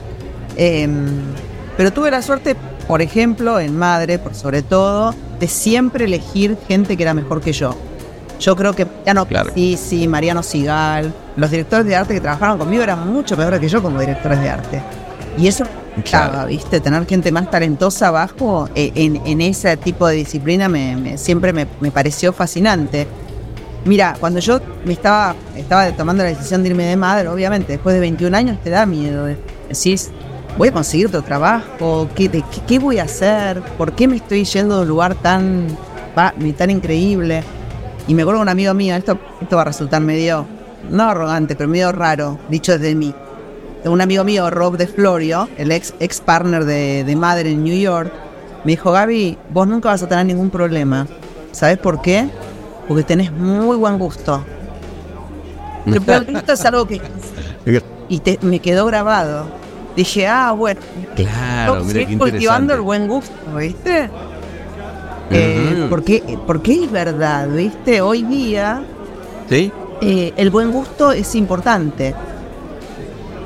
Em, 0.57 1.07
pero 1.77 1.93
tuve 1.93 2.11
la 2.11 2.23
suerte, 2.23 2.57
por 2.89 3.03
ejemplo, 3.03 3.61
en 3.61 3.77
Madre, 3.79 4.19
por 4.19 4.35
sobre 4.35 4.63
todo, 4.63 5.15
de 5.39 5.47
siempre 5.47 6.07
elegir 6.07 6.57
gente 6.67 6.97
que 6.97 7.03
era 7.05 7.15
mejor 7.15 7.41
que 7.41 7.53
yo. 7.53 7.77
Yo 8.41 8.57
creo 8.57 8.73
que 8.73 8.85
Mariano 8.87 9.27
Claro. 9.27 9.53
sí, 9.55 10.09
Mariano 10.09 10.43
Sigal, 10.43 11.13
los 11.37 11.51
directores 11.51 11.87
de 11.87 11.95
arte 11.95 12.15
que 12.15 12.21
trabajaron 12.21 12.59
conmigo 12.59 12.83
eran 12.83 13.07
mucho 13.13 13.37
mejores 13.37 13.61
que 13.61 13.69
yo 13.69 13.81
como 13.83 14.01
directores 14.01 14.41
de 14.41 14.49
arte. 14.51 14.83
Y 15.39 15.47
eso 15.47 15.65
Claro. 16.05 16.47
¿viste? 16.47 16.81
Tener 16.81 17.07
gente 17.07 17.33
más 17.33 17.51
talentosa 17.51 18.09
abajo 18.09 18.69
eh, 18.75 18.93
en, 18.95 19.41
ese 19.41 19.77
tipo 19.77 20.07
de 20.07 20.17
disciplina 20.17 20.69
me, 20.69 21.19
siempre 21.19 21.53
me, 21.53 21.67
pareció 21.91 22.33
fascinante. 22.33 23.07
Mira, 23.85 24.17
cuando 24.21 24.41
yo 24.41 24.61
me 24.85 24.93
estaba, 24.93 25.35
estaba 25.57 25.91
tomando 25.93 26.23
la 26.23 26.29
decisión 26.31 26.63
de 26.63 26.69
irme 26.71 26.85
de 26.85 26.97
madre, 26.97 27.29
obviamente, 27.29 27.73
después 27.73 27.95
de 27.95 28.01
21 28.01 28.37
años 28.37 28.59
te 28.63 28.71
da 28.71 28.85
miedo. 28.87 29.25
de- 29.25 29.39
Decís, 29.69 30.11
voy 30.59 30.69
a 30.69 30.73
conseguir 30.73 31.07
otro 31.07 31.23
trabajo, 31.23 32.09
¿qué, 32.15 32.79
voy 32.79 32.99
a 32.99 33.05
hacer? 33.05 33.63
¿Por 33.79 33.93
qué 33.93 34.09
me 34.09 34.17
estoy 34.17 34.45
yendo 34.45 34.77
de 34.77 34.83
un 34.83 34.89
lugar 34.89 35.15
tan, 35.15 35.67
tan 36.57 36.71
increíble? 36.71 37.43
Y 38.07 38.15
me 38.15 38.23
acuerdo 38.23 38.41
un 38.41 38.49
amigo 38.49 38.75
mío, 38.75 38.97
esto, 38.97 39.19
esto 39.41 39.57
va 39.57 39.63
a 39.63 39.67
resultar 39.67 40.01
medio 40.03 40.47
no 40.91 41.05
arrogante, 41.05 41.57
pero 41.57 41.69
medio 41.69 41.93
raro, 41.93 42.39
dicho 42.49 42.79
de 42.79 42.95
mí. 42.95 43.15
Un 43.85 44.01
amigo 44.01 44.25
mío, 44.25 44.51
Rob 44.51 44.77
de 44.77 44.87
Florio, 44.87 45.49
el 45.57 45.73
ex, 45.73 45.95
ex 46.01 46.21
partner 46.21 46.65
de, 46.65 47.05
de 47.05 47.17
Madre 47.17 47.51
en 47.51 47.65
New 47.65 47.79
York, 47.79 48.13
me 48.65 48.73
dijo, 48.73 48.93
Gaby, 48.93 49.39
vos 49.51 49.67
nunca 49.67 49.89
vas 49.89 50.03
a 50.03 50.09
tener 50.09 50.27
ningún 50.27 50.51
problema. 50.51 51.07
¿Sabes 51.53 51.79
por 51.79 52.03
qué? 52.03 52.29
Porque 52.87 53.03
tenés 53.05 53.33
muy 53.33 53.77
buen 53.77 53.99
gusto. 53.99 54.45
El 55.87 56.01
buen 56.01 56.25
gusto 56.33 56.53
es 56.53 56.65
algo 56.65 56.87
que... 56.87 57.01
Y 58.11 58.19
te- 58.19 58.39
me 58.43 58.59
quedó 58.59 58.87
grabado. 58.87 59.47
Dije, 59.95 60.27
ah, 60.27 60.51
bueno. 60.51 60.81
Claro, 61.15 61.85
mira 61.85 62.05
qué 62.05 62.19
cultivando 62.19 62.75
el 62.75 62.81
buen 62.81 63.07
gusto, 63.07 63.33
¿viste? 63.57 64.11
Eh, 65.31 65.87
porque, 65.89 66.39
porque 66.45 66.85
es 66.85 66.91
verdad, 66.91 67.49
¿viste? 67.49 68.01
Hoy 68.01 68.25
día 68.25 68.83
¿Sí? 69.49 69.71
eh, 70.01 70.33
el 70.37 70.51
buen 70.51 70.73
gusto 70.73 71.13
es 71.13 71.37
importante. 71.37 72.15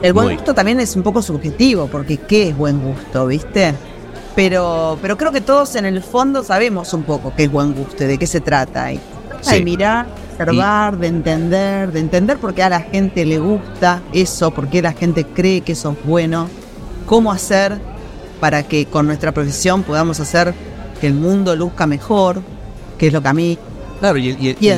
El 0.05 0.12
buen 0.12 0.26
Muy. 0.26 0.34
gusto 0.34 0.52
también 0.52 0.80
es 0.80 0.96
un 0.96 1.02
poco 1.02 1.22
subjetivo, 1.22 1.86
porque 1.86 2.18
¿qué 2.18 2.50
es 2.50 2.57
buen 2.57 2.78
gusto, 2.78 3.26
viste? 3.26 3.72
Pero, 4.36 4.98
pero 5.00 5.16
creo 5.16 5.32
que 5.32 5.40
todos 5.40 5.76
en 5.76 5.86
el 5.86 6.02
fondo 6.02 6.44
sabemos 6.44 6.92
un 6.92 7.05
poco 7.05 7.32
qué 7.34 7.44
es 7.44 7.50
buen 7.50 7.72
gusto 7.72 8.05
y 8.05 8.09
de 8.09 8.18
qué 8.18 8.26
se 8.26 8.42
trata. 8.42 8.92
Y 8.92 9.00
Sí. 9.40 9.55
de 9.57 9.64
mirar, 9.64 10.07
observar, 10.32 10.98
de 10.98 11.07
entender, 11.07 11.90
de 11.90 12.00
entender 12.00 12.36
por 12.36 12.52
qué 12.52 12.62
a 12.64 12.68
la 12.68 12.80
gente 12.80 13.24
le 13.24 13.38
gusta 13.38 14.02
eso, 14.12 14.50
por 14.50 14.68
qué 14.68 14.82
la 14.82 14.92
gente 14.92 15.24
cree 15.24 15.62
que 15.62 15.72
eso 15.72 15.92
es 15.98 16.07
bueno, 16.07 16.48
cómo 17.07 17.32
hacer 17.32 17.78
para 18.40 18.62
que 18.62 18.84
con 18.84 19.07
nuestra 19.07 19.32
profesión 19.32 19.84
podamos 19.84 20.20
hacer 20.20 20.52
que 21.00 21.07
el 21.07 21.14
mundo 21.14 21.57
luzca 21.57 21.86
mejor, 21.86 22.42
que 22.98 23.07
es 23.07 23.12
lo 23.14 23.22
que 23.22 23.28
a 23.28 23.32
mí 23.34 23.59
Claro, 24.00 24.18
y, 24.18 24.57
y 24.61 24.68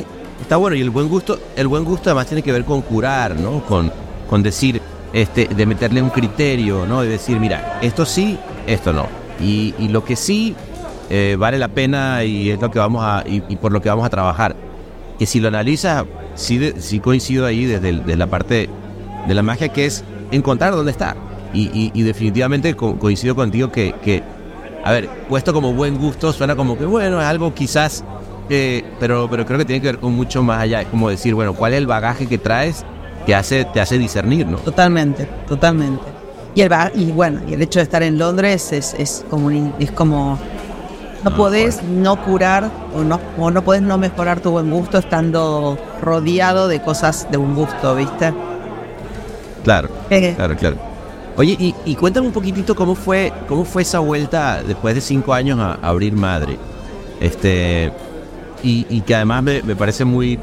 está 0.41 0.55
bueno, 0.57 0.77
y 0.77 0.83
el 0.83 0.91
buen 0.91 1.09
gusto, 1.09 1.37
el 1.57 1.67
buen 1.67 1.85
gusto 1.85 2.11
además 2.11 2.27
tiene 2.29 2.43
que 2.43 2.53
ver 2.53 2.65
con 2.65 2.81
curar, 2.83 3.35
¿no? 3.35 3.65
Con, 3.65 3.91
con 4.31 4.41
decir, 4.43 4.81
este, 5.17 5.47
de 5.47 5.65
meterle 5.65 6.03
un 6.03 6.11
criterio, 6.11 6.85
¿no? 6.87 7.01
De 7.01 7.09
decir, 7.09 7.41
mira, 7.41 7.79
esto 7.81 8.05
sí, 8.05 8.39
esto 8.67 8.93
no. 8.93 9.07
Y, 9.41 9.75
y 9.79 9.89
lo 9.89 10.05
que 10.05 10.15
sí 10.15 10.55
eh, 11.09 11.37
vale 11.39 11.59
la 11.59 11.69
pena 11.69 12.23
y 12.23 12.51
es 12.51 12.61
lo 12.61 12.71
que 12.71 12.79
vamos 12.79 13.03
a, 13.03 13.25
y, 13.27 13.43
y 13.49 13.57
por 13.57 13.73
lo 13.73 13.81
que 13.81 13.89
vamos 13.89 14.05
a 14.05 14.11
trabajar. 14.11 14.55
Que 15.19 15.25
si 15.25 15.41
lo 15.41 15.49
analizas, 15.49 16.05
sí, 16.35 16.73
sí 16.79 17.01
coincido 17.01 17.47
ahí 17.47 17.65
desde 17.65 17.89
el- 17.89 18.05
de 18.05 18.15
la 18.17 18.27
parte 18.27 18.69
de 19.27 19.35
la 19.35 19.43
magia 19.43 19.71
que 19.71 19.87
es 19.87 20.05
encontrar 20.33 20.75
dónde 20.75 20.91
está. 20.91 21.17
Y, 21.55 21.71
y- 21.73 21.93
y 21.95 22.03
definitivamente 22.03 22.75
co- 22.75 22.99
coincido 22.99 23.35
contigo 23.35 23.73
que, 23.73 23.95
que, 24.05 24.23
a 24.85 24.93
ver, 24.93 25.09
puesto 25.31 25.55
como 25.55 25.73
buen 25.73 25.97
gusto 25.97 26.31
suena 26.35 26.57
como 26.57 26.77
que 26.77 26.85
bueno, 26.85 27.19
es 27.23 27.27
algo 27.27 27.55
quizás, 27.55 28.05
eh, 28.51 28.85
pero, 29.01 29.29
pero 29.31 29.47
creo 29.47 29.57
que 29.61 29.65
tiene 29.65 29.81
que 29.81 29.87
ver 29.93 29.99
con 29.99 30.13
mucho 30.13 30.43
más 30.43 30.61
allá. 30.61 30.83
Es 30.83 30.89
como 30.89 31.09
decir, 31.09 31.35
bueno, 31.35 31.55
¿cuál 31.55 31.73
es 31.73 31.79
el 31.79 31.87
bagaje 31.87 32.27
que 32.27 32.37
traes 32.37 32.85
que 33.27 33.35
hace, 33.35 33.65
te 33.67 33.81
hace 33.81 33.99
discernir, 33.99 34.47
¿no? 34.49 34.59
Totalmente, 34.59 35.27
totalmente. 35.47 36.15
Y, 36.55 36.63
el, 36.63 36.73
y 36.95 37.13
bueno, 37.13 37.43
y 37.47 37.55
el 37.55 37.63
hecho 37.63 37.79
de 37.81 37.85
estar 37.85 38.03
en 38.03 38.19
Londres 38.19 38.73
es, 38.73 38.95
es 38.95 39.25
como, 39.29 39.47
un 39.49 39.75
es 39.79 39.93
como 39.93 40.41
no 41.23 41.31
Ah, 41.31 41.35
podés 41.35 41.83
no 41.83 42.23
curar 42.23 42.71
o 42.95 43.05
no, 43.05 43.21
o 43.37 43.51
no 43.51 43.65
podés 43.65 43.83
no 43.83 43.99
mejorar 43.99 44.41
tu 44.41 44.53
buen 44.53 44.71
gusto 44.71 44.99
estando 44.99 45.79
rodeado 46.01 46.69
de 46.69 46.83
cosas 46.83 47.29
de 47.31 47.37
buen 47.39 47.55
gusto, 47.55 47.95
¿viste? 47.97 48.35
Claro, 49.63 49.91
Eh, 50.11 50.35
claro, 50.35 50.57
claro. 50.57 50.81
Oye, 51.37 51.57
y, 51.59 51.77
y 51.85 51.97
cuéntame 51.97 52.27
un 52.29 52.33
poquitito 52.33 52.75
cómo 52.75 52.95
fue, 52.95 53.45
cómo 53.47 53.65
fue 53.65 53.83
esa 53.83 53.99
vuelta 54.01 54.63
después 54.63 54.95
de 54.95 55.01
cinco 55.01 55.35
años 55.35 55.59
a, 55.61 55.73
a 55.75 55.89
abrir 55.89 56.15
madre. 56.17 56.61
Este, 57.19 57.93
y, 58.63 58.87
y 58.89 59.03
que 59.03 59.15
además 59.15 59.43
me, 59.43 59.63
me 59.63 59.77
parece 59.77 60.05
muy 60.05 60.39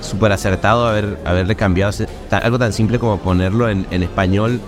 súper 0.00 0.32
acertado 0.32 0.86
haber, 0.86 1.18
haberle 1.24 1.56
cambiado 1.56 1.92
algo 2.30 2.58
tan 2.58 2.72
simple 2.72 2.98
como 2.98 3.18
ponerlo 3.18 3.68
en, 3.68 3.86
español, 3.90 4.60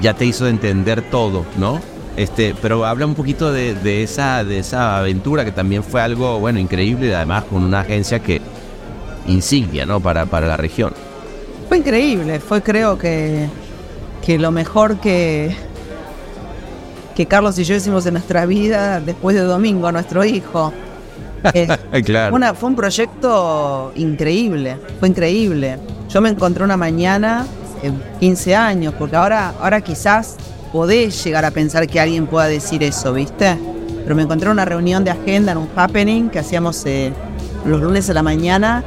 ya 0.00 0.14
te 0.14 0.26
hizo 0.26 0.46
entender 0.46 1.02
todo, 1.02 1.44
¿no? 1.56 1.80
Este, 2.16 2.54
pero 2.60 2.84
habla 2.84 3.06
un 3.06 3.14
poquito 3.14 3.52
de, 3.52 4.02
esa, 4.02 4.44
de 4.44 4.58
esa 4.58 4.98
aventura 4.98 5.44
que 5.44 5.50
también 5.50 5.82
fue 5.82 6.00
algo, 6.00 6.38
bueno, 6.38 6.58
increíble 6.60 7.08
y 7.08 7.12
además 7.12 7.44
con 7.44 7.64
una 7.64 7.80
agencia 7.80 8.20
que 8.20 8.40
insignia, 9.26 9.86
¿no? 9.86 10.00
Para, 10.00 10.26
para 10.26 10.46
la 10.46 10.56
región. 10.56 10.92
Fue 11.68 11.78
increíble, 11.78 12.40
fue 12.40 12.62
creo 12.62 12.98
que, 12.98 13.48
que 14.24 14.38
lo 14.38 14.50
mejor 14.50 15.00
que, 15.00 15.56
que 17.14 17.26
Carlos 17.26 17.58
y 17.58 17.64
yo 17.64 17.74
hicimos 17.74 18.06
en 18.06 18.14
nuestra 18.14 18.46
vida 18.46 19.00
después 19.00 19.34
de 19.34 19.42
Domingo, 19.42 19.90
nuestro 19.90 20.24
hijo. 20.24 20.72
Eh, 21.92 22.02
claro. 22.04 22.34
Una- 22.34 22.54
fue 22.54 22.68
un 22.70 22.76
proyecto 22.76 23.92
increíble, 23.96 24.76
fue 24.98 25.08
increíble. 25.08 25.78
Yo 26.08 26.20
me 26.20 26.28
encontré 26.30 26.64
una 26.64 26.76
mañana 26.76 27.46
en 27.82 28.00
15 28.20 28.54
años, 28.56 28.94
porque 28.98 29.16
ahora, 29.16 29.52
ahora 29.60 29.80
quizás 29.80 30.36
podés 30.72 31.22
llegar 31.24 31.44
a 31.44 31.50
pensar 31.50 31.86
que 31.86 32.00
alguien 32.00 32.26
pueda 32.26 32.46
decir 32.46 32.82
eso, 32.82 33.12
¿viste? 33.12 33.58
Pero 34.02 34.14
me 34.14 34.22
encontré 34.22 34.46
en 34.48 34.52
una 34.52 34.64
reunión 34.64 35.04
de 35.04 35.10
agenda, 35.10 35.52
en 35.52 35.58
un 35.58 35.68
happening 35.76 36.28
que 36.30 36.38
hacíamos 36.38 36.84
eh, 36.86 37.12
los 37.64 37.80
lunes 37.80 38.08
a 38.10 38.14
la 38.14 38.22
mañana, 38.22 38.82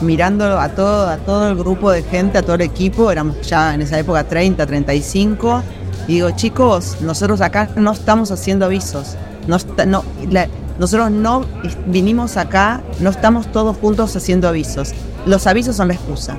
mirando 0.00 0.58
a 0.58 0.68
todo, 0.70 1.08
a 1.08 1.16
todo 1.18 1.48
el 1.48 1.56
grupo 1.56 1.90
de 1.90 2.02
gente, 2.02 2.38
a 2.38 2.42
todo 2.42 2.54
el 2.54 2.62
equipo, 2.62 3.10
éramos 3.10 3.40
ya 3.48 3.74
en 3.74 3.82
esa 3.82 3.98
época 3.98 4.24
30, 4.24 4.64
35, 4.66 5.62
y 6.06 6.14
digo, 6.14 6.30
chicos, 6.32 6.96
nosotros 7.00 7.40
acá 7.40 7.68
no 7.76 7.92
estamos 7.92 8.30
haciendo 8.30 8.64
avisos, 8.66 9.16
no, 9.46 9.56
está- 9.56 9.84
no, 9.86 10.04
la- 10.30 10.48
nosotros 10.78 11.10
no 11.10 11.44
vinimos 11.86 12.36
acá, 12.36 12.82
no 13.00 13.10
estamos 13.10 13.50
todos 13.50 13.76
juntos 13.76 14.14
haciendo 14.16 14.48
avisos, 14.48 14.92
los 15.26 15.46
avisos 15.46 15.76
son 15.76 15.88
la 15.88 15.94
excusa. 15.94 16.36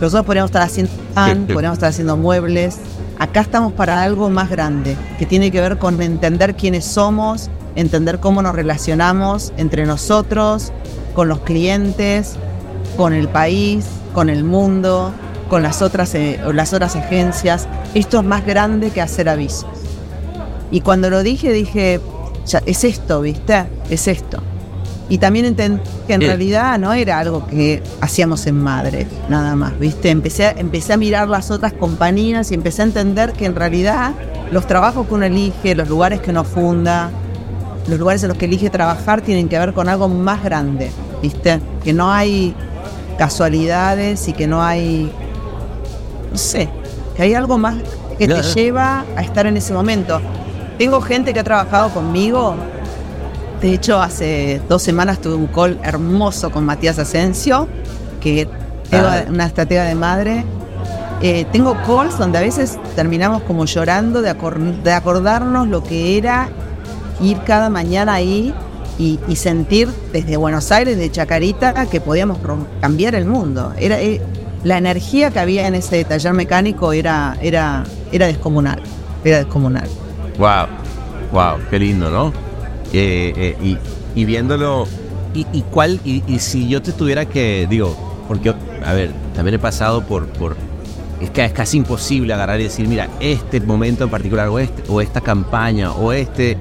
Nosotros 0.00 0.24
podríamos 0.24 0.48
estar 0.48 0.62
haciendo 0.62 0.92
pan, 1.14 1.46
podríamos 1.52 1.76
estar 1.76 1.90
haciendo 1.90 2.16
muebles. 2.16 2.78
Acá 3.18 3.40
estamos 3.40 3.72
para 3.72 4.02
algo 4.02 4.30
más 4.30 4.48
grande, 4.48 4.96
que 5.18 5.26
tiene 5.26 5.50
que 5.50 5.60
ver 5.60 5.78
con 5.78 6.00
entender 6.00 6.56
quiénes 6.56 6.84
somos, 6.86 7.50
entender 7.76 8.18
cómo 8.18 8.42
nos 8.42 8.54
relacionamos 8.54 9.52
entre 9.58 9.84
nosotros, 9.84 10.72
con 11.14 11.28
los 11.28 11.40
clientes, 11.40 12.36
con 12.96 13.12
el 13.12 13.28
país, 13.28 13.84
con 14.14 14.30
el 14.30 14.42
mundo, 14.42 15.12
con 15.48 15.62
las 15.62 15.82
otras, 15.82 16.14
eh, 16.14 16.40
las 16.54 16.72
otras 16.72 16.96
agencias. 16.96 17.68
Esto 17.94 18.20
es 18.20 18.24
más 18.24 18.46
grande 18.46 18.90
que 18.90 19.02
hacer 19.02 19.28
avisos. 19.28 19.66
Y 20.70 20.80
cuando 20.80 21.10
lo 21.10 21.22
dije, 21.22 21.52
dije, 21.52 22.00
ya, 22.46 22.62
es 22.66 22.84
esto, 22.84 23.20
¿viste? 23.20 23.64
Es 23.88 24.08
esto. 24.08 24.38
Y 25.08 25.18
también 25.18 25.44
entendí 25.44 25.82
que 26.06 26.14
en 26.14 26.20
realidad 26.28 26.78
no 26.78 26.92
era 26.92 27.18
algo 27.18 27.44
que 27.46 27.82
hacíamos 28.00 28.46
en 28.46 28.60
Madre, 28.62 29.06
nada 29.28 29.56
más, 29.56 29.76
¿viste? 29.78 30.10
Empecé, 30.10 30.46
a- 30.46 30.50
empecé 30.52 30.92
a 30.92 30.96
mirar 30.96 31.28
las 31.28 31.50
otras 31.50 31.72
compañías 31.72 32.50
y 32.52 32.54
empecé 32.54 32.82
a 32.82 32.84
entender 32.84 33.32
que 33.32 33.46
en 33.46 33.56
realidad 33.56 34.12
los 34.52 34.66
trabajos 34.68 35.08
que 35.08 35.14
uno 35.14 35.24
elige, 35.26 35.74
los 35.74 35.88
lugares 35.88 36.20
que 36.20 36.30
uno 36.30 36.44
funda, 36.44 37.10
los 37.88 37.98
lugares 37.98 38.22
en 38.22 38.28
los 38.28 38.38
que 38.38 38.44
elige 38.44 38.70
trabajar 38.70 39.20
tienen 39.20 39.48
que 39.48 39.58
ver 39.58 39.72
con 39.72 39.88
algo 39.88 40.08
más 40.08 40.44
grande, 40.44 40.92
¿viste? 41.20 41.60
Que 41.82 41.92
no 41.92 42.12
hay 42.12 42.54
casualidades 43.18 44.28
y 44.28 44.32
que 44.32 44.46
no 44.46 44.62
hay, 44.62 45.10
no 46.30 46.38
sé, 46.38 46.68
que 47.16 47.22
hay 47.24 47.34
algo 47.34 47.58
más 47.58 47.74
que 48.16 48.26
te 48.28 48.34
lleva 48.54 49.04
a 49.16 49.22
estar 49.22 49.46
en 49.46 49.56
ese 49.56 49.72
momento. 49.72 50.20
Tengo 50.80 51.02
gente 51.02 51.34
que 51.34 51.40
ha 51.40 51.44
trabajado 51.44 51.90
conmigo. 51.90 52.54
De 53.60 53.74
hecho, 53.74 54.00
hace 54.00 54.62
dos 54.66 54.80
semanas 54.82 55.20
tuve 55.20 55.34
un 55.34 55.46
call 55.48 55.78
hermoso 55.84 56.50
con 56.50 56.64
Matías 56.64 56.98
Asensio, 56.98 57.68
que 58.18 58.40
es 58.40 58.48
Ah. 58.90 59.24
una 59.28 59.44
estratega 59.44 59.84
de 59.84 59.94
madre. 59.94 60.42
Eh, 61.20 61.44
tengo 61.52 61.76
calls 61.86 62.16
donde 62.16 62.38
a 62.38 62.40
veces 62.40 62.78
terminamos 62.96 63.42
como 63.42 63.66
llorando 63.66 64.22
de, 64.22 64.34
acor- 64.34 64.80
de 64.82 64.92
acordarnos 64.94 65.68
lo 65.68 65.82
que 65.84 66.16
era 66.16 66.48
ir 67.20 67.36
cada 67.44 67.68
mañana 67.68 68.14
ahí 68.14 68.54
y, 68.98 69.20
y 69.28 69.36
sentir 69.36 69.86
desde 70.14 70.38
Buenos 70.38 70.72
Aires, 70.72 70.96
de 70.96 71.10
Chacarita, 71.10 71.74
que 71.90 72.00
podíamos 72.00 72.38
cambiar 72.80 73.14
el 73.16 73.26
mundo. 73.26 73.74
Era, 73.78 74.00
eh, 74.00 74.22
la 74.64 74.78
energía 74.78 75.30
que 75.30 75.40
había 75.40 75.66
en 75.66 75.74
ese 75.74 76.02
taller 76.06 76.32
mecánico 76.32 76.94
era, 76.94 77.36
era, 77.42 77.84
era 78.12 78.26
descomunal. 78.28 78.80
Era 79.22 79.36
descomunal. 79.40 79.86
Wow, 80.40 80.68
wow, 81.32 81.58
qué 81.68 81.78
lindo, 81.78 82.08
¿no? 82.08 82.32
Eh, 82.94 83.54
eh, 83.62 83.76
y, 84.14 84.24
viéndolo, 84.24 84.88
y, 85.34 85.44
cuál, 85.70 86.00
y, 86.02 86.22
si 86.38 86.66
yo 86.66 86.80
te 86.80 86.92
tuviera 86.92 87.26
que, 87.26 87.66
digo, 87.68 87.94
porque, 88.26 88.54
a 88.82 88.94
ver, 88.94 89.10
también 89.34 89.56
he 89.56 89.58
pasado 89.58 90.00
por, 90.00 90.26
es 91.20 91.28
que 91.28 91.44
es 91.44 91.52
casi 91.52 91.76
imposible 91.76 92.32
agarrar 92.32 92.58
y 92.58 92.62
decir, 92.62 92.88
mira, 92.88 93.10
este 93.20 93.60
momento 93.60 94.04
en 94.04 94.08
particular, 94.08 94.48
o, 94.48 94.58
este, 94.58 94.82
o 94.88 95.02
esta 95.02 95.20
campaña, 95.20 95.92
o 95.92 96.10
este 96.10 96.56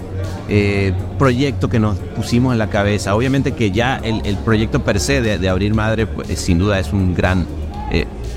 eh, 0.49 0.93
proyecto 1.17 1.69
que 1.69 1.80
nos 1.80 1.95
pusimos 2.17 2.51
en 2.51 2.59
la 2.59 2.69
cabeza. 2.69 3.15
Obviamente 3.15 3.53
que 3.53 3.71
ya 3.71 4.01
el, 4.03 4.36
proyecto 4.39 4.84
per 4.84 4.99
se 4.99 5.21
de, 5.21 5.47
Abrir 5.47 5.73
Madre, 5.73 6.05
pues, 6.05 6.38
sin 6.38 6.59
duda 6.59 6.80
es 6.80 6.91
un 6.91 7.15
gran, 7.15 7.47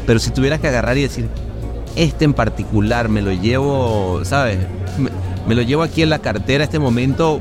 pero 0.07 0.20
si 0.20 0.30
tuvieras 0.30 0.61
que 0.61 0.68
agarrar 0.68 0.97
y 0.99 1.03
decir, 1.03 1.28
este 1.97 2.24
en 2.24 2.32
particular 2.32 3.09
me 3.09 3.22
lo 3.22 3.32
llevo, 3.32 4.20
¿sabes? 4.24 4.59
Me 5.47 5.55
lo 5.55 5.62
llevo 5.62 5.82
aquí 5.82 6.03
en 6.03 6.11
la 6.11 6.18
cartera 6.20 6.64
este 6.64 6.78
momento, 6.78 7.40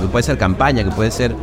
que 0.00 0.06
puede 0.08 0.22
ser 0.22 0.38
campaña, 0.38 0.84
que 0.84 0.90
puede 0.90 1.10
ser 1.10 1.34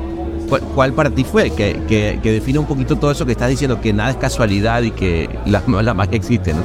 ¿cuál, 0.49 0.61
cuál 0.75 0.93
para 0.93 1.09
ti 1.09 1.23
fue? 1.23 1.49
Que, 1.51 1.79
que, 1.87 2.31
define 2.31 2.59
un 2.59 2.65
poquito 2.65 2.97
todo 2.97 3.11
eso 3.11 3.25
que 3.25 3.31
estás 3.31 3.49
diciendo, 3.49 3.81
que 3.81 3.93
nada 3.93 4.11
es 4.11 4.17
casualidad 4.17 4.81
y 4.83 4.91
que 4.91 5.29
la, 5.45 5.63
la 5.81 5.93
magia 5.93 6.15
existe, 6.15 6.53
¿no? 6.53 6.61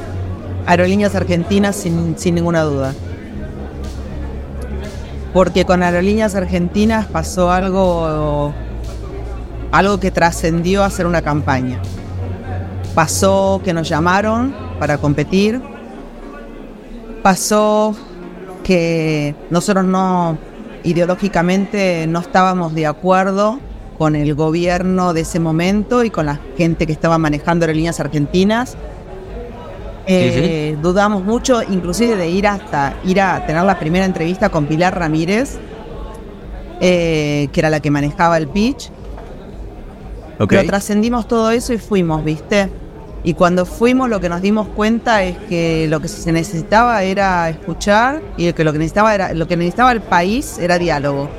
Aerolíneas 0.65 1.15
Argentinas 1.15 1.75
sin, 1.75 2.17
sin 2.17 2.35
ninguna 2.35 2.61
duda. 2.61 2.93
Porque 5.33 5.65
con 5.65 5.83
Aerolíneas 5.83 6.35
Argentinas 6.35 7.05
pasó 7.07 7.51
algo, 7.51 8.53
algo 9.71 9.99
que 9.99 10.11
trascendió 10.11 10.83
a 10.83 10.89
ser 10.89 11.05
una 11.05 11.21
campaña. 11.21 11.79
Pasó 12.93 13.61
que 13.63 13.73
nos 13.73 13.87
llamaron 13.87 14.53
para 14.79 14.97
competir. 14.97 15.61
Pasó 17.21 17.95
que 18.63 19.35
nosotros 19.49 19.85
no, 19.85 20.37
ideológicamente, 20.83 22.05
no 22.07 22.19
estábamos 22.19 22.73
de 22.73 22.87
acuerdo 22.87 23.59
con 23.97 24.15
el 24.15 24.33
gobierno 24.33 25.13
de 25.13 25.21
ese 25.21 25.39
momento 25.39 26.03
y 26.03 26.09
con 26.09 26.25
la 26.25 26.39
gente 26.57 26.85
que 26.87 26.93
estaba 26.93 27.17
manejando 27.17 27.65
Aerolíneas 27.65 27.99
Argentinas. 27.99 28.77
Eh, 30.07 30.77
Dudamos 30.81 31.23
mucho, 31.23 31.61
inclusive 31.61 32.15
de 32.15 32.29
ir 32.29 32.47
hasta 32.47 32.95
ir 33.03 33.21
a 33.21 33.45
tener 33.45 33.63
la 33.63 33.77
primera 33.77 34.05
entrevista 34.05 34.49
con 34.49 34.65
Pilar 34.65 34.97
Ramírez, 34.97 35.59
eh, 36.79 37.49
que 37.51 37.59
era 37.59 37.69
la 37.69 37.79
que 37.79 37.91
manejaba 37.91 38.37
el 38.37 38.47
pitch. 38.47 38.89
Ok. 40.39 40.47
Pero 40.49 40.63
trascendimos 40.65 41.27
todo 41.27 41.51
eso 41.51 41.73
y 41.73 41.77
fuimos, 41.77 42.23
¿viste? 42.23 42.69
Y 43.23 43.33
cuando 43.33 43.65
fuimos 43.65 44.09
lo 44.09 44.19
que 44.21 44.29
nos 44.29 44.41
dimos 44.41 44.67
cuenta 44.69 45.23
es 45.23 45.37
que 45.49 45.87
lo 45.89 45.99
que 45.99 46.07
se 46.07 46.31
necesitaba 46.31 47.03
era 47.03 47.49
escuchar 47.49 48.21
y 48.37 48.53
que 48.53 48.63
lo 48.63 48.71
que 48.71 48.79
necesitaba 48.79 49.13
era 49.13 49.33
lo 49.33 49.47
que 49.47 49.57
necesitaba 49.57 49.91
el 49.91 50.01
país 50.01 50.57
era 50.57 50.77
diálogo. 50.79 51.29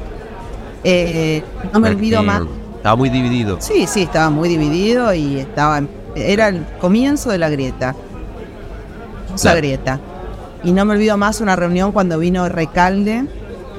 Eh, 0.85 1.43
no 1.73 1.81
me 1.81 1.89
olvido 1.89 2.23
más. 2.23 2.43
Estaba 2.77 2.97
muy 2.97 3.09
dividido. 3.11 3.57
Sí, 3.61 3.87
sí, 3.87 4.03
estaba 4.03 4.31
muy 4.31 4.49
dividido 4.49 5.13
y 5.15 5.39
estaba 5.39 5.83
era 6.15 6.49
el 6.49 6.65
comienzo 6.81 7.31
de 7.31 7.39
la 7.39 7.49
grieta. 7.49 7.95
Esa 9.35 9.37
Claro. 9.43 9.57
grieta. 9.59 10.01
Y 10.65 10.73
no 10.73 10.85
me 10.85 10.93
olvido 10.95 11.17
más 11.17 11.41
una 11.41 11.57
reunión 11.57 11.93
cuando 11.93 12.19
vino 12.19 12.49
Recalde 12.49 13.25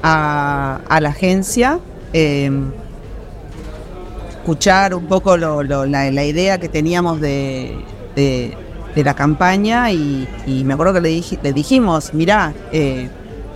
a, 0.01 0.79
a 0.87 1.01
la 1.01 1.09
agencia. 1.09 1.79
eh, 2.13 2.49
escuchar 4.45 4.95
un 4.95 5.05
poco 5.05 5.37
lo- 5.37 5.61
lo- 5.63 5.85
la, 5.85 6.09
la 6.11 6.23
idea 6.25 6.59
que 6.59 6.67
teníamos 6.67 7.21
de, 7.21 7.77
de- 8.15 8.57
de 8.95 9.03
la 9.03 9.13
campaña 9.13 9.91
y, 9.91 10.27
y 10.47 10.63
me 10.63 10.73
acuerdo 10.73 10.95
que 10.95 11.01
le, 11.01 11.09
dij- 11.09 11.39
le 11.41 11.53
dijimos, 11.53 12.13
mirá, 12.13 12.53
eh, 12.71 13.07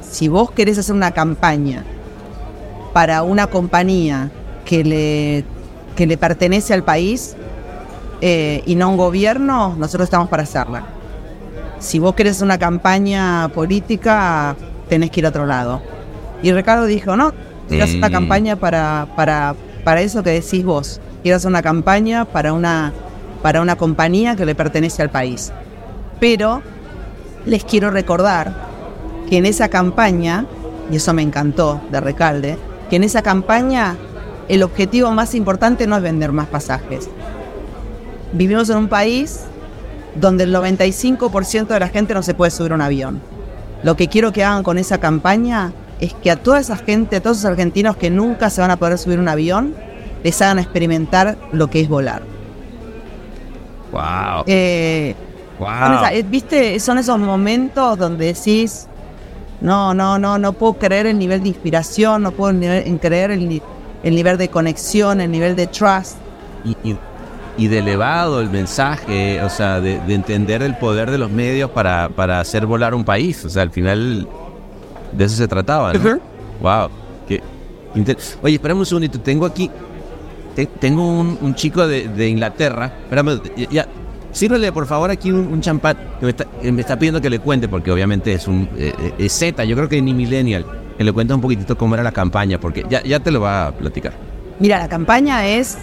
si 0.01 0.27
vos 0.27 0.51
querés 0.51 0.77
hacer 0.77 0.95
una 0.95 1.11
campaña 1.11 1.83
para 2.93 3.23
una 3.23 3.47
compañía 3.47 4.29
que 4.63 4.83
le, 4.83 5.43
que 5.95 6.05
le 6.07 6.17
pertenece 6.17 6.73
al 6.73 6.83
país 6.83 7.36
eh, 8.21 8.61
y 8.65 8.75
no 8.75 8.86
a 8.86 8.88
un 8.89 8.97
gobierno, 8.97 9.75
nosotros 9.77 10.05
estamos 10.05 10.29
para 10.29 10.43
hacerla. 10.43 10.83
Si 11.79 11.99
vos 11.99 12.13
querés 12.15 12.41
una 12.41 12.57
campaña 12.57 13.49
política, 13.53 14.55
tenés 14.88 15.09
que 15.11 15.19
ir 15.19 15.25
a 15.25 15.29
otro 15.29 15.45
lado. 15.45 15.81
Y 16.41 16.51
Ricardo 16.53 16.86
dijo, 16.86 17.17
no, 17.17 17.33
quiero 17.67 17.83
hacer 17.83 17.97
una 17.97 18.09
Mm. 18.09 18.11
campaña 18.13 18.55
para, 18.55 19.07
para, 19.17 19.55
para 19.86 20.01
eso 20.01 20.23
que 20.23 20.31
decís 20.31 20.65
vos. 20.65 20.99
Quiero 21.21 21.38
hacer 21.38 21.47
una 21.47 21.61
campaña 21.61 22.25
para 22.25 22.51
una, 22.51 22.91
para 23.41 23.61
una 23.61 23.77
compañía 23.77 24.36
que 24.36 24.45
le 24.45 24.55
pertenece 24.55 25.01
al 25.01 25.11
país. 25.11 25.53
Pero 26.19 26.61
les 27.45 27.63
quiero 27.63 27.91
recordar 27.91 28.53
que 29.29 29.38
en 29.38 29.45
esa 29.45 29.69
campaña, 29.69 30.45
y 30.91 30.97
eso 30.97 31.13
me 31.13 31.21
encantó 31.21 31.79
de 31.91 32.01
Recalde, 32.01 32.57
que 32.89 32.95
en 32.95 33.03
esa 33.03 33.21
campaña 33.21 33.95
el 34.49 34.63
objetivo 34.63 35.11
más 35.11 35.36
importante 35.36 35.88
no 35.88 35.95
es 35.95 36.03
vender 36.03 36.31
más 36.31 36.47
pasajes. 36.47 37.07
Vivimos 38.33 38.69
en 38.69 38.77
un 38.77 38.88
país 38.88 39.41
donde 40.15 40.45
el 40.45 40.53
95% 40.53 41.67
de 41.67 41.79
la 41.79 41.89
gente 41.89 42.13
no 42.15 42.23
se 42.23 42.33
puede 42.33 42.51
subir 42.51 42.71
a 42.71 42.75
un 42.75 42.81
avión. 42.81 43.21
Lo 43.83 43.95
que 43.95 44.07
quiero 44.07 44.31
que 44.31 44.43
hagan 44.43 44.63
con 44.63 44.79
esa 44.79 44.97
campaña 44.97 45.73
es 46.00 46.14
que 46.14 46.32
a 46.32 46.36
toda 46.36 46.60
esa 46.60 46.76
gente, 46.78 47.16
a 47.18 47.22
todos 47.22 47.38
esos 47.38 47.50
argentinos 47.50 47.96
que 47.98 48.10
nunca 48.10 48.50
se 48.50 48.62
van 48.62 48.72
a 48.72 48.78
poder 48.78 48.98
subir 48.98 49.20
un 49.20 49.28
avión, 49.28 49.74
les 50.24 50.41
hagan 50.41 50.60
experimentar 50.60 51.38
lo 51.52 51.68
que 51.68 51.82
es 51.82 51.88
volar. 51.89 52.22
Wow. 53.91 54.43
Eh, 54.48 55.16
wow. 55.60 55.68
esa- 55.68 56.14
eh, 56.14 56.24
¿Viste? 56.28 56.80
Son 56.80 56.98
esos 56.98 57.18
momentos 57.20 57.98
donde 57.98 58.34
decís, 58.34 58.88
no, 59.62 59.93
no, 59.93 60.20
no, 60.20 60.38
no 60.38 60.54
puedo 60.54 60.74
creer 60.74 61.06
el 61.08 61.18
nivel 61.18 61.41
de 61.43 61.50
inspiración, 61.50 62.24
no 62.24 62.32
puedo 62.32 62.52
en 62.52 62.98
creer 62.98 63.32
el, 63.32 63.62
el 64.04 64.16
nivel 64.16 64.38
de 64.38 64.50
conexión, 64.50 65.22
el 65.22 65.32
nivel 65.32 65.56
de 65.56 65.68
trust. 65.68 66.18
y, 66.64 66.72
y- 66.89 66.98
y 67.58 67.70
de 67.70 67.80
elevado 67.80 68.41
el 68.41 68.50
mensaje, 68.50 69.41
o 69.41 69.50
sea, 69.50 69.80
de, 69.80 70.02
de 70.02 70.14
entender 70.14 70.62
el 70.62 70.76
poder 70.76 71.10
de 71.10 71.18
los 71.18 71.32
medios 71.32 71.70
para, 71.72 72.10
para 72.10 72.41
hacer 72.41 72.66
volar 72.66 72.93
un 72.93 73.06
país. 73.06 73.46
O 73.46 73.50
sea, 73.50 73.62
al 73.62 73.72
final 73.72 74.28
de 75.12 75.26
eso 75.26 75.36
se 75.36 75.47
trataba, 75.47 75.93
¿no? 75.93 75.99
Ujú. 75.99 76.20
Wow. 76.62 76.89
Qué 77.28 77.41
inter- 77.95 78.18
Oye, 78.41 78.56
espérame 78.56 78.80
un 78.80 78.86
segundito. 78.86 79.20
Tengo 79.20 79.45
aquí, 79.45 79.70
te- 80.56 80.66
tengo 80.66 81.08
un, 81.08 81.38
un 81.41 81.56
chico 81.56 81.88
de, 81.88 82.08
de 82.08 82.28
Inglaterra. 82.30 82.91
Espérame, 83.03 83.41
ya, 83.58 83.70
ya. 83.70 83.88
Sírvele, 84.32 84.72
por 84.74 84.86
favor, 84.86 85.10
aquí 85.12 85.32
un, 85.32 85.47
un 85.47 85.62
champán 85.62 85.95
que 86.20 86.26
me 86.26 86.30
está, 86.32 86.45
que 86.45 86.72
me 86.72 86.82
está 86.82 86.99
pidiendo 86.99 87.22
que 87.22 87.30
le 87.30 87.39
cuente, 87.39 87.70
porque 87.70 87.89
obviamente 87.91 88.34
es 88.34 88.47
un 88.49 88.68
eh, 88.78 88.93
eh, 88.99 89.14
es 89.18 89.32
Z, 89.32 89.64
yo 89.64 89.76
creo 89.78 89.88
que 89.88 90.01
ni 90.01 90.14
millennial. 90.14 90.66
Que 90.97 91.03
le 91.06 91.12
cuente 91.14 91.34
un 91.34 91.41
poquitito 91.41 91.78
cómo 91.78 91.93
era 91.95 92.03
la 92.03 92.12
campaña, 92.12 92.60
porque 92.60 92.86
ya, 92.89 93.01
ya 93.03 93.20
te 93.22 93.32
lo 93.32 93.39
va 93.41 93.68
a 93.68 93.72
platicar. 93.72 94.14
Mira, 94.60 94.80
la 94.80 94.88
campaña 94.89 95.45
es 95.47 95.78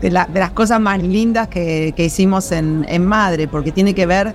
de, 0.00 0.10
la- 0.10 0.26
de 0.26 0.40
las 0.40 0.50
cosas 0.52 0.80
más 0.80 1.00
lindas 1.02 1.48
que, 1.48 1.92
que 1.96 2.04
hicimos 2.04 2.50
en, 2.52 2.84
en 2.88 3.04
Madre, 3.06 3.46
porque 3.48 3.70
tiene 3.72 3.94
que 3.94 4.06
ver 4.06 4.34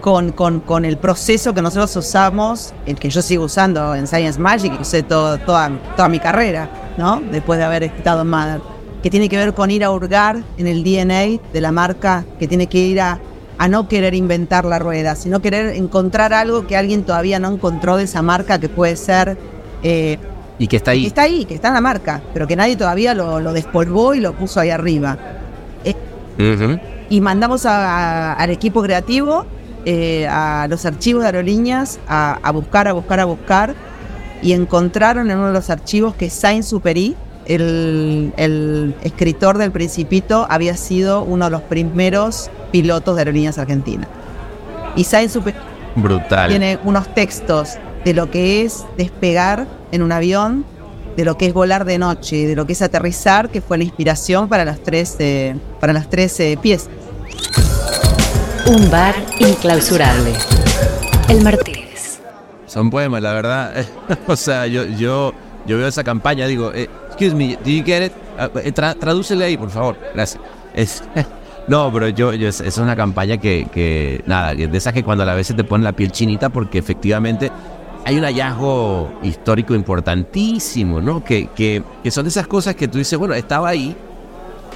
con, 0.00 0.32
con- 0.32 0.60
con 0.60 0.84
el 0.84 0.96
proceso 0.96 1.52
que 1.54 1.62
nosotros 1.62 1.94
usamos, 1.96 2.72
el 2.86 2.96
que 2.98 3.10
yo 3.10 3.22
sigo 3.22 3.44
usando 3.44 3.94
en 3.94 4.06
Science 4.06 4.38
Magic, 4.40 4.74
que 4.76 4.82
usé 4.82 5.02
todo- 5.02 5.38
toda, 5.38 5.70
toda 5.96 6.08
mi 6.08 6.18
carrera, 6.18 6.68
¿no? 6.96 7.20
Después 7.30 7.58
de 7.58 7.64
haber 7.64 7.82
estado 7.84 8.22
en 8.22 8.30
Mother, 8.30 8.60
que 9.02 9.10
tiene 9.10 9.28
que 9.28 9.36
ver 9.36 9.54
con 9.54 9.70
ir 9.70 9.84
a 9.84 9.90
hurgar 9.90 10.42
en 10.58 10.66
el 10.66 10.82
DNA 10.84 11.40
de 11.52 11.60
la 11.60 11.72
marca, 11.72 12.24
que 12.38 12.46
tiene 12.48 12.66
que 12.66 12.78
ir 12.78 13.00
a, 13.00 13.18
a 13.58 13.68
no 13.68 13.88
querer 13.88 14.14
inventar 14.14 14.64
la 14.64 14.78
rueda, 14.78 15.14
sino 15.16 15.40
querer 15.40 15.74
encontrar 15.76 16.32
algo 16.32 16.66
que 16.66 16.76
alguien 16.76 17.04
todavía 17.04 17.38
no 17.38 17.48
encontró 17.52 17.96
de 17.96 18.04
esa 18.04 18.22
marca, 18.22 18.58
que 18.58 18.68
puede 18.68 18.96
ser... 18.96 19.36
eh, 19.82 20.18
Y 20.58 20.66
que 20.66 20.76
está 20.76 20.92
que 20.92 20.98
ahí. 20.98 21.06
está 21.06 21.22
ahí, 21.22 21.44
que 21.44 21.54
está 21.54 21.68
en 21.68 21.74
la 21.74 21.80
marca, 21.80 22.20
pero 22.34 22.46
que 22.46 22.56
nadie 22.56 22.76
todavía 22.76 23.14
lo, 23.14 23.40
lo 23.40 23.52
despolvó 23.52 24.14
y 24.14 24.20
lo 24.20 24.32
puso 24.34 24.60
ahí 24.60 24.70
arriba. 24.70 25.16
Eh, 25.84 25.94
Ujú. 26.38 26.78
y 27.10 27.20
mandamos 27.20 27.64
a- 27.66 28.32
a- 28.32 28.32
al 28.34 28.50
equipo 28.50 28.82
creativo, 28.82 29.44
eh, 29.84 30.26
a 30.28 30.66
los 30.68 30.84
archivos 30.86 31.22
de 31.22 31.28
aerolíneas, 31.28 31.98
a, 32.08 32.38
a 32.42 32.52
buscar, 32.52 32.88
a 32.88 32.92
buscar, 32.92 33.20
a 33.20 33.24
buscar, 33.24 33.74
y 34.42 34.52
encontraron 34.52 35.30
en 35.30 35.38
uno 35.38 35.48
de 35.48 35.52
los 35.52 35.70
archivos 35.70 36.14
que 36.14 36.30
Saint 36.30 36.64
Superi, 36.64 37.16
el, 37.46 38.32
el 38.36 38.94
escritor 39.02 39.58
del 39.58 39.70
Principito, 39.70 40.46
había 40.48 40.76
sido 40.76 41.22
uno 41.22 41.46
de 41.46 41.50
los 41.50 41.62
primeros 41.62 42.50
pilotos 42.70 43.16
de 43.16 43.22
aerolíneas 43.22 43.58
argentinas. 43.58 44.08
Y 44.96 45.04
Saint 45.04 45.30
Superi 45.30 45.56
Brutal. 45.96 46.48
tiene 46.48 46.78
unos 46.84 47.12
textos 47.14 47.76
de 48.04 48.14
lo 48.14 48.30
que 48.30 48.64
es 48.64 48.84
despegar 48.96 49.66
en 49.92 50.02
un 50.02 50.12
avión, 50.12 50.64
de 51.16 51.24
lo 51.24 51.36
que 51.36 51.46
es 51.46 51.52
volar 51.52 51.84
de 51.84 51.98
noche, 51.98 52.46
de 52.46 52.56
lo 52.56 52.66
que 52.66 52.72
es 52.72 52.82
aterrizar, 52.82 53.50
que 53.50 53.60
fue 53.60 53.76
la 53.78 53.84
inspiración 53.84 54.48
para 54.48 54.64
las 54.64 54.80
tres, 54.80 55.16
eh, 55.18 55.56
para 55.80 55.92
las 55.92 56.08
tres 56.08 56.38
eh, 56.40 56.58
piezas. 56.60 56.88
Un 58.70 58.88
bar 58.88 59.16
inclausurable. 59.40 60.32
El 61.28 61.42
Martínez. 61.42 62.20
Son 62.66 62.88
poemas, 62.88 63.20
la 63.20 63.32
verdad. 63.32 63.84
o 64.28 64.36
sea, 64.36 64.68
yo, 64.68 64.84
yo, 64.84 65.32
yo 65.66 65.76
veo 65.76 65.88
esa 65.88 66.04
campaña, 66.04 66.46
digo, 66.46 66.70
eh, 66.72 66.88
excuse 67.08 67.34
me, 67.34 67.56
do 67.64 67.68
you 67.68 67.82
get 67.84 68.06
it? 68.06 68.12
Eh, 68.62 68.72
tra- 68.72 68.96
tradúcele 68.96 69.44
ahí, 69.44 69.56
por 69.56 69.70
favor. 69.70 69.96
Gracias. 70.14 70.40
Es, 70.72 71.02
no, 71.66 71.92
pero 71.92 72.10
yo, 72.10 72.32
yo 72.32 72.46
es, 72.46 72.60
es 72.60 72.78
una 72.78 72.94
campaña 72.94 73.38
que, 73.38 73.66
que, 73.74 74.22
nada, 74.26 74.54
de 74.54 74.78
esas 74.78 74.92
que 74.92 75.02
cuando 75.02 75.24
a 75.28 75.42
se 75.42 75.54
te 75.54 75.64
pone 75.64 75.82
la 75.82 75.90
piel 75.90 76.12
chinita 76.12 76.48
porque 76.48 76.78
efectivamente 76.78 77.50
hay 78.04 78.18
un 78.18 78.22
hallazgo 78.22 79.18
histórico 79.24 79.74
importantísimo, 79.74 81.00
¿no? 81.00 81.24
Que, 81.24 81.48
que, 81.48 81.82
que 82.04 82.10
son 82.12 82.28
esas 82.28 82.46
cosas 82.46 82.76
que 82.76 82.86
tú 82.86 82.98
dices, 82.98 83.18
bueno, 83.18 83.34
estaba 83.34 83.68
ahí, 83.68 83.96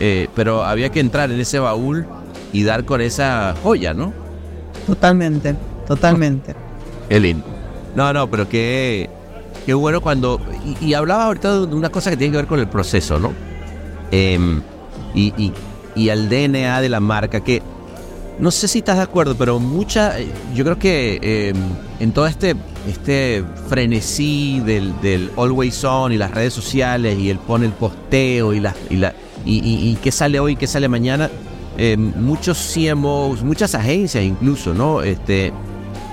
eh, 0.01 0.27
pero 0.35 0.65
había 0.65 0.91
que 0.91 0.99
entrar 0.99 1.31
en 1.31 1.39
ese 1.39 1.61
baúl 1.61 2.09
y 2.55 2.63
dar 2.63 2.85
con 2.85 3.01
esa 3.01 3.55
joya, 3.63 3.93
¿no? 3.93 4.15
Totalmente, 4.87 5.57
totalmente. 5.87 6.55
Qué 7.09 7.21
lindo. 7.21 7.45
No, 7.97 8.13
no, 8.13 8.31
pero 8.31 8.49
qué, 8.49 9.11
qué 9.67 9.75
bueno 9.75 10.01
cuando... 10.01 10.41
Y, 10.81 10.87
y 10.87 10.95
hablaba 10.95 11.25
ahorita 11.27 11.67
de 11.67 11.75
una 11.75 11.91
cosa 11.91 12.11
que 12.11 12.17
tiene 12.17 12.33
que 12.33 12.39
ver 12.39 12.47
con 12.47 12.59
el 12.59 12.69
proceso, 12.69 13.19
¿no? 13.19 13.33
Em, 14.11 14.63
y, 15.15 15.33
y, 15.37 15.53
y 15.95 16.09
el 16.09 16.29
DNA 16.29 16.81
de 16.81 16.89
la 16.89 16.99
marca, 17.01 17.41
que 17.41 17.63
no 18.39 18.51
sé 18.51 18.67
si 18.67 18.79
estás 18.79 18.97
de 18.97 19.03
acuerdo, 19.03 19.37
pero 19.37 19.61
mucha... 19.61 20.15
Yo 20.55 20.65
creo 20.65 20.79
que 20.79 21.51
em, 21.51 21.57
en 22.01 22.13
todo 22.13 22.27
este 22.27 22.57
este 22.89 23.43
frenesí 23.69 24.61
del, 24.61 25.01
del 25.01 25.31
always 25.37 25.83
on 25.85 26.13
y 26.13 26.19
las 26.19 26.31
redes 26.33 26.53
sociales 26.53 27.19
y 27.19 27.31
el 27.31 27.39
pone 27.39 27.67
el 27.67 27.73
posteo 27.73 28.53
y 28.53 28.61
la, 28.61 28.75
y 28.91 28.97
la 28.97 29.15
y, 29.45 29.59
y, 29.59 29.91
y 29.91 29.97
qué 29.97 30.11
sale 30.13 30.41
hoy, 30.41 30.57
qué 30.57 30.67
sale 30.67 30.89
mañana, 30.89 31.31
eh, 31.77 31.97
muchos 31.97 32.73
CMOs, 32.75 33.43
muchas 33.43 33.75
agencias 33.75 34.25
incluso, 34.25 34.75
¿no? 34.75 35.03
Este, 35.03 35.53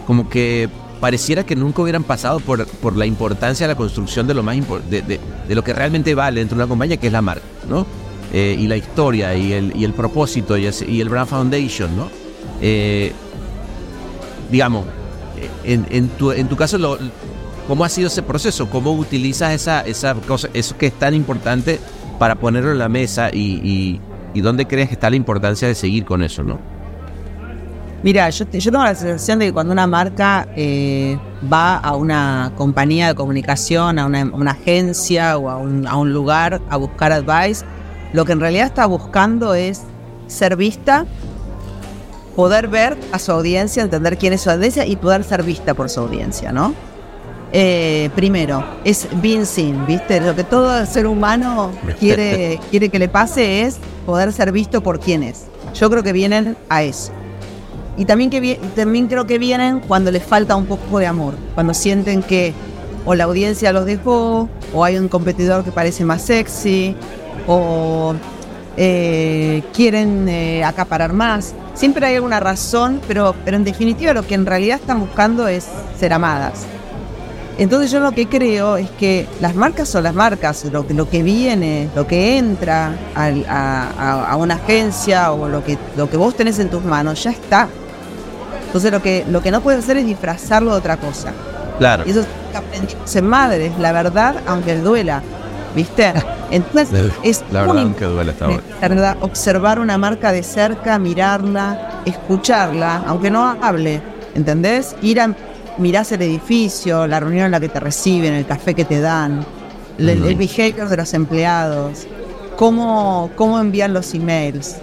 como 0.08 0.30
que 0.30 0.70
pareciera 1.00 1.46
que 1.46 1.56
nunca 1.56 1.82
hubieran 1.82 2.04
pasado 2.04 2.40
por, 2.40 2.66
por 2.68 2.96
la 2.96 3.06
importancia 3.06 3.68
de 3.68 3.74
la 3.74 3.78
construcción 3.78 4.28
de 4.28 4.34
lo 4.34 4.44
más 4.44 4.56
de, 4.90 5.02
de, 5.02 5.56
lo 5.56 5.64
que 5.64 5.74
realmente 5.74 6.14
vale 6.16 6.40
dentro 6.40 6.58
de 6.58 6.64
una 6.64 6.70
compañía, 6.70 6.98
que 6.98 7.08
es 7.08 7.14
la 7.14 7.22
marca, 7.22 7.44
¿no? 7.68 7.86
Eh, 8.34 8.56
y 8.58 8.68
la 8.68 8.78
historia 8.78 9.36
y 9.36 9.52
el, 9.52 9.76
y 9.76 9.84
el 9.84 9.94
propósito 9.94 10.58
y, 10.58 10.66
el 10.66 11.10
brand 11.10 11.28
foundation, 11.28 11.96
¿no? 11.98 12.10
Eh, 12.62 13.12
digamos, 14.52 14.86
en, 15.64 15.86
en 15.90 16.08
tu, 16.10 16.32
en 16.32 16.48
tu 16.48 16.56
caso, 16.56 16.78
lo, 16.78 16.98
¿cómo 17.68 17.84
ha 17.84 17.90
sido 17.90 18.08
ese 18.08 18.22
proceso? 18.22 18.70
¿Cómo 18.70 18.94
utilizas 18.94 19.54
esa, 19.54 19.82
esa 19.82 20.14
cosa, 20.16 20.50
eso 20.54 20.78
que 20.78 20.88
es 20.88 20.94
tan 20.94 21.14
importante 21.14 21.80
para 22.20 22.36
ponerlo 22.36 22.72
en 22.72 22.80
la 22.80 22.90
mesa 22.90 23.30
y, 23.34 24.00
y 24.34 24.42
dónde 24.42 24.66
crees 24.68 24.88
que 24.90 24.94
está 24.96 25.10
la 25.10 25.16
importancia 25.16 25.68
de 25.68 25.76
seguir 25.76 26.06
con 26.06 26.24
eso, 26.24 26.44
no? 26.44 26.60
Mira, 28.04 28.28
yo, 28.32 28.48
te- 28.48 28.60
yo 28.60 28.72
tengo 28.72 28.84
la 28.84 28.96
sensación 28.96 29.38
de 29.40 29.46
que 29.48 29.54
cuando 29.54 29.72
una 29.74 29.86
marca 29.86 30.48
eh, 30.56 31.20
va 31.52 31.78
a 31.78 31.96
una 31.96 32.52
compañía 32.58 33.08
de 33.10 33.16
comunicación, 33.16 34.00
a 34.00 34.06
una, 34.08 34.22
a 34.22 34.26
una 34.26 34.52
agencia 34.52 35.38
o 35.38 35.50
a 35.50 35.58
un, 35.58 35.86
a 35.86 35.96
un 35.98 36.12
lugar 36.12 36.62
a 36.70 36.78
buscar 36.78 37.12
advice, 37.12 37.64
lo 38.14 38.26
que 38.26 38.32
en 38.32 38.40
realidad 38.40 38.66
está 38.66 38.88
buscando 38.88 39.54
es 39.54 39.84
ser 40.26 40.56
vista, 40.56 41.06
poder 42.36 42.70
ver 42.70 42.98
a 43.12 43.20
su 43.20 43.32
audiencia, 43.32 43.84
entender 43.84 44.18
quién 44.18 44.34
es 44.34 44.42
su 44.42 44.50
audiencia 44.50 44.86
y 44.86 44.96
poder 44.96 45.24
ser 45.24 45.44
vista 45.44 45.74
por 45.76 45.90
su 45.90 46.00
audiencia, 46.00 46.52
¿no? 46.52 46.74
Eh, 47.54 48.10
primero, 48.16 48.64
es 48.86 49.08
being 49.22 49.46
seen, 49.46 49.86
¿viste? 49.86 50.22
Lo 50.22 50.34
que 50.36 50.44
todo 50.46 50.86
ser 50.86 51.06
humano 51.06 51.72
quiere, 52.00 52.60
quiere 52.72 52.90
que 52.90 52.98
le 52.98 53.10
pase 53.10 53.64
es 53.64 53.78
poder 54.12 54.34
ser 54.34 54.52
visto 54.52 54.84
por 54.84 55.00
quién 55.00 55.24
es. 55.24 55.46
Yo 55.74 55.90
creo 55.90 56.04
que 56.04 56.12
vienen 56.12 56.58
a 56.68 56.84
eso. 56.84 57.14
Y 57.96 58.04
también, 58.04 58.30
que 58.30 58.60
también 58.76 59.08
creo 59.08 59.26
que 59.26 59.40
vienen 59.40 59.80
cuando 59.80 60.12
les 60.12 60.22
falta 60.22 60.58
un 60.58 60.66
poco 60.66 61.00
de 61.00 61.08
amor, 61.08 61.34
cuando 61.56 61.74
sienten 61.74 62.22
que 62.22 62.54
o 63.06 63.16
la 63.16 63.24
audiencia 63.24 63.72
los 63.72 63.86
dejó, 63.86 64.50
o 64.74 64.84
hay 64.84 64.98
un 64.98 65.08
competidor 65.08 65.64
que 65.64 65.72
parece 65.72 66.04
más 66.04 66.24
sexy, 66.24 66.94
o 67.48 68.14
eh, 68.76 69.64
quieren 69.74 70.28
eh, 70.28 70.66
acaparar 70.66 71.14
más. 71.14 71.54
Siempre 71.74 72.06
hay 72.06 72.16
alguna 72.16 72.42
razón, 72.42 73.00
pero, 73.08 73.34
pero 73.46 73.56
en 73.56 73.64
definitiva 73.64 74.12
lo 74.14 74.28
que 74.28 74.36
en 74.36 74.46
realidad 74.46 74.78
están 74.82 75.00
buscando 75.00 75.48
es 75.48 75.70
ser 75.98 76.12
amadas. 76.12 76.66
Entonces 77.62 77.92
yo 77.92 78.00
lo 78.00 78.12
que 78.12 78.28
creo 78.28 78.76
es 78.78 78.90
que 78.92 79.28
las 79.40 79.54
marcas 79.54 79.88
son 79.88 80.04
las 80.04 80.16
marcas, 80.16 80.66
lo 80.72 80.88
que, 80.88 80.96
lo 80.96 81.08
que 81.08 81.22
viene, 81.22 81.90
lo 81.96 82.08
que 82.08 82.38
entra 82.40 82.96
a, 83.14 83.28
a- 83.48 84.32
a 84.32 84.36
una 84.36 84.56
agencia 84.56 85.32
o 85.32 85.48
lo 85.48 85.64
que, 85.64 85.78
lo 85.96 86.10
que 86.10 86.18
vos 86.18 86.36
tenés 86.36 86.58
en 86.58 86.70
tus 86.70 86.84
manos 86.84 87.24
ya 87.24 87.30
está. 87.30 87.68
Entonces 88.66 88.92
lo 88.92 89.00
que, 89.02 89.26
lo 89.30 89.42
que 89.44 89.52
no 89.52 89.62
puedes 89.62 89.84
hacer 89.84 89.98
es 89.98 90.06
disfrazarlo 90.08 90.72
de 90.72 90.78
otra 90.78 90.98
cosa. 90.98 91.34
Claro. 91.78 92.04
Y 92.08 92.10
eso 92.12 92.26
aprendimos 92.56 93.16
en 93.16 93.28
madres, 93.28 93.72
la 93.78 93.92
verdad, 93.92 94.36
aunque 94.48 94.76
duela, 94.80 95.22
¿viste? 95.76 96.14
Entonces 96.52 97.12
es 97.22 97.44
La 97.52 97.62
verdad 97.62 97.96
que 97.96 98.06
duele 98.06 98.32
esta 98.32 98.48
hora. 98.48 98.62
la 98.82 98.88
verdad, 98.88 99.18
observar 99.22 99.78
una 99.80 100.00
marca 100.00 100.32
de 100.32 100.42
cerca, 100.42 100.98
mirarla, 100.98 102.02
escucharla, 102.06 103.04
aunque 103.06 103.30
no 103.30 103.56
hable, 103.62 104.02
¿entendés? 104.34 104.96
Ir 105.04 105.22
a 105.22 105.36
mirás 105.78 106.12
el 106.12 106.22
edificio, 106.22 107.08
la 107.08 107.20
reunión 107.20 107.46
en 107.46 107.52
la 107.52 107.60
que 107.60 107.70
te 107.70 107.80
reciben, 107.80 108.34
el 108.34 108.46
café 108.46 108.74
que 108.74 108.86
te 108.86 109.00
dan, 109.00 109.46
el, 109.98 110.10
el 110.10 110.22
Ujú. 110.24 110.38
behavior 110.38 110.90
de 110.90 110.98
los 110.98 111.14
empleados, 111.14 112.08
cómo, 112.58 113.30
cómo 113.36 113.60
envían 113.60 113.94
los 113.94 114.14
emails, 114.14 114.76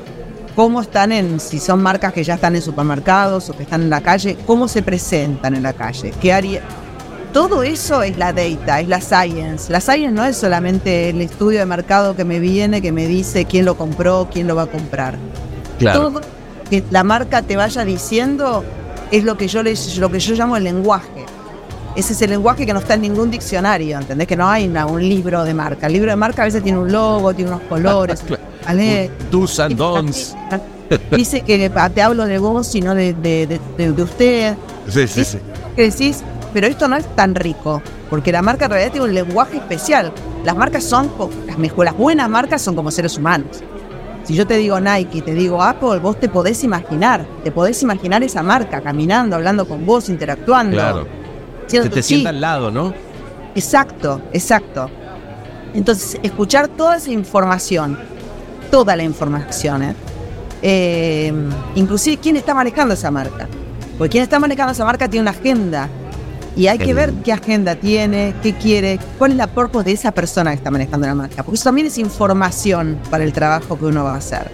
cómo 0.55 0.81
están 0.81 1.13
en, 1.13 1.39
si 1.41 1.59
son 1.59 1.83
marcas 1.83 2.13
que 2.13 2.25
ya 2.25 2.35
están 2.35 2.57
en 2.57 2.63
supermercados 2.63 3.49
o 3.51 3.57
que 3.57 3.63
están 3.63 3.83
en 3.83 3.91
la 3.91 4.01
calle, 4.01 4.37
cómo 4.47 4.69
se 4.69 4.83
presentan 4.83 5.55
en 5.55 5.63
la 5.63 5.73
calle, 5.73 6.13
qué 6.21 6.33
área. 6.33 6.63
Todo 7.33 7.63
eso 7.63 8.03
es 8.03 8.17
la 8.17 8.33
data, 8.33 8.81
es 8.81 8.89
la 8.89 9.01
science. 9.01 9.71
La 9.71 9.81
science 9.81 10.11
no 10.11 10.25
es 10.25 10.37
solamente 10.37 11.11
el 11.11 11.21
estudio 11.21 11.59
de 11.59 11.67
mercado 11.67 12.17
que 12.17 12.25
me 12.25 12.41
viene, 12.41 12.81
que 12.81 12.91
me 12.91 13.07
dice 13.07 13.45
quién 13.45 13.67
lo 13.67 13.77
compró, 13.77 14.29
quién 14.33 14.47
lo 14.47 14.57
va 14.57 14.63
a 14.63 14.67
comprar. 14.67 15.17
Claro. 15.79 16.01
Todo 16.01 16.21
que 16.69 16.83
la 16.91 17.05
marca 17.05 17.43
te 17.43 17.57
vaya 17.57 17.85
diciendo 17.85 18.65
es 19.11 19.25
lo 19.25 19.37
que 19.37 19.49
yo 19.49 19.63
les, 19.63 19.97
lo 19.99 20.11
que 20.11 20.19
yo 20.21 20.35
llamo 20.35 20.57
el 20.57 20.65
lenguaje. 20.65 21.25
Ese 21.97 22.13
es 22.13 22.23
el 22.23 22.31
lenguaje 22.31 22.65
que 22.65 22.73
no 22.73 22.79
está 22.79 22.95
en 22.95 23.03
ningún 23.03 23.31
diccionario, 23.31 23.99
¿entendés? 23.99 24.29
Que 24.29 24.37
no 24.37 24.49
hay 24.49 24.69
una- 24.69 24.87
un 24.87 25.01
libro 25.07 25.43
de 25.45 25.53
marca. 25.55 25.87
El 25.89 25.95
libro 25.95 26.11
de 26.11 26.17
marca 26.17 26.43
a 26.43 26.45
veces 26.45 26.63
tiene 26.63 26.79
un 26.79 26.93
logo, 26.93 27.35
tiene 27.35 27.51
unos 27.51 27.63
colores. 27.63 28.23
¿vale? 28.65 29.11
Do's 29.31 29.59
and 29.59 29.77
don'ts. 29.77 30.37
Dice 31.11 31.41
que 31.43 31.71
te 31.95 32.03
hablo 32.03 32.25
de 32.27 32.39
vos 32.39 32.75
y 32.75 32.81
no 32.81 32.95
de, 32.95 33.15
de- 33.15 33.47
de- 33.77 33.93
de- 33.93 34.03
usted. 34.03 34.55
Sí, 34.89 35.07
sí, 35.09 35.25
sí. 35.25 35.39
Que 35.75 35.83
decís, 35.91 36.23
pero 36.53 36.67
esto 36.67 36.87
no 36.89 36.97
es 36.97 37.05
tan 37.17 37.35
rico, 37.35 37.83
porque 38.11 38.31
la 38.33 38.43
marca 38.43 38.67
en 38.67 38.71
realidad 38.71 38.93
tiene 38.93 39.07
un 39.07 39.15
lenguaje 39.15 39.57
especial. 39.57 40.13
Las 40.45 40.57
marcas 40.57 40.85
son, 40.85 41.11
las, 41.47 41.59
mejor, 41.59 41.85
las 41.87 41.97
buenas 41.97 42.29
marcas 42.31 42.63
son 42.63 42.75
como 42.77 42.91
seres 42.91 43.17
humanos. 43.19 43.63
Si 44.29 44.35
yo 44.35 44.47
te 44.47 44.59
digo 44.59 44.79
Nike 44.79 45.23
te 45.23 45.33
digo 45.33 45.63
Apple, 45.63 46.01
vos 46.01 46.21
te 46.21 46.29
podés 46.29 46.63
imaginar, 46.63 47.25
te 47.43 47.51
podés 47.51 47.83
imaginar 47.83 48.23
esa 48.23 48.43
marca 48.43 48.83
caminando, 48.83 49.35
hablando 49.37 49.67
con 49.67 49.87
vos, 49.87 50.11
interactuando. 50.11 50.77
Claro. 50.77 51.07
Se 51.67 51.89
te 51.89 52.03
sienta 52.03 52.29
al 52.29 52.39
lado, 52.39 52.71
¿no? 52.71 52.93
Exacto, 53.55 54.21
exacto. 54.35 54.91
Entonces, 55.73 56.21
escuchar 56.23 56.69
toda 56.69 56.99
esa 56.99 57.11
información, 57.11 57.99
toda 58.71 58.97
la 58.97 59.03
información, 59.03 59.83
¿eh? 59.83 59.95
Eh, 60.61 61.33
inclusive 61.75 62.19
quién 62.19 62.37
está 62.37 62.53
manejando 62.53 62.93
esa 62.93 63.11
marca. 63.11 63.49
Porque 63.97 64.11
quien 64.11 64.25
está 64.25 64.39
manejando 64.39 64.73
esa 64.73 64.85
marca 64.85 65.09
tiene 65.09 65.23
una 65.23 65.31
agenda. 65.31 65.89
Y 66.59 66.67
hay 66.67 66.77
que 66.77 66.93
ver 66.93 67.13
qué 67.25 67.33
agenda 67.33 67.77
tiene, 67.77 68.35
qué 68.43 68.53
quiere, 68.53 68.99
cuál 69.17 69.31
es 69.31 69.37
la 69.37 69.47
purpose 69.47 69.85
de 69.85 69.93
esa 69.93 70.11
persona 70.11 70.51
que 70.51 70.57
está 70.57 70.73
manejando 70.73 71.07
la 71.07 71.15
marca. 71.15 71.45
Porque 71.45 71.55
eso 71.55 71.63
también 71.63 71.87
es 71.87 71.99
información 71.99 72.99
para 73.11 73.23
el 73.23 73.33
trabajo 73.33 73.79
que 73.79 73.85
uno 73.85 74.03
va 74.03 74.15
a 74.15 74.17
hacer. 74.17 74.51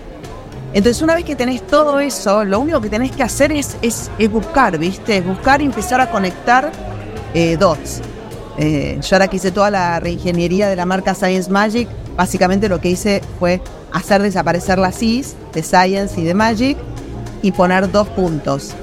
Entonces, 0.75 1.01
una 1.01 1.15
vez 1.15 1.25
que 1.25 1.35
tenés 1.35 1.67
todo 1.67 2.01
eso, 2.01 2.45
lo 2.45 2.61
único 2.61 2.83
que 2.83 2.91
tenés 2.91 3.11
que 3.11 3.23
hacer 3.23 3.53
es, 3.53 3.79
es, 3.81 4.11
es 4.19 4.31
buscar, 4.31 4.77
¿viste? 4.77 5.17
Es 5.17 5.25
buscar 5.25 5.63
y 5.63 5.65
empezar 5.65 5.99
a 6.03 6.11
conectar 6.11 6.71
eh, 7.33 7.57
dots. 7.57 8.03
Eh, 8.59 8.99
yo 9.01 9.17
ahora 9.17 9.29
que 9.29 9.37
hice 9.37 9.51
toda 9.51 9.71
la 9.71 9.99
reingeniería 9.99 10.69
de 10.69 10.77
la 10.77 10.85
marca 10.85 11.15
Science 11.15 11.51
Magic, 11.51 11.89
básicamente 12.19 12.69
lo 12.69 12.83
que 12.83 12.91
hice 12.91 13.23
fue 13.39 13.63
hacer 13.93 14.21
desaparecer 14.21 14.79
las 14.79 14.97
Cs 14.97 15.37
de 15.55 15.63
Science 15.63 16.21
y 16.21 16.25
de 16.25 16.35
Magic 16.35 16.77
y 17.41 17.51
poner 17.53 17.91
dos 17.91 18.09
puntos. 18.09 18.75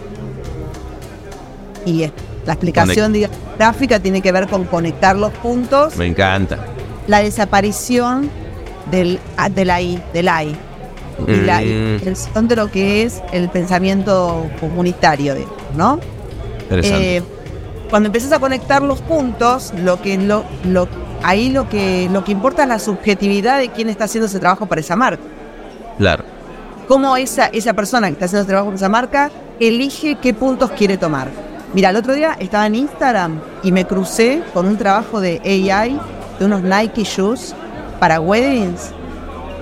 Y 1.85 2.09
la 2.45 2.53
explicación 2.53 3.13
gráfica 3.57 3.99
tiene 3.99 4.21
que 4.21 4.31
ver 4.31 4.47
con 4.47 4.63
conectar 4.65 5.15
los 5.15 5.31
puntos, 5.33 5.95
Me 5.97 6.07
encanta. 6.07 6.57
la 7.07 7.19
desaparición 7.21 8.29
del, 8.89 9.19
ah, 9.37 9.49
de 9.49 9.65
la 9.65 9.81
I, 9.81 10.01
del 10.13 10.25
I. 10.27 10.55
Y 11.27 11.35
la 11.41 11.61
Mm. 11.61 11.95
intención 11.99 12.47
de 12.47 12.55
lo 12.55 12.71
que 12.71 13.03
es 13.03 13.21
el 13.31 13.49
pensamiento 13.49 14.47
comunitario, 14.59 15.35
¿no? 15.75 15.99
Interesante. 16.63 17.17
Eh, 17.17 17.23
cuando 17.89 18.07
empiezas 18.07 18.31
a 18.31 18.39
conectar 18.39 18.81
los 18.81 19.01
puntos, 19.01 19.71
lo 19.83 20.01
que 20.01 20.17
lo, 20.17 20.43
lo, 20.63 20.87
ahí 21.21 21.49
lo 21.49 21.69
que 21.69 22.09
lo 22.11 22.23
que 22.23 22.31
importa 22.31 22.63
es 22.63 22.69
la 22.69 22.79
subjetividad 22.79 23.59
de 23.59 23.69
quién 23.69 23.89
está 23.89 24.05
haciendo 24.05 24.25
ese 24.27 24.39
trabajo 24.39 24.65
para 24.65 24.81
esa 24.81 24.95
marca. 24.95 25.21
claro. 25.97 26.23
Cómo 26.87 27.15
esa, 27.15 27.45
esa 27.47 27.73
persona 27.73 28.07
que 28.07 28.13
está 28.13 28.25
haciendo 28.25 28.41
ese 28.41 28.49
trabajo 28.49 28.67
para 28.67 28.75
esa 28.75 28.89
marca 28.89 29.31
elige 29.61 30.15
qué 30.15 30.33
puntos 30.33 30.71
quiere 30.71 30.97
tomar. 30.97 31.29
Mira, 31.73 31.89
el 31.91 31.95
otro 31.95 32.13
día 32.13 32.35
estaba 32.39 32.65
en 32.67 32.75
Instagram 32.75 33.39
y 33.63 33.71
me 33.71 33.85
crucé 33.85 34.41
con 34.53 34.67
un 34.67 34.77
trabajo 34.77 35.21
de 35.21 35.39
AI 35.45 35.97
de 36.39 36.45
unos 36.45 36.61
Nike 36.63 37.03
Shoes 37.03 37.55
para 37.99 38.19
weddings 38.19 38.89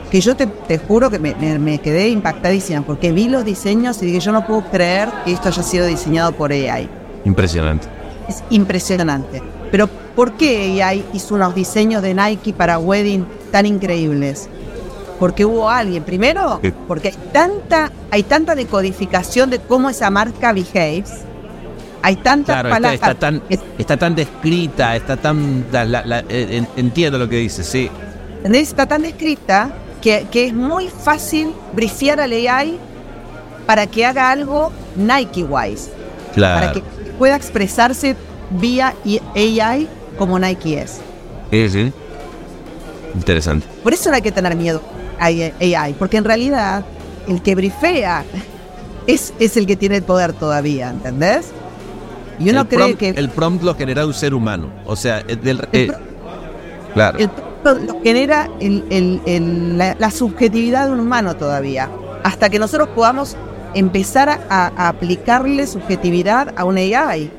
que 0.10 0.20
yo 0.22 0.36
te, 0.36 0.47
te 0.47 0.80
juro 0.80 1.12
que 1.12 1.20
me, 1.20 1.36
me- 1.36 1.60
me 1.60 1.78
quedé 1.78 2.10
impactadísima 2.10 2.82
porque 2.82 3.12
vi 3.12 3.28
los 3.30 3.45
diseños 3.45 4.01
y 4.01 4.07
dije 4.07 4.20
yo 4.22 4.32
no 4.32 4.45
puedo 4.47 4.64
creer 4.72 5.10
que 5.24 5.34
esto 5.34 5.49
haya 5.49 5.62
sido 5.62 5.86
diseñado 5.86 6.32
por 6.32 6.51
AI. 6.51 6.89
Impresionante. 7.26 7.88
Es 8.28 8.43
impresionante. 8.49 9.43
Pero 9.72 9.88
¿por 10.16 10.34
qué 10.34 10.82
AI 10.82 11.05
hizo 11.14 11.36
unos 11.36 11.53
diseños 11.53 12.01
de 12.01 12.16
Nike 12.16 12.53
para 12.53 12.80
wedding 12.80 13.26
tan 13.51 13.68
increíbles? 13.68 14.49
Porque 15.20 15.45
hubo 15.45 15.70
alguien, 15.70 16.01
primero, 16.03 16.60
porque 16.88 17.10
hay 17.10 17.16
tanta, 17.32 17.91
hay 18.10 18.24
tanta 18.24 18.55
decodificación 18.55 19.49
de 19.51 19.60
cómo 19.60 19.89
esa 19.91 20.10
marca 20.10 20.53
behaves. 20.53 21.12
Hay 22.02 22.16
tantas 22.18 22.56
Claro, 22.56 22.70
palabras. 22.70 22.93
está 22.93 23.14
tan, 23.16 23.41
que- 23.41 23.60
está 23.78 23.97
tan 23.97 24.16
descrita, 24.16 24.95
está 24.95 25.18
tan... 25.18 25.66
la- 25.72 25.86
la- 25.86 26.06
la- 26.06 26.20
eh, 26.30 26.58
en- 26.58 26.68
entiendo 26.78 27.18
lo 27.18 27.28
que 27.28 27.38
dices, 27.38 27.66
sí. 27.68 27.89
Está 28.43 28.86
tan 28.86 29.02
descrita 29.02 29.70
que, 30.02 30.28
que 30.32 30.45
es 30.47 30.54
muy 30.54 30.88
fácil 30.88 31.54
brifear 31.74 32.22
al 32.22 32.32
AI 32.32 32.78
para 33.66 33.86
que 33.88 34.06
haga 34.06 34.32
algo 34.32 34.72
Nike-wise. 34.95 35.89
Claro. 36.34 36.60
para 36.60 36.72
que 36.74 36.82
pueda 37.18 37.36
expresarse 37.36 38.16
vía 38.52 38.93
AI 39.36 39.88
como 40.18 40.38
Nike 40.39 40.80
es. 40.82 41.00
Sí, 41.52 41.70
sí. 41.70 41.93
Interesante. 43.16 43.66
Por 43.84 43.93
eso 43.93 44.10
no 44.10 44.16
hay 44.16 44.22
que 44.22 44.32
tener 44.32 44.56
miedo 44.56 44.82
a 45.20 45.26
AI, 45.26 45.93
porque 45.97 46.18
en 46.18 46.24
realidad 46.24 46.86
el 47.28 47.41
que 47.41 47.56
brifea 47.56 48.24
es, 49.08 49.34
es 49.39 49.58
el 49.58 49.66
que 49.66 49.76
tiene 49.76 49.97
el 49.97 50.04
poder 50.04 50.34
todavía, 50.34 50.89
¿entendés? 50.91 51.47
Y 52.39 52.49
uno 52.49 52.61
el, 52.61 52.67
cree 52.67 52.79
prompt, 52.79 52.99
que 52.99 53.09
el 53.09 53.29
prompt 53.29 53.63
lo 53.63 53.75
genera 53.75 54.05
un 54.05 54.13
ser 54.13 54.33
humano. 54.33 54.67
O 54.85 54.95
sea, 54.95 55.21
del- 55.21 55.67
eh, 55.73 55.87
pro- 55.87 55.97
claro. 56.93 57.17
el 57.19 57.29
lo 57.85 58.01
genera 58.01 58.49
el- 58.61 59.77
la, 59.77 59.95
la 59.99 60.11
subjetividad 60.11 60.85
de 60.87 60.93
un 60.93 61.01
humano 61.01 61.35
todavía. 61.35 61.89
Hasta 62.23 62.49
que 62.49 62.57
nosotros 62.59 62.89
podamos 62.95 63.35
empezar 63.73 64.29
a, 64.49 64.71
a 64.75 64.87
aplicarle 64.87 65.67
subjetividad 65.67 66.53
a 66.57 66.63
un 66.65 66.77
AI. 66.77 67.29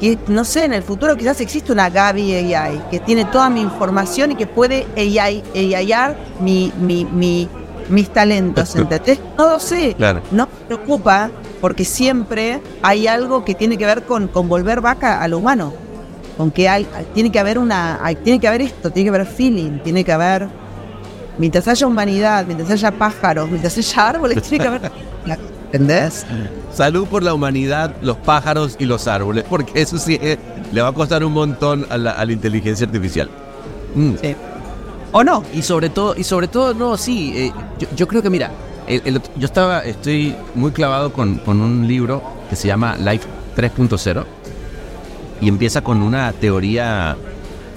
Que 0.00 0.18
no 0.28 0.44
sé, 0.44 0.64
en 0.64 0.72
el 0.74 0.82
futuro 0.82 1.16
quizás 1.16 1.40
existe 1.40 1.72
una 1.72 1.88
Gaby 1.88 2.34
AI 2.54 2.82
que 2.90 2.98
tiene 3.00 3.24
toda 3.24 3.48
mi 3.48 3.60
información 3.62 4.32
y 4.32 4.34
que 4.34 4.46
puede 4.46 4.86
AI, 4.96 5.42
AIar 5.54 6.16
mi, 6.40 6.70
mi, 6.80 7.04
mi- 7.06 7.48
mis 7.88 8.08
talentos, 8.10 8.74
¿entendés? 8.76 9.18
No 9.38 9.48
lo 9.50 9.58
sé. 9.60 9.94
Claro. 9.96 10.20
No 10.30 10.46
me 10.46 10.66
preocupa 10.66 11.30
porque 11.64 11.86
siempre 11.86 12.60
hay 12.82 13.06
algo 13.06 13.42
que 13.42 13.54
tiene 13.54 13.78
que 13.78 13.86
ver 13.86 14.02
con, 14.02 14.28
con 14.28 14.50
volver 14.50 14.82
vaca 14.82 15.22
a 15.22 15.28
lo 15.28 15.38
humano. 15.38 15.72
Con 16.36 16.50
que 16.50 16.68
hay, 16.68 16.86
tiene 17.14 17.32
que 17.32 17.38
haber 17.38 17.58
una, 17.58 18.04
hay- 18.04 18.16
tiene 18.16 18.38
que 18.38 18.46
haber 18.46 18.60
esto, 18.60 18.90
tiene 18.90 19.10
que 19.10 19.16
haber 19.16 19.26
feeling, 19.26 19.78
tiene 19.78 20.04
que 20.04 20.12
haber, 20.12 20.46
mientras 21.38 21.66
haya 21.66 21.86
humanidad, 21.86 22.44
mientras 22.44 22.70
haya 22.70 22.90
pájaros, 22.90 23.48
mientras 23.48 23.78
haya 23.78 24.08
árboles, 24.10 24.42
tiene 24.42 24.62
que 24.62 24.68
haber, 24.68 24.92
¿entendés? 25.72 26.26
Salud 26.70 27.06
por 27.06 27.22
la 27.22 27.32
humanidad, 27.32 27.94
los 28.02 28.18
pájaros 28.18 28.76
y 28.78 28.84
los 28.84 29.08
árboles, 29.08 29.44
porque 29.48 29.80
eso 29.80 29.96
sí 29.96 30.18
eh, 30.20 30.36
le 30.70 30.82
va 30.82 30.88
a 30.88 30.92
costar 30.92 31.24
un 31.24 31.32
montón 31.32 31.86
a 31.88 31.96
la, 31.96 32.10
a 32.10 32.26
la 32.26 32.32
inteligencia 32.32 32.84
artificial. 32.86 33.30
Mm. 33.94 34.12
Sí. 34.20 34.36
¿O 35.12 35.24
no? 35.24 35.42
Y 35.54 35.62
sobre 35.62 35.88
todo, 35.88 36.14
y 36.14 36.24
sobre 36.24 36.46
todo, 36.46 36.74
no, 36.74 36.98
sí, 36.98 37.32
eh, 37.34 37.52
yo, 37.78 37.88
yo 37.96 38.06
creo 38.06 38.20
que 38.20 38.28
mira, 38.28 38.50
yo 38.86 39.46
estaba, 39.46 39.80
estoy 39.80 40.34
muy 40.54 40.72
clavado 40.72 41.12
con, 41.12 41.36
con 41.38 41.60
un 41.60 41.86
libro 41.86 42.22
que 42.50 42.56
se 42.56 42.68
llama 42.68 42.96
Life 42.96 43.26
3.0 43.56 44.24
y 45.40 45.48
empieza 45.48 45.82
con 45.82 46.02
una 46.02 46.32
teoría 46.32 47.16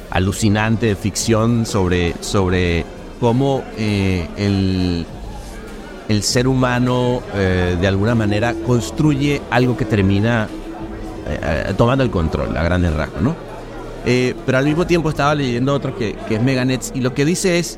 alucinante 0.09 0.87
de 0.87 0.95
ficción 0.95 1.65
sobre, 1.65 2.15
sobre 2.21 2.85
cómo 3.19 3.63
eh, 3.77 4.27
el, 4.37 5.05
el 6.07 6.23
ser 6.23 6.47
humano 6.47 7.21
eh, 7.35 7.77
de 7.79 7.87
alguna 7.87 8.15
manera 8.15 8.53
construye 8.65 9.41
algo 9.49 9.75
que 9.75 9.85
termina 9.85 10.47
eh, 11.27 11.73
tomando 11.77 12.03
el 12.03 12.09
control 12.09 12.55
a 12.55 12.63
grandes 12.63 12.93
rasgos, 12.93 13.21
¿no? 13.21 13.35
Pero 14.05 14.57
al 14.57 14.63
mismo 14.63 14.87
tiempo 14.87 15.09
estaba 15.09 15.35
leyendo 15.35 15.73
otro 15.73 15.93
que, 15.97 16.15
que 16.29 16.35
es 16.35 16.41
Meganets 16.41 16.93
y 16.95 17.01
lo 17.01 17.13
que 17.13 17.25
dice 17.25 17.59
es 17.59 17.77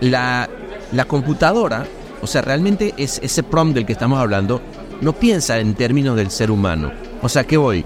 la, 0.00 0.48
la 0.92 1.04
computadora, 1.04 1.84
o 2.22 2.26
sea, 2.26 2.42
realmente 2.42 2.94
es 2.96 3.20
ese 3.22 3.42
prompt 3.42 3.74
del 3.74 3.86
que 3.86 3.92
estamos 3.92 4.18
hablando, 4.18 4.60
no 5.00 5.12
piensa 5.12 5.58
en 5.58 5.74
términos 5.74 6.16
del 6.16 6.30
ser 6.30 6.50
humano. 6.50 6.92
O 7.22 7.28
sea, 7.28 7.44
¿qué 7.44 7.56
voy? 7.56 7.84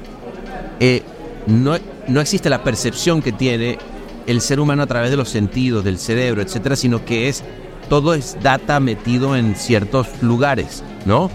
Eh, 0.80 1.02
no, 1.46 1.76
no 2.08 2.20
existe 2.20 2.50
la 2.50 2.62
percepción 2.62 3.22
que 3.22 3.32
tiene 3.32 3.78
el 4.26 4.40
ser 4.40 4.60
humano 4.60 4.82
a 4.82 4.86
través 4.86 5.10
de 5.10 5.16
los 5.16 5.28
sentidos, 5.28 5.84
del 5.84 5.98
cerebro, 5.98 6.42
etcétera, 6.42 6.76
sino 6.76 7.04
que 7.04 7.28
es 7.28 7.42
todo 7.88 8.14
es 8.14 8.36
data 8.42 8.80
metido 8.80 9.36
en 9.36 9.54
ciertos 9.56 10.08
lugares, 10.22 10.82
¿no? 11.04 11.30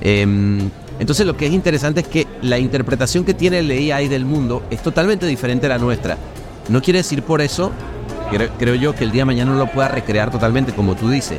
Em, 0.00 0.70
entonces 1.00 1.26
lo 1.26 1.36
que 1.36 1.46
es 1.46 1.52
interesante 1.52 2.00
es 2.00 2.06
que 2.06 2.26
la 2.42 2.58
interpretación 2.58 3.24
que 3.24 3.34
tiene 3.34 3.60
el 3.60 3.70
AI 3.70 4.08
del 4.08 4.24
mundo 4.24 4.62
es 4.70 4.82
totalmente 4.82 5.26
diferente 5.26 5.66
a 5.66 5.70
la 5.70 5.78
nuestra. 5.78 6.16
No 6.68 6.82
quiere 6.82 6.98
decir 6.98 7.22
por 7.22 7.40
eso, 7.40 7.72
creo, 8.58 8.74
yo, 8.74 8.94
que 8.94 9.04
el 9.04 9.10
día 9.10 9.22
de 9.22 9.26
mañana 9.26 9.52
no 9.52 9.58
lo 9.58 9.70
pueda 9.70 9.88
recrear 9.88 10.30
totalmente 10.30 10.72
como 10.72 10.94
tú 10.94 11.08
dices. 11.08 11.38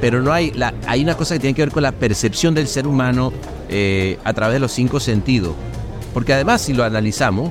Pero 0.00 0.22
no 0.22 0.32
hay, 0.32 0.50
la, 0.52 0.72
hay 0.86 1.02
una 1.02 1.16
cosa 1.16 1.34
que 1.34 1.40
tiene 1.40 1.54
que 1.54 1.62
ver 1.62 1.72
con 1.72 1.82
la 1.82 1.92
percepción 1.92 2.54
del 2.54 2.66
ser 2.68 2.86
humano 2.86 3.32
eh, 3.68 4.18
a 4.24 4.32
través 4.32 4.54
de 4.54 4.60
los 4.60 4.72
cinco 4.72 4.98
sentidos. 5.00 5.54
Porque 6.14 6.32
además, 6.32 6.62
si 6.62 6.72
lo 6.72 6.84
analizamos, 6.84 7.50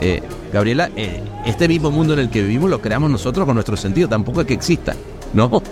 eh, 0.00 0.22
Gabriela, 0.52 0.90
eh, 0.96 1.22
este 1.44 1.68
mismo 1.68 1.90
mundo 1.90 2.14
en 2.14 2.20
el 2.20 2.30
que 2.30 2.42
vivimos 2.42 2.70
lo 2.70 2.80
creamos 2.80 3.10
nosotros 3.10 3.44
con 3.44 3.54
nuestros 3.54 3.80
sentidos, 3.80 4.10
tampoco 4.10 4.40
es 4.42 4.46
que 4.46 4.54
exista, 4.54 4.94
¿no? 5.34 5.62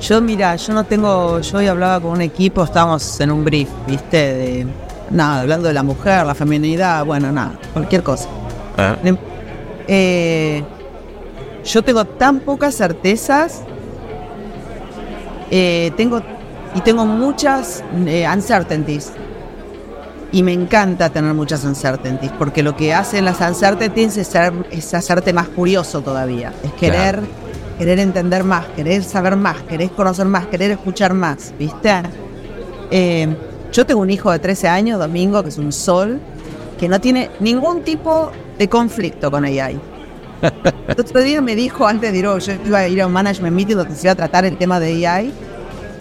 Yo, 0.00 0.20
mira, 0.22 0.56
yo 0.56 0.72
no 0.72 0.84
tengo, 0.84 1.40
yo 1.40 1.58
hoy 1.58 1.66
hablaba 1.66 2.00
con 2.00 2.12
un 2.12 2.22
equipo, 2.22 2.64
estábamos 2.64 3.20
en 3.20 3.30
un 3.30 3.44
brief, 3.44 3.68
¿viste? 3.86 4.16
De, 4.16 4.66
nada, 5.10 5.42
hablando 5.42 5.68
de 5.68 5.74
la 5.74 5.82
mujer, 5.82 6.24
la 6.24 6.34
feminidad, 6.34 7.04
bueno, 7.04 7.30
nada, 7.32 7.58
cualquier 7.72 8.02
cosa. 8.02 8.28
Ah, 8.78 8.96
Eh, 9.92 10.62
yo 11.64 11.82
tengo 11.82 12.04
tan 12.04 12.40
pocas 12.40 12.76
certezas, 12.76 13.62
eh, 15.50 15.90
tengo 15.96 16.22
y 16.74 16.80
tengo 16.82 17.04
muchas 17.06 17.82
eh, 18.06 18.26
uncertainties. 18.32 19.12
Y 20.32 20.44
me 20.44 20.52
encanta 20.52 21.08
tener 21.10 21.34
muchas 21.34 21.64
uncertainties, 21.64 22.30
porque 22.38 22.62
lo 22.62 22.76
que 22.76 22.94
hacen 22.94 23.24
las 23.24 23.40
uncertainties 23.40 24.16
es, 24.16 24.28
ser- 24.28 24.52
es 24.70 24.94
hacerte 24.94 25.32
más 25.32 25.48
curioso 25.48 26.02
todavía. 26.02 26.52
Es 26.62 26.72
querer, 26.74 27.16
Claro. 27.16 27.26
querer 27.78 27.98
entender 27.98 28.44
más, 28.44 28.66
querer 28.76 29.02
saber 29.02 29.34
más, 29.34 29.56
querer 29.62 29.90
conocer 29.90 30.26
más, 30.26 30.46
querer 30.46 30.70
escuchar 30.70 31.14
más, 31.14 31.52
¿viste? 31.58 31.92
Eh, 32.92 33.26
yo 33.72 33.84
tengo 33.84 34.00
un 34.02 34.10
hijo 34.10 34.30
de 34.30 34.38
13 34.38 34.68
años, 34.68 35.00
Domingo, 35.00 35.42
que 35.42 35.48
es 35.48 35.58
un 35.58 35.72
sol, 35.72 36.20
que 36.78 36.88
no 36.88 37.00
tiene 37.00 37.28
ningún 37.40 37.82
tipo 37.82 38.30
de 38.56 38.68
conflicto 38.68 39.30
con 39.32 39.44
AI. 39.44 39.80
El 40.42 41.00
otro 41.00 41.22
día 41.22 41.40
me 41.40 41.54
dijo, 41.54 41.86
antes 41.86 42.12
de 42.12 42.18
ir, 42.18 42.26
oh, 42.26 42.38
yo 42.38 42.52
iba 42.66 42.78
a 42.78 42.88
ir 42.88 43.00
a 43.02 43.06
un 43.06 43.12
management 43.12 43.54
meeting 43.54 43.76
donde 43.76 43.94
se 43.94 44.06
iba 44.06 44.12
a 44.12 44.16
tratar 44.16 44.44
el 44.44 44.56
tema 44.56 44.80
de 44.80 45.06
AI, 45.06 45.32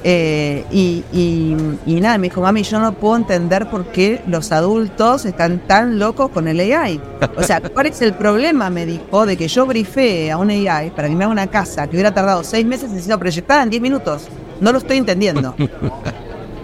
eh, 0.03 0.63
y, 0.71 1.03
y- 1.11 1.57
y 1.85 1.99
nada, 1.99 2.17
me 2.17 2.27
dijo, 2.27 2.39
mami, 2.41 2.63
yo 2.63 2.79
no 2.79 2.93
puedo 2.93 3.17
entender 3.17 3.69
por 3.69 3.85
qué 3.87 4.21
los 4.27 4.51
adultos 4.53 5.25
están 5.25 5.59
tan 5.67 5.99
locos 5.99 6.29
con 6.31 6.47
el 6.47 6.59
AI. 6.59 7.01
O 7.35 7.43
sea, 7.43 7.59
¿cuál 7.61 7.87
es 7.87 8.01
el 8.01 8.13
problema? 8.13 8.69
Me 8.69 8.85
dijo, 8.85 9.25
de 9.25 9.35
que 9.35 9.49
yo 9.49 9.65
brifee 9.65 10.29
a 10.29 10.37
un 10.37 10.49
AI 10.51 10.91
para 10.91 11.09
que 11.09 11.15
me 11.15 11.25
haga 11.25 11.33
una 11.33 11.47
casa 11.47 11.85
que 11.87 11.97
hubiera 11.97 12.13
tardado 12.13 12.45
seis 12.45 12.65
meses 12.65 12.89
y 12.95 13.01
sido 13.01 13.19
proyectada 13.19 13.63
en 13.63 13.69
10 13.71 13.81
minutos. 13.81 14.27
No 14.61 14.71
lo 14.71 14.77
estoy 14.77 14.97
entendiendo. 14.97 15.53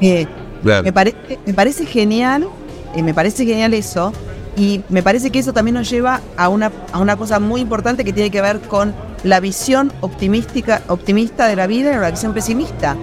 Eh, 0.01 0.27
claro. 0.61 0.83
me, 0.83 0.91
parece, 0.91 1.17
me 1.45 1.53
parece 1.53 1.85
genial, 1.85 2.47
eh, 2.95 3.01
me 3.01 3.13
parece 3.13 3.45
genial 3.45 3.73
eso, 3.73 4.11
y 4.57 4.81
me 4.89 5.03
parece 5.03 5.29
que 5.31 5.39
eso 5.39 5.53
también 5.53 5.75
nos 5.75 5.89
lleva 5.89 6.21
a 6.37 6.49
una, 6.49 6.71
a 6.91 6.99
una 6.99 7.15
cosa 7.17 7.39
muy 7.39 7.61
importante 7.61 8.03
que 8.05 8.13
tiene 8.13 8.29
que 8.31 8.41
ver 8.41 8.59
con 8.61 8.93
la 9.23 9.39
visión 9.39 9.91
optimística, 10.01 10.81
optimista 10.87 11.47
de 11.47 11.55
la 11.55 11.67
vida 11.67 11.91
y 11.91 11.95
la 11.97 12.11
visión 12.11 12.33
pesimista. 12.33 12.95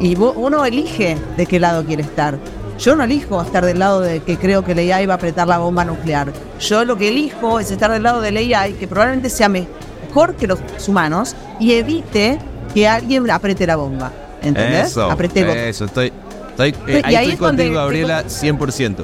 Y 0.00 0.16
vo- 0.16 0.32
uno 0.34 0.64
elige 0.64 1.16
de 1.36 1.46
qué 1.46 1.60
lado 1.60 1.84
quiere 1.84 2.02
estar. 2.02 2.38
Yo 2.78 2.96
no 2.96 3.04
elijo 3.04 3.40
estar 3.42 3.64
del 3.64 3.78
lado 3.78 4.00
de 4.00 4.20
que 4.20 4.38
creo 4.38 4.64
que 4.64 4.74
la 4.74 4.96
AI 4.96 5.04
va 5.06 5.14
a 5.14 5.16
apretar 5.16 5.46
la 5.46 5.58
bomba 5.58 5.84
nuclear. 5.84 6.32
Yo 6.58 6.84
lo 6.86 6.96
que 6.96 7.08
elijo 7.08 7.60
es 7.60 7.70
estar 7.70 7.92
del 7.92 8.02
lado 8.02 8.20
de 8.22 8.32
la 8.32 8.40
AI, 8.62 8.72
que 8.72 8.88
probablemente 8.88 9.28
sea 9.28 9.50
mejor 9.50 10.34
que 10.34 10.46
los 10.46 10.58
humanos 10.88 11.36
y 11.60 11.72
evite 11.74 12.38
que 12.74 12.88
alguien 12.88 13.30
apriete 13.30 13.66
la 13.66 13.76
bomba. 13.76 14.10
¿Entendés? 14.42 14.86
Eso, 14.92 15.10
Apriete 15.10 15.44
bo- 15.44 15.52
eso, 15.52 15.84
estoy, 15.84 16.10
estoy, 16.50 16.70
eh, 16.70 17.02
Y 17.02 17.06
ahí 17.08 17.14
ahí 17.16 17.30
estoy 17.30 17.32
es 17.34 17.38
donde 17.40 17.62
contigo, 17.64 17.80
Gabriela, 17.80 18.24
100%. 18.26 18.94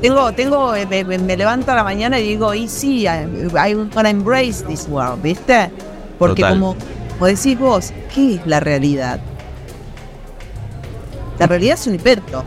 Tengo, 0.00 0.32
tengo, 0.32 0.74
eh, 0.74 0.86
me, 0.86 1.04
me- 1.04 1.18
me 1.18 1.36
levanto 1.36 1.72
a 1.72 1.74
la 1.74 1.84
mañana 1.84 2.18
y 2.20 2.28
digo, 2.28 2.52
y 2.54 2.68
sí, 2.68 3.02
I- 3.06 3.06
I'm 3.54 3.90
gonna 3.94 4.10
embrace 4.10 4.62
this 4.66 4.86
world, 4.88 5.22
¿viste? 5.22 5.70
Porque 6.18 6.42
Total. 6.42 6.54
como, 6.58 6.76
como 7.14 7.26
decís 7.26 7.58
vos, 7.58 7.92
¿qué 8.14 8.34
es 8.36 8.46
la 8.46 8.60
realidad? 8.60 9.18
La 11.38 11.46
realidad 11.46 11.74
es 11.78 11.86
un 11.86 11.94
invento, 11.94 12.44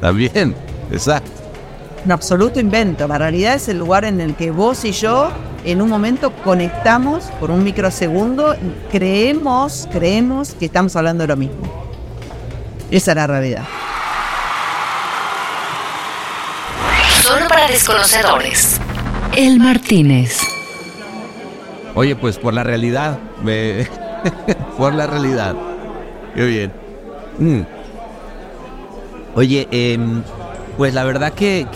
También, 0.00 0.54
exacto. 0.90 1.30
un 2.04 2.12
absoluto 2.12 2.58
invento. 2.60 3.06
La 3.08 3.18
realidad 3.18 3.54
es 3.54 3.68
el 3.68 3.78
lugar 3.78 4.04
en 4.04 4.20
el 4.20 4.34
que 4.34 4.50
vos 4.50 4.84
y 4.84 4.92
yo 4.92 5.30
en 5.64 5.80
un 5.82 5.88
momento 5.88 6.32
conectamos 6.44 7.24
por 7.40 7.50
un 7.50 7.62
microsegundo 7.62 8.54
y 8.54 8.90
creemos, 8.90 9.88
creemos 9.92 10.54
que 10.54 10.64
estamos 10.66 10.96
hablando 10.96 11.22
de 11.22 11.28
lo 11.28 11.36
mismo. 11.36 11.56
Esa 12.90 13.12
es 13.12 13.16
la 13.16 13.26
realidad. 13.26 13.62
Solo 17.32 17.48
para 17.48 17.66
desconocedores. 17.66 18.78
El 19.34 19.58
Martínez. 19.58 20.38
Oye, 21.94 22.14
pues 22.14 22.36
por 22.36 22.52
la 22.52 22.62
realidad, 22.62 23.18
me... 23.42 23.88
por 24.76 24.92
la 24.92 25.06
realidad. 25.06 25.56
Qué 26.34 26.44
bien. 26.44 26.72
Mm. 27.38 27.62
Oye, 29.34 29.66
em, 29.70 30.22
pues 30.76 30.92
la 30.92 31.04
verdad 31.04 31.32
que, 31.32 31.66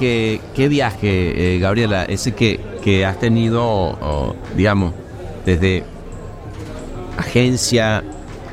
que 0.55 0.69
viaje, 0.69 1.55
eh, 1.55 1.59
Gabriela, 1.59 2.05
ese 2.05 2.35
que, 2.35 2.61
que 2.83 3.07
has 3.07 3.19
tenido, 3.19 4.37
digamos, 4.55 4.93
desde 5.47 5.85
agencia, 7.17 8.05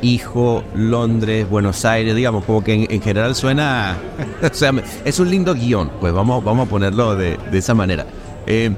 hijo, 0.04 0.64
Londres, 0.76 1.49
Buenos 1.49 1.86
Aires, 1.86 2.16
digamos, 2.16 2.43
como 2.45 2.64
que 2.64 2.74
en, 2.74 2.88
en 2.91 3.01
general 3.01 3.34
suena, 3.36 3.97
o 4.43 4.54
sea, 4.54 4.72
es 5.06 5.20
un 5.20 5.30
lindo 5.30 5.54
guion, 5.56 5.89
pues 5.99 6.14
vamos, 6.14 6.43
vamos 6.43 6.68
a 6.68 6.70
ponerlo 6.70 7.16
de, 7.16 7.38
esa 7.54 7.74
manera. 7.74 8.06
Eh, 8.45 8.72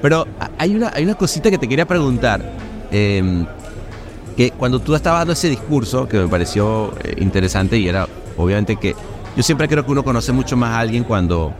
pero 0.00 0.26
hay 0.56 0.74
una, 0.74 0.90
hay 0.94 1.12
cosita 1.14 1.50
que 1.50 1.58
te 1.58 1.68
quería 1.68 1.86
preguntar, 1.86 2.40
eh, 2.90 3.44
que 4.36 4.52
cuando 4.52 4.80
tú 4.80 4.94
estabas 4.94 5.20
dando 5.20 5.32
ese 5.34 5.50
discurso, 5.50 6.08
que 6.08 6.18
me 6.18 6.28
pareció 6.28 6.94
eh, 7.02 7.16
interesante 7.18 7.76
y 7.76 7.88
era, 7.88 8.08
obviamente 8.36 8.76
que 8.76 8.94
yo 9.36 9.42
siempre 9.42 9.68
creo 9.68 9.84
que 9.84 9.92
uno 9.92 10.02
conoce 10.02 10.32
mucho 10.32 10.56
más 10.56 10.70
a 10.70 10.80
alguien 10.80 11.04
cuando 11.04 11.52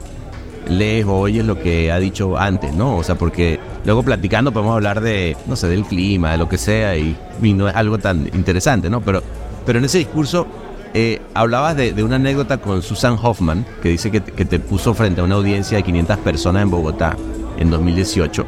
lees 0.67 1.05
o 1.05 1.19
oyes 1.19 1.45
lo 1.45 1.59
que 1.59 1.91
ha 1.91 1.99
dicho 1.99 2.37
antes, 2.37 2.73
¿no? 2.73 2.97
O 2.97 3.03
sea, 3.03 3.15
porque 3.15 3.59
luego 3.85 4.03
platicando 4.03 4.51
podemos 4.51 4.75
hablar 4.75 5.01
de, 5.01 5.35
no 5.47 5.55
sé, 5.55 5.67
del 5.67 5.83
clima, 5.85 6.31
de 6.31 6.37
lo 6.37 6.47
que 6.49 6.57
sea, 6.57 6.95
y, 6.97 7.15
no 7.41 7.67
es 7.69 7.75
algo 7.75 7.97
tan 7.97 8.27
interesante, 8.33 8.89
¿no? 8.89 9.01
Pero, 9.01 9.21
pero 9.65 9.79
en 9.79 9.85
ese 9.85 9.97
discurso 9.99 10.47
eh, 10.93 11.21
hablabas 11.33 11.75
de, 11.75 11.93
de 11.93 12.03
una 12.03 12.17
anécdota 12.17 12.57
con 12.57 12.81
Susan 12.81 13.17
Hoffman, 13.21 13.65
que 13.81 13.89
dice 13.89 14.11
que, 14.11 14.21
que 14.21 14.45
te 14.45 14.59
puso 14.59 14.93
frente 14.93 15.21
a 15.21 15.23
una 15.23 15.35
audiencia 15.35 15.77
de 15.77 15.83
500 15.83 16.17
personas 16.17 16.63
en 16.63 16.69
Bogotá 16.69 17.15
en 17.57 17.69
2018. 17.71 18.45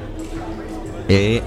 Eh, 1.10 1.42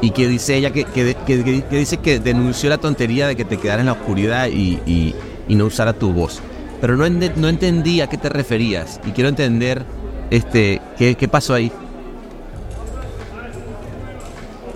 y 0.00 0.10
que 0.10 0.28
dice 0.28 0.56
ella 0.56 0.70
que, 0.70 0.84
que, 0.84 1.14
que- 1.26 1.64
dice 1.78 1.96
que 1.98 2.18
denunció 2.18 2.68
la 2.68 2.78
tontería 2.78 3.26
de 3.26 3.36
que 3.36 3.44
te 3.44 3.56
quedaras 3.56 3.80
en 3.80 3.86
la 3.86 3.92
oscuridad 3.92 4.48
y, 4.48 4.78
y- 4.86 5.14
no 5.54 5.66
usara 5.66 5.92
tu 5.94 6.12
voz. 6.12 6.40
Pero 6.80 6.96
no, 6.96 7.06
ende- 7.06 7.32
no 7.36 7.48
entendí 7.48 8.00
a 8.00 8.06
qué 8.08 8.18
te 8.18 8.28
referías 8.28 9.00
y 9.06 9.12
quiero 9.12 9.28
entender 9.30 9.84
este 10.30 10.80
qué, 10.98 11.14
qué 11.14 11.28
pasó 11.28 11.54
ahí. 11.54 11.70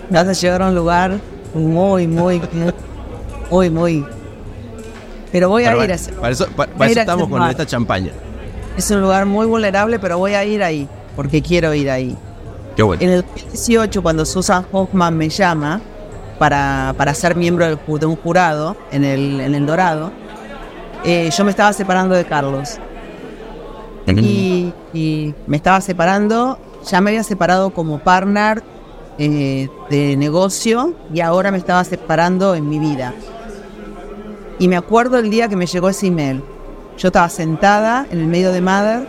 Vas 0.09 0.27
a 0.27 0.33
llegar 0.33 0.61
a 0.61 0.67
un 0.69 0.75
lugar 0.75 1.19
muy, 1.53 2.07
muy, 2.07 2.41
muy, 3.49 3.69
muy. 3.69 4.05
Pero 5.31 5.49
voy 5.49 5.65
a 5.65 5.71
Pero 5.71 5.83
ir 5.83 5.91
a 5.91 5.95
ese 5.95 6.11
para 6.13 6.31
eso, 6.31 6.47
para 6.55 6.89
eso 6.89 6.99
estamos 6.99 7.29
con 7.29 7.43
esta 7.43 7.65
champaña. 7.65 8.11
Es 8.77 8.89
un 8.91 9.01
lugar 9.01 9.25
muy 9.25 9.45
vulnerable, 9.45 9.99
pero 9.99 10.17
voy 10.17 10.33
a 10.33 10.43
ir 10.45 10.63
ahí, 10.63 10.87
porque 11.15 11.41
quiero 11.41 11.73
ir 11.73 11.89
ahí. 11.91 12.17
Qué 12.75 12.83
bueno. 12.83 13.03
En 13.03 13.09
el 13.09 13.21
2018, 13.21 14.01
cuando 14.01 14.25
Susan 14.25 14.65
Hoffman 14.71 15.15
me 15.15 15.29
llama 15.29 15.81
para, 16.39 16.95
para 16.97 17.13
ser 17.13 17.35
miembro 17.35 17.65
del 17.65 17.77
de 17.99 18.05
un 18.05 18.15
jurado 18.15 18.77
en 18.91 19.03
el, 19.03 19.41
en 19.41 19.53
el 19.53 19.65
Dorado, 19.65 20.11
eh, 21.03 21.29
yo 21.35 21.43
me 21.43 21.51
estaba 21.51 21.73
separando 21.73 22.15
de 22.15 22.25
Carlos. 22.25 22.77
Y, 24.07 24.73
y 24.91 25.35
me 25.45 25.57
estaba 25.57 25.81
separando, 25.81 26.57
ya 26.89 26.99
me 26.99 27.11
había 27.11 27.23
separado 27.23 27.69
como 27.69 27.99
partner 27.99 28.63
eh, 29.19 29.69
de 29.89 30.15
negocio 30.17 30.93
y 31.13 31.19
ahora 31.19 31.51
me 31.51 31.57
estaba 31.59 31.83
separando 31.83 32.55
en 32.55 32.67
mi 32.69 32.79
vida. 32.79 33.13
Y 34.57 34.67
me 34.67 34.77
acuerdo 34.77 35.19
el 35.19 35.29
día 35.29 35.47
que 35.47 35.55
me 35.55 35.65
llegó 35.67 35.89
ese 35.89 36.07
email. 36.07 36.41
Yo 36.97 37.09
estaba 37.09 37.29
sentada 37.29 38.05
en 38.11 38.19
el 38.19 38.27
medio 38.27 38.51
de 38.51 38.61
Mother, 38.61 39.07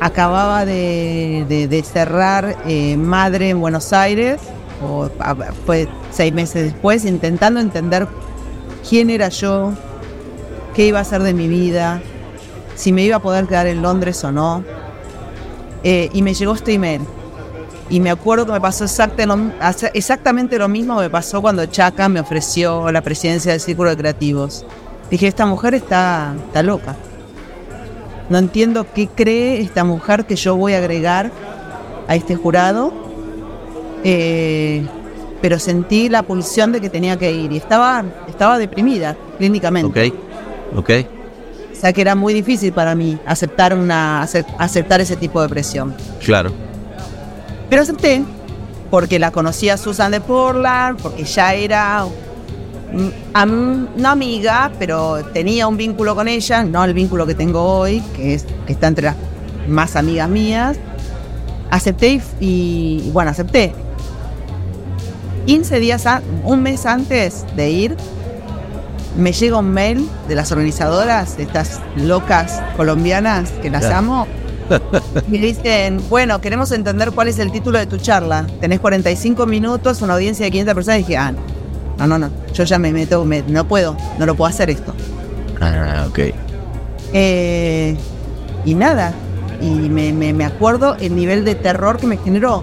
acababa 0.00 0.64
de, 0.64 1.44
de- 1.68 1.82
cerrar 1.82 2.56
eh, 2.66 2.96
Madre 2.96 3.50
en 3.50 3.60
Buenos 3.60 3.92
Aires, 3.92 4.40
o, 4.82 5.08
seis 6.10 6.32
meses 6.32 6.64
después, 6.72 7.04
intentando 7.04 7.60
entender 7.60 8.06
quién 8.88 9.10
era 9.10 9.28
yo, 9.28 9.72
qué 10.74 10.86
iba 10.86 10.98
a 10.98 11.02
hacer 11.02 11.22
de 11.22 11.34
mi 11.34 11.48
vida, 11.48 12.00
si 12.76 12.92
me 12.92 13.02
iba 13.02 13.16
a 13.16 13.22
poder 13.22 13.46
quedar 13.46 13.66
en 13.66 13.82
Londres 13.82 14.22
o 14.24 14.32
no. 14.32 14.64
Eh, 15.84 16.10
y 16.12 16.22
me 16.22 16.34
llegó 16.34 16.54
este 16.54 16.74
email. 16.74 17.02
Y 17.90 18.00
me 18.00 18.10
acuerdo 18.10 18.44
que 18.46 18.52
me 18.52 18.60
pasó 18.60 18.84
exactamente 19.94 20.58
lo 20.58 20.68
mismo 20.68 20.96
que 20.96 21.02
me 21.04 21.10
pasó 21.10 21.40
cuando 21.40 21.64
Chaca 21.66 22.08
me 22.08 22.20
ofreció 22.20 22.90
la 22.92 23.00
presidencia 23.00 23.52
del 23.52 23.60
Círculo 23.60 23.90
de 23.90 23.96
Creativos. 23.96 24.66
Dije, 25.10 25.26
esta 25.26 25.46
mujer 25.46 25.74
está, 25.74 26.34
está 26.46 26.62
loca. 26.62 26.96
No 28.28 28.36
entiendo 28.36 28.86
qué 28.94 29.08
cree 29.08 29.60
esta 29.62 29.84
mujer 29.84 30.26
que 30.26 30.36
yo 30.36 30.54
voy 30.54 30.74
a 30.74 30.78
agregar 30.78 31.30
a 32.06 32.14
este 32.14 32.36
jurado. 32.36 32.92
Eh, 34.04 34.86
pero 35.40 35.58
sentí 35.58 36.08
la 36.08 36.22
pulsión 36.22 36.72
de 36.72 36.80
que 36.82 36.90
tenía 36.90 37.16
que 37.18 37.32
ir. 37.32 37.52
Y 37.52 37.56
estaba, 37.56 38.04
estaba 38.28 38.58
deprimida 38.58 39.16
clínicamente. 39.38 40.10
Ok, 40.10 40.14
ok. 40.76 40.90
O 41.72 41.80
sea 41.80 41.92
que 41.92 42.00
era 42.02 42.14
muy 42.14 42.34
difícil 42.34 42.72
para 42.72 42.94
mí 42.94 43.18
aceptar, 43.24 43.72
una, 43.72 44.22
acep- 44.24 44.52
aceptar 44.58 45.00
ese 45.00 45.16
tipo 45.16 45.40
de 45.40 45.48
presión. 45.48 45.94
Claro. 46.22 46.52
Pero 47.70 47.82
acepté 47.82 48.24
porque 48.90 49.18
la 49.18 49.30
conocía 49.30 49.76
Susan 49.76 50.10
de 50.12 50.20
Portland, 50.20 51.00
porque 51.02 51.24
ya 51.24 51.52
era 51.54 52.06
una 53.34 54.10
amiga, 54.10 54.70
pero 54.78 55.22
tenía 55.32 55.66
un 55.66 55.76
vínculo 55.76 56.14
con 56.14 56.26
ella, 56.28 56.64
no 56.64 56.82
el 56.84 56.94
vínculo 56.94 57.26
que 57.26 57.34
tengo 57.34 57.62
hoy, 57.62 58.00
que, 58.16 58.34
es, 58.34 58.46
que 58.66 58.72
está 58.72 58.86
entre 58.86 59.04
las 59.04 59.16
más 59.68 59.94
amigas 59.96 60.28
mías. 60.30 60.78
Acepté 61.70 62.22
y, 62.40 63.02
y, 63.04 63.10
bueno, 63.12 63.30
acepté. 63.30 63.74
15 65.46 65.80
días, 65.80 66.06
a- 66.06 66.22
un 66.44 66.62
mes 66.62 66.86
antes 66.86 67.44
de 67.56 67.70
ir, 67.70 67.96
me 69.18 69.32
llega 69.32 69.58
un 69.58 69.70
mail 69.72 70.08
de 70.28 70.34
las 70.34 70.50
organizadoras, 70.52 71.36
de 71.36 71.42
estas 71.42 71.80
locas 71.96 72.62
colombianas 72.76 73.50
que 73.62 73.68
las 73.70 73.82
amo, 73.98 74.26
me 75.28 75.38
dicen, 75.38 76.00
bueno, 76.08 76.40
queremos 76.40 76.70
entender 76.72 77.12
cuál 77.12 77.28
es 77.28 77.38
el 77.38 77.50
título 77.52 77.78
de 77.78 77.86
tu 77.86 77.96
charla. 77.98 78.46
Tenés 78.60 78.80
45 78.80 79.46
minutos, 79.46 80.02
una 80.02 80.14
audiencia 80.14 80.44
de 80.44 80.50
500 80.50 80.74
personas. 80.74 81.00
Y 81.00 81.02
dije, 81.02 81.16
ah, 81.16 81.32
no, 81.98 82.06
no, 82.06 82.18
no, 82.18 82.30
yo 82.54 82.64
ya 82.64 82.78
me 82.78 82.92
meto, 82.92 83.24
me- 83.24 83.42
no 83.42 83.66
puedo, 83.66 83.96
no 84.18 84.26
lo 84.26 84.34
puedo 84.34 84.48
hacer 84.48 84.70
esto. 84.70 84.94
Ah, 85.60 86.06
ok. 86.08 86.18
Eh, 87.12 87.96
y 88.64 88.74
nada, 88.74 89.12
y 89.60 89.70
me, 89.70 90.12
me- 90.12 90.32
me 90.32 90.44
acuerdo 90.44 90.96
el 91.00 91.16
nivel 91.16 91.44
de 91.44 91.54
terror 91.54 91.96
que 91.98 92.06
me 92.06 92.16
generó, 92.18 92.62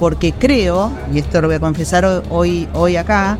porque 0.00 0.32
creo, 0.32 0.90
y 1.12 1.18
esto 1.18 1.40
lo 1.40 1.48
voy 1.48 1.56
a 1.56 1.60
confesar 1.60 2.04
ho- 2.04 2.22
hoy, 2.30 2.68
hoy 2.74 2.96
acá, 2.96 3.38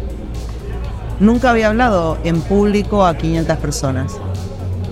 nunca 1.20 1.50
había 1.50 1.68
hablado 1.68 2.18
en 2.24 2.40
público 2.42 3.04
a 3.06 3.16
500 3.16 3.56
personas. 3.58 4.12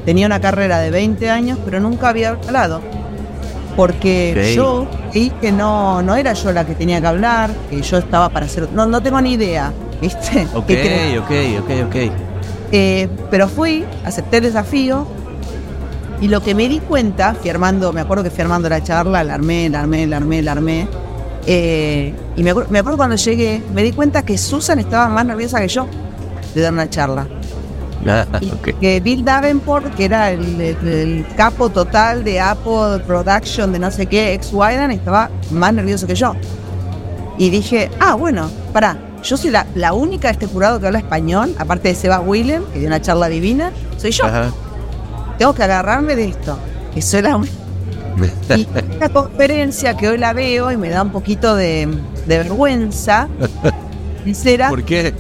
Tenía 0.05 0.27
una 0.27 0.41
carrera 0.41 0.79
de 0.81 0.91
20 0.91 1.31
años, 1.31 1.59
pero 1.65 1.79
nunca 1.79 2.09
había 2.09 2.31
hablado. 2.31 2.81
Porque 3.77 4.33
yo 4.55 4.87
vi 5.15 5.31
que 5.41 5.51
no, 5.53 6.03
no 6.03 6.15
era 6.15 6.33
yo 6.35 6.53
la 6.53 6.67
que 6.67 6.75
tenía 6.75 7.01
que 7.01 7.07
hablar, 7.07 7.51
que 7.71 7.81
yo 7.83 7.99
estaba 7.99 8.29
para 8.29 8.47
hacer... 8.47 8.69
No, 8.73 8.87
no 8.87 9.03
tengo 9.03 9.21
ni 9.21 9.33
idea, 9.33 9.73
¿viste? 10.01 10.47
Ok, 10.55 10.71
ok, 11.19 11.31
ok, 11.61 11.71
ok. 11.87 11.97
Eh, 12.73 13.09
pero 13.31 13.49
fui, 13.49 13.85
acepté 14.05 14.39
el 14.39 14.45
desafío 14.45 15.07
y 16.21 16.29
lo 16.29 16.43
que 16.43 16.55
me 16.55 16.69
di 16.69 16.79
cuenta, 16.81 17.35
fui 17.35 17.51
armando, 17.51 17.93
me 17.93 18.01
acuerdo 18.01 18.23
que 18.25 18.31
fui 18.31 18.43
armando 18.43 18.69
la 18.69 18.83
charla, 18.83 19.25
la 19.25 19.35
armé, 19.35 19.69
la 19.69 19.81
armé, 19.81 20.07
la 20.07 20.17
armé, 20.19 20.43
la 20.43 20.53
armé. 20.53 20.89
eh, 21.47 22.15
y 22.37 22.43
me, 22.43 22.55
me 22.71 22.79
acuerdo 22.79 22.97
cuando 22.97 23.17
llegué, 23.17 23.63
me 23.75 23.83
di 23.83 23.93
cuenta 23.93 24.23
que 24.23 24.39
Susan 24.39 24.79
estaba 24.79 25.09
más 25.09 25.25
nerviosa 25.27 25.61
que 25.61 25.69
yo 25.69 25.87
de 26.55 26.61
dar 26.61 26.73
una 26.73 26.89
charla. 26.89 27.27
Ah, 28.09 28.27
que 28.81 28.99
Bill 29.01 29.25
Davenport, 29.25 29.95
que 29.95 30.05
era 30.07 30.33
el, 30.33 30.61
el- 30.61 30.89
el 30.89 31.27
capo 31.37 31.69
total 31.71 32.25
de 32.25 32.41
Apple 32.41 32.99
Production, 33.07 33.73
de 33.73 33.79
no 33.79 33.91
sé 33.93 34.07
qué, 34.07 34.35
ex 34.35 34.51
Wyden, 34.53 34.91
estaba 34.91 35.31
más 35.53 35.73
nervioso 35.73 36.07
que 36.07 36.15
yo. 36.17 36.35
Y 37.39 37.51
dije, 37.51 37.91
ah, 38.01 38.15
bueno, 38.15 38.51
pará, 38.73 38.97
yo 39.23 39.37
soy 39.37 39.51
la, 39.51 39.67
la 39.77 39.93
única 39.93 40.29
de 40.29 40.33
este 40.33 40.47
jurado 40.47 40.81
que 40.81 40.87
habla 40.89 40.99
español, 40.99 41.55
aparte 41.59 41.89
de 41.89 41.95
Seba 41.95 42.19
Willem, 42.21 42.65
que 42.73 42.81
dio 42.81 42.89
una 42.89 43.01
charla 43.01 43.29
divina, 43.29 43.71
soy 43.99 44.11
yo. 44.11 44.25
Ajá. 44.27 44.51
Tengo 45.39 45.55
que 45.55 45.63
agarrarme 45.63 46.17
de 46.17 46.25
esto, 46.27 46.59
que 46.93 47.01
soy 47.03 47.23
la 47.23 47.37
única. 47.37 47.53
Y 48.57 48.63
esta 48.77 49.09
conferencia 49.09 49.97
que 49.97 50.09
hoy 50.09 50.19
la 50.19 50.33
veo 50.35 50.71
y 50.73 50.77
me 50.77 50.91
da 50.91 51.03
un 51.03 51.11
poquito 51.11 51.55
de, 51.57 51.89
de 52.27 52.39
vergüenza, 52.39 53.29
sincera, 54.25 54.69
¿Por 54.69 54.83
qué? 54.83 55.15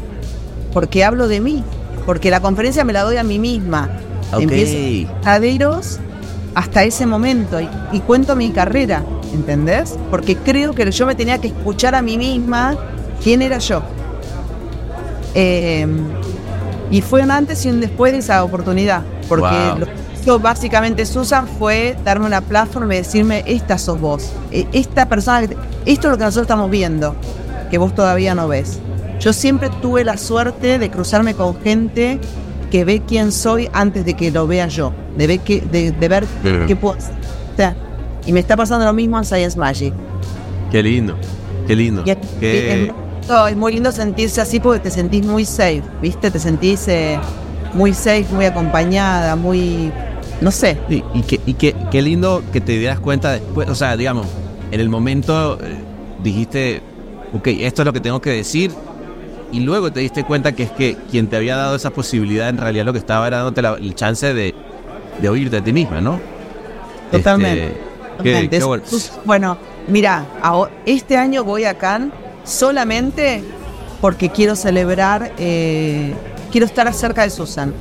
porque 0.72 1.04
hablo 1.04 1.26
de 1.28 1.40
mí, 1.40 1.64
porque 2.06 2.30
la 2.30 2.40
conferencia 2.40 2.84
me 2.84 2.92
la 2.92 3.02
doy 3.02 3.16
a 3.16 3.22
mí 3.22 3.38
misma. 3.38 3.88
Ok. 4.32 4.42
Empiezo 4.42 5.08
verdaderos 5.24 5.98
hasta 6.54 6.84
ese 6.84 7.06
momento 7.06 7.60
y, 7.60 7.68
y 7.92 8.00
cuento 8.00 8.36
mi 8.36 8.50
carrera, 8.50 9.02
¿entendés? 9.32 9.96
Porque 10.10 10.36
creo 10.36 10.74
que 10.74 10.90
yo 10.90 11.06
me 11.06 11.14
tenía 11.14 11.38
que 11.38 11.48
escuchar 11.48 11.94
a 11.94 12.02
mí 12.02 12.16
misma 12.18 12.76
quién 13.22 13.42
era 13.42 13.58
yo. 13.58 13.82
Eh, 15.34 15.86
y 16.90 17.00
fue 17.00 17.22
un 17.22 17.30
antes 17.30 17.64
y 17.64 17.70
un 17.70 17.80
después 17.80 18.12
de 18.12 18.18
esa 18.18 18.44
oportunidad, 18.44 19.02
porque 19.28 19.46
Wow. 19.46 19.78
lo 19.78 19.86
que 19.86 19.92
hizo 20.20 20.38
básicamente 20.38 21.06
Susan 21.06 21.48
fue 21.58 21.96
darme 22.04 22.26
una 22.26 22.42
plataforma 22.42 22.94
y 22.94 22.98
decirme, 22.98 23.42
esta 23.46 23.78
sos 23.78 23.98
vos, 23.98 24.30
E- 24.50 24.66
esta 24.72 25.08
persona, 25.08 25.40
esto 25.42 25.56
es 25.86 26.04
lo 26.12 26.18
que 26.18 26.24
nosotros 26.24 26.42
estamos 26.44 26.70
viendo, 26.70 27.14
que 27.70 27.78
vos 27.78 27.94
todavía 27.94 28.34
no 28.34 28.46
ves. 28.46 28.78
Yo 29.22 29.32
siempre 29.32 29.70
tuve 29.80 30.04
la 30.04 30.16
suerte 30.18 30.78
de 30.80 30.90
cruzarme 30.90 31.34
con 31.34 31.60
gente 31.62 32.18
que 32.72 32.84
ve 32.84 33.02
quién 33.06 33.30
soy 33.30 33.68
antes 33.72 34.04
de 34.04 34.14
que 34.14 34.32
lo 34.32 34.46
vea 34.48 34.66
yo, 34.66 34.92
de, 35.16 35.26
ver 35.28 35.38
que, 35.40 35.60
de, 35.60 35.92
de 35.92 36.08
ver 36.08 36.26
Bien. 36.42 36.66
qué 36.66 36.74
puedo 36.74 36.96
hacer. 36.98 37.14
O 37.52 37.56
sea, 37.56 37.76
y 38.26 38.32
me 38.32 38.40
está 38.40 38.56
pasando 38.56 38.84
lo 38.84 38.92
mismo 38.92 39.16
en 39.18 39.24
Science 39.24 39.56
Magic. 39.56 39.94
Qué 40.72 40.82
lindo, 40.82 41.14
qué 41.68 41.76
lindo. 41.76 42.02
Y 42.04 42.16
Qué- 42.40 42.92
es 43.48 43.56
muy 43.56 43.72
lindo 43.74 43.92
sentirse 43.92 44.40
así 44.40 44.58
porque 44.58 44.80
te 44.80 44.90
sentís 44.90 45.24
muy 45.24 45.44
safe, 45.44 45.82
¿viste? 46.00 46.28
Te 46.30 46.40
sentís 46.40 46.88
eh, 46.88 47.20
muy 47.74 47.94
safe, 47.94 48.26
muy 48.32 48.46
acompañada, 48.46 49.36
muy. 49.36 49.92
No 50.40 50.50
sé. 50.50 50.76
Sí, 50.88 51.04
y 51.14 51.22
qué 51.22 51.40
y 51.46 51.54
qué- 51.54 51.76
qué 51.92 52.02
lindo 52.02 52.42
que 52.52 52.60
te 52.60 52.76
dieras 52.76 52.98
cuenta 52.98 53.30
después, 53.32 53.68
o 53.68 53.76
sea, 53.76 53.96
digamos, 53.96 54.26
en 54.72 54.80
el 54.80 54.88
momento 54.88 55.56
eh, 55.62 55.76
dijiste, 56.24 56.82
ok, 57.32 57.46
esto 57.60 57.82
es 57.82 57.86
lo 57.86 57.92
que 57.92 58.00
tengo 58.00 58.20
que 58.20 58.30
decir, 58.30 58.72
y 59.52 59.60
luego 59.60 59.92
te 59.92 60.00
diste 60.00 60.24
cuenta 60.24 60.52
que 60.52 60.64
es 60.64 60.70
que 60.72 60.96
quien 61.10 61.28
te 61.28 61.36
había 61.36 61.56
dado 61.56 61.76
esa 61.76 61.90
posibilidad 61.90 62.48
en 62.48 62.58
realidad 62.58 62.84
lo 62.86 62.92
que 62.92 62.98
estaba 62.98 63.26
era 63.26 63.36
dándote 63.38 63.62
la, 63.62 63.74
el 63.74 63.94
chance 63.94 64.32
de, 64.34 64.54
de 65.20 65.28
oírte 65.28 65.58
a 65.58 65.64
ti 65.64 65.72
misma, 65.72 66.00
¿no? 66.00 66.18
Totalmente. 67.10 67.66
Este, 67.66 67.74
qué- 67.76 68.16
Totalmente. 68.16 68.58
qué 68.58 68.64
bueno. 68.64 68.82
Bueno, 69.24 69.58
mira, 69.88 70.24
este 70.86 71.16
año 71.16 71.44
voy 71.44 71.64
a 71.64 71.76
Cannes 71.78 72.12
solamente 72.44 73.42
porque 74.00 74.30
quiero 74.30 74.56
celebrar, 74.56 75.32
eh, 75.38 76.12
quiero 76.50 76.66
estar 76.66 76.92
cerca 76.92 77.22
de 77.22 77.30
Susan. 77.30 77.72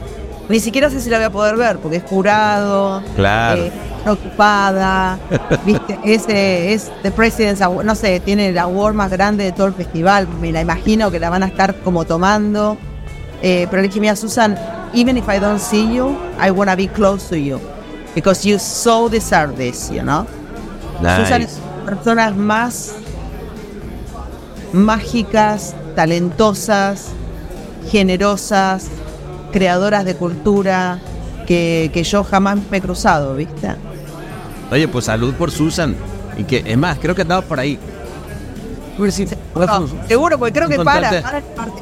Ni 0.50 0.60
siquiera 0.60 0.90
sé 0.90 1.00
si 1.00 1.10
la 1.10 1.18
voy 1.18 1.26
a 1.26 1.30
poder 1.32 1.56
ver 1.56 1.78
porque 1.78 1.98
es 1.98 2.04
jurado, 2.04 3.02
Claro. 3.16 3.62
eh, 3.64 3.72
está 4.02 4.14
ocupada, 4.14 5.20
viste, 5.66 6.00
es, 6.04 6.28
eh, 6.28 6.74
es 6.74 6.92
The 7.04 7.12
President's 7.12 7.62
Award, 7.62 7.86
no 7.86 7.96
sé, 7.96 8.20
tiene 8.20 8.50
el 8.50 8.58
award 8.58 8.96
más 8.96 9.12
grande 9.12 9.44
de 9.44 9.52
todo 9.52 9.68
el 9.68 9.74
festival, 9.74 10.28
me 10.40 10.52
la 10.52 10.62
imagino 10.62 11.12
que 11.12 11.20
la 11.20 11.30
van 11.30 11.44
a 11.44 11.48
estar 11.48 11.76
como 11.82 12.06
tomando. 12.06 12.78
Eh, 13.44 13.68
pero 13.70 13.82
le 13.82 13.88
dije, 13.88 14.00
mira, 14.00 14.16
Susan, 14.16 14.58
even 14.94 15.18
if 15.18 15.28
I 15.28 15.40
don't 15.40 15.60
see 15.60 15.94
you, 15.94 16.16
I 16.40 16.52
wanna 16.52 16.76
be 16.76 16.88
close 16.88 17.28
to 17.30 17.36
you. 17.36 17.60
Because 18.14 18.48
you 18.48 18.60
so 18.60 19.08
deserve 19.08 19.56
this, 19.56 19.90
you 19.90 20.02
know? 20.02 20.26
Susan 21.00 21.42
es 21.42 21.60
personas 21.86 22.36
más 22.36 22.94
mágicas, 24.74 25.74
talentosas, 25.96 27.08
generosas, 27.90 28.88
creadoras 29.52 30.06
de 30.06 30.16
cultura 30.16 31.00
que, 31.48 31.90
que 31.94 32.04
yo 32.04 32.24
jamás 32.24 32.60
me 32.70 32.78
he 32.78 32.82
cruzado, 32.82 33.36
¿viste? 33.36 33.76
Oye, 34.72 34.88
pues 34.88 35.06
salud 35.06 35.34
por 35.36 35.52
Susan. 35.52 35.96
Y 36.38 36.44
que, 36.46 36.64
es 36.66 36.78
más, 36.78 36.98
creo 37.00 37.14
que 37.14 37.22
andaba 37.24 37.42
por 37.42 37.60
ahí. 37.60 37.78
No, 39.56 39.88
seguro, 40.08 40.38
porque 40.40 40.54
creo 40.54 40.70
que 40.70 40.78
para, 40.86 41.10
el. 41.10 41.24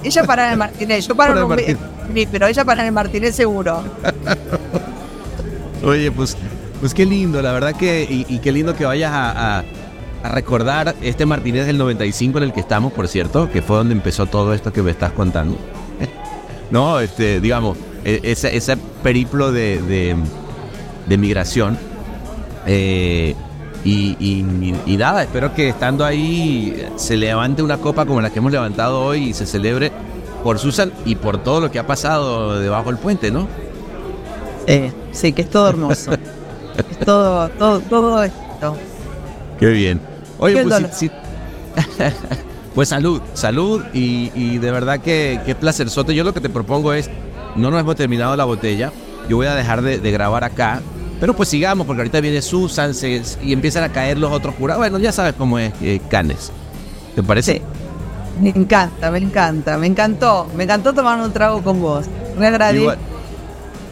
Ella 0.04 0.24
para 0.24 0.46
en 0.48 0.52
el 0.54 0.58
Martínez, 0.58 1.08
yo 1.08 1.16
paro 1.16 1.34
Para 1.34 1.62
en 1.64 1.70
el 1.70 1.78
Martínez. 1.78 1.78
sí, 2.14 2.28
pero 2.32 2.48
ella 2.48 2.66
para 2.66 2.82
en 2.82 2.88
el 2.88 2.94
Martínez 2.94 3.36
seguro. 3.36 3.84
Oye, 5.84 6.12
pues, 6.12 6.36
pues 6.80 6.94
qué 6.94 7.06
lindo, 7.06 7.42
la 7.42 7.52
verdad 7.52 7.76
que, 7.76 8.04
y, 8.10 8.26
y 8.28 8.40
qué 8.40 8.52
lindo 8.52 8.76
que 8.76 8.86
vayas 8.86 9.12
a, 9.14 9.60
a- 9.60 9.64
a 10.22 10.28
recordar 10.30 10.96
este 11.02 11.26
Martínez 11.26 11.66
del 11.66 11.78
95 11.78 12.40
en 12.40 12.44
el 12.44 12.52
que 12.54 12.60
estamos, 12.60 12.92
por 12.92 13.08
cierto, 13.08 13.50
que 13.50 13.62
fue 13.62 13.78
donde 13.78 13.94
empezó 13.94 14.26
todo 14.26 14.54
esto 14.54 14.74
que 14.74 14.82
me 14.82 14.92
estás 14.92 15.14
contando. 15.14 15.58
no, 16.72 17.00
este, 17.00 17.40
digamos, 17.40 17.78
e- 18.04 18.20
ese, 18.24 18.56
ese 18.58 18.76
periplo 19.02 19.52
de, 19.54 19.82
de, 19.82 20.16
de 21.08 21.18
migración. 21.18 21.78
Eh, 22.72 23.36
y, 23.84 24.15
y- 24.20 24.76
y 24.86 24.97
nada, 24.97 25.24
espero 25.24 25.53
que 25.55 25.70
estando 25.70 26.05
ahí 26.05 26.86
se 26.97 27.17
levante 27.17 27.63
una 27.63 27.78
copa 27.78 28.05
como 28.05 28.22
la 28.22 28.30
que 28.30 28.38
hemos 28.39 28.51
levantado 28.51 29.01
hoy 29.03 29.30
y 29.30 29.34
se 29.34 29.45
celebre 29.47 29.91
por 30.43 30.59
Susan 30.59 30.91
y 31.03 31.15
por 31.15 31.39
todo 31.43 31.61
lo 31.61 31.72
que 31.72 31.80
ha 31.80 31.88
pasado 31.88 32.59
debajo 32.59 32.89
del 32.91 32.99
puente, 32.99 33.32
¿no? 33.32 33.47
Eh, 34.67 34.91
sí, 35.11 35.34
que 35.34 35.41
es 35.41 35.49
todo 35.49 35.67
hermoso. 35.70 36.11
es 36.91 36.99
todo, 36.99 37.49
todo, 37.49 37.80
todo 37.80 38.24
esto. 38.24 38.76
Qué 39.59 39.67
bien. 39.67 39.99
Oye, 40.38 40.55
Qué 40.55 40.63
pues, 40.63 41.11
pues 42.76 42.89
salud, 42.89 43.22
salud 43.34 43.82
y, 43.93 44.32
y 44.36 44.57
de 44.59 44.72
verdad 44.72 44.99
que 44.99 45.39
qué 45.45 45.55
placerzote. 45.55 46.13
Yo 46.13 46.24
lo 46.24 46.34
que 46.34 46.41
te 46.41 46.49
propongo 46.49 46.93
es, 46.93 47.09
no 47.55 47.72
nos 47.72 47.80
hemos 47.80 47.95
terminado 47.95 48.36
la 48.36 48.45
botella, 48.45 48.91
yo 49.28 49.38
voy 49.38 49.47
a 49.47 49.55
dejar 49.55 49.82
de, 49.82 49.99
de 49.99 50.11
grabar 50.11 50.43
acá, 50.43 50.82
pero 51.20 51.36
pues 51.36 51.49
sigamos 51.49 51.86
porque 51.86 52.01
ahorita 52.01 52.20
viene 52.22 52.41
Susan 52.41 52.93
se- 52.93 53.22
y 53.43 53.53
empiezan 53.53 53.84
a 53.84 53.89
caer 53.89 54.17
los 54.17 54.32
otros 54.32 54.55
jurados. 54.55 54.80
Bueno, 54.82 54.97
ya 54.99 55.11
sabes 55.11 55.34
cómo 55.38 55.59
es 55.59 55.74
eh, 55.82 55.99
Canes. 56.09 56.51
¿Te 57.15 57.24
parece? 57.24 57.53
Sí. 57.55 57.61
Me 58.41 58.49
encanta, 58.49 59.11
me 59.11 59.17
encanta, 59.20 59.78
me 59.78 59.88
encantó. 59.88 60.47
Me 60.55 60.63
encantó 60.63 60.93
tomar 60.93 61.20
un 61.20 61.32
trago 61.34 61.61
con 61.61 61.82
vos. 61.82 62.05
Me 62.38 62.47
agradezco. 62.47 62.84
Igual- 62.84 62.97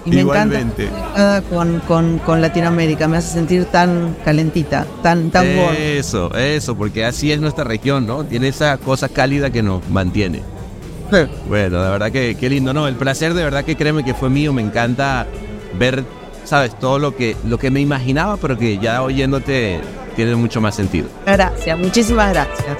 y 0.05 0.09
me 0.11 0.19
igualmente. 0.21 0.83
encanta 0.85 1.43
con, 1.49 1.79
con, 1.81 2.19
con 2.19 2.41
Latinoamérica. 2.41 3.09
Me 3.09 3.17
hace 3.17 3.33
sentir 3.33 3.65
tan 3.65 4.15
calentita, 4.23 4.85
tan, 5.03 5.29
tan. 5.31 5.45
Eso, 5.45 6.33
eso, 6.33 6.77
porque 6.77 7.03
así 7.03 7.29
es 7.33 7.41
nuestra 7.41 7.65
región, 7.65 8.07
¿no? 8.07 8.23
Tiene 8.23 8.47
esa 8.47 8.77
cosa 8.77 9.09
cálida 9.09 9.49
que 9.49 9.61
nos 9.61 9.85
mantiene. 9.89 10.43
Bueno, 11.49 11.83
de 11.83 11.89
verdad 11.89 12.11
que 12.11 12.35
qué 12.39 12.49
lindo, 12.49 12.73
¿no? 12.73 12.87
El 12.87 12.95
placer 12.95 13.33
de 13.33 13.43
verdad 13.43 13.65
que 13.65 13.75
créeme 13.75 14.05
que 14.05 14.13
fue 14.13 14.29
mío, 14.29 14.53
me 14.53 14.61
encanta 14.61 15.25
ver, 15.77 16.05
sabes, 16.47 16.77
todo 16.79 16.97
lo 16.97 17.15
que, 17.15 17.35
lo 17.43 17.57
que 17.57 17.69
me 17.69 17.81
imaginaba, 17.81 18.37
pero 18.37 18.57
que 18.57 18.77
ya 18.77 19.03
oyéndote 19.03 19.81
tiene 20.15 20.35
mucho 20.35 20.61
más 20.61 20.75
sentido. 20.75 21.09
Gracias, 21.25 21.77
muchísimas 21.77 22.31
gracias. 22.33 22.77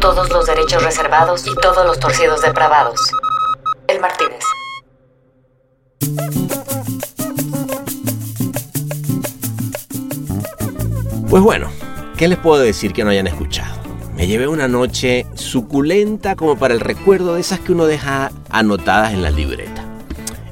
Todos 0.00 0.28
los 0.30 0.46
derechos 0.46 0.82
reservados 0.82 1.46
y 1.46 1.54
todos 1.54 1.86
los 1.86 1.98
torcidos 1.98 2.42
depravados. 2.42 3.00
El 3.88 4.00
Martínez. 4.00 4.44
Pues 11.30 11.42
bueno, 11.42 11.70
¿qué 12.22 12.28
les 12.28 12.38
puedo 12.38 12.62
decir 12.62 12.92
que 12.92 13.02
no 13.02 13.10
hayan 13.10 13.26
escuchado? 13.26 13.74
Me 14.14 14.28
llevé 14.28 14.46
una 14.46 14.68
noche 14.68 15.26
suculenta 15.34 16.36
como 16.36 16.56
para 16.56 16.72
el 16.72 16.78
recuerdo 16.78 17.34
de 17.34 17.40
esas 17.40 17.58
que 17.58 17.72
uno 17.72 17.84
deja 17.84 18.30
anotadas 18.48 19.12
en 19.12 19.22
la 19.22 19.30
libreta. 19.30 19.84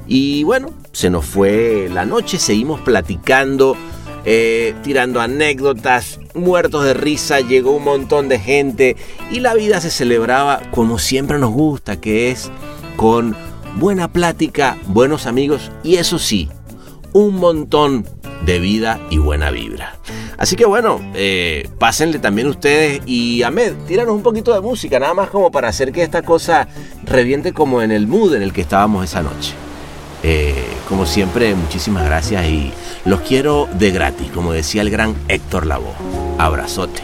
Y 0.05 0.43
bueno, 0.43 0.71
se 0.91 1.09
nos 1.09 1.25
fue 1.25 1.87
la 1.89 2.03
noche, 2.05 2.39
seguimos 2.39 2.81
platicando, 2.81 3.77
eh, 4.25 4.75
tirando 4.83 5.21
anécdotas, 5.21 6.19
muertos 6.33 6.83
de 6.83 6.93
risa, 6.93 7.39
llegó 7.39 7.71
un 7.71 7.85
montón 7.85 8.27
de 8.27 8.39
gente 8.39 8.97
y 9.31 9.39
la 9.39 9.53
vida 9.53 9.79
se 9.79 9.91
celebraba 9.91 10.59
como 10.71 10.99
siempre 10.99 11.39
nos 11.39 11.51
gusta, 11.51 12.01
que 12.01 12.31
es 12.31 12.51
con 12.97 13.33
buena 13.77 14.11
plática, 14.11 14.75
buenos 14.87 15.25
amigos 15.25 15.71
y 15.83 15.95
eso 15.95 16.19
sí, 16.19 16.49
un 17.13 17.35
montón 17.35 18.05
de 18.45 18.59
vida 18.59 18.99
y 19.09 19.19
buena 19.19 19.51
vibra. 19.51 19.97
Así 20.41 20.55
que 20.55 20.65
bueno, 20.65 20.99
eh, 21.13 21.69
pásenle 21.77 22.17
también 22.17 22.47
ustedes 22.47 23.01
y 23.05 23.43
Ahmed, 23.43 23.73
tíranos 23.87 24.15
un 24.15 24.23
poquito 24.23 24.51
de 24.55 24.59
música, 24.59 24.97
nada 24.97 25.13
más 25.13 25.29
como 25.29 25.51
para 25.51 25.67
hacer 25.67 25.91
que 25.91 26.01
esta 26.01 26.23
cosa 26.23 26.67
reviente 27.03 27.53
como 27.53 27.83
en 27.83 27.91
el 27.91 28.07
mood 28.07 28.33
en 28.33 28.41
el 28.41 28.51
que 28.51 28.61
estábamos 28.61 29.03
esa 29.03 29.21
noche. 29.21 29.53
Eh, 30.23 30.65
como 30.89 31.05
siempre, 31.05 31.53
muchísimas 31.53 32.05
gracias 32.05 32.43
y 32.47 32.73
los 33.05 33.21
quiero 33.21 33.69
de 33.77 33.91
gratis, 33.91 34.31
como 34.31 34.51
decía 34.51 34.81
el 34.81 34.89
gran 34.89 35.13
Héctor 35.27 35.67
Lavoe. 35.67 35.93
Abrazote. 36.39 37.03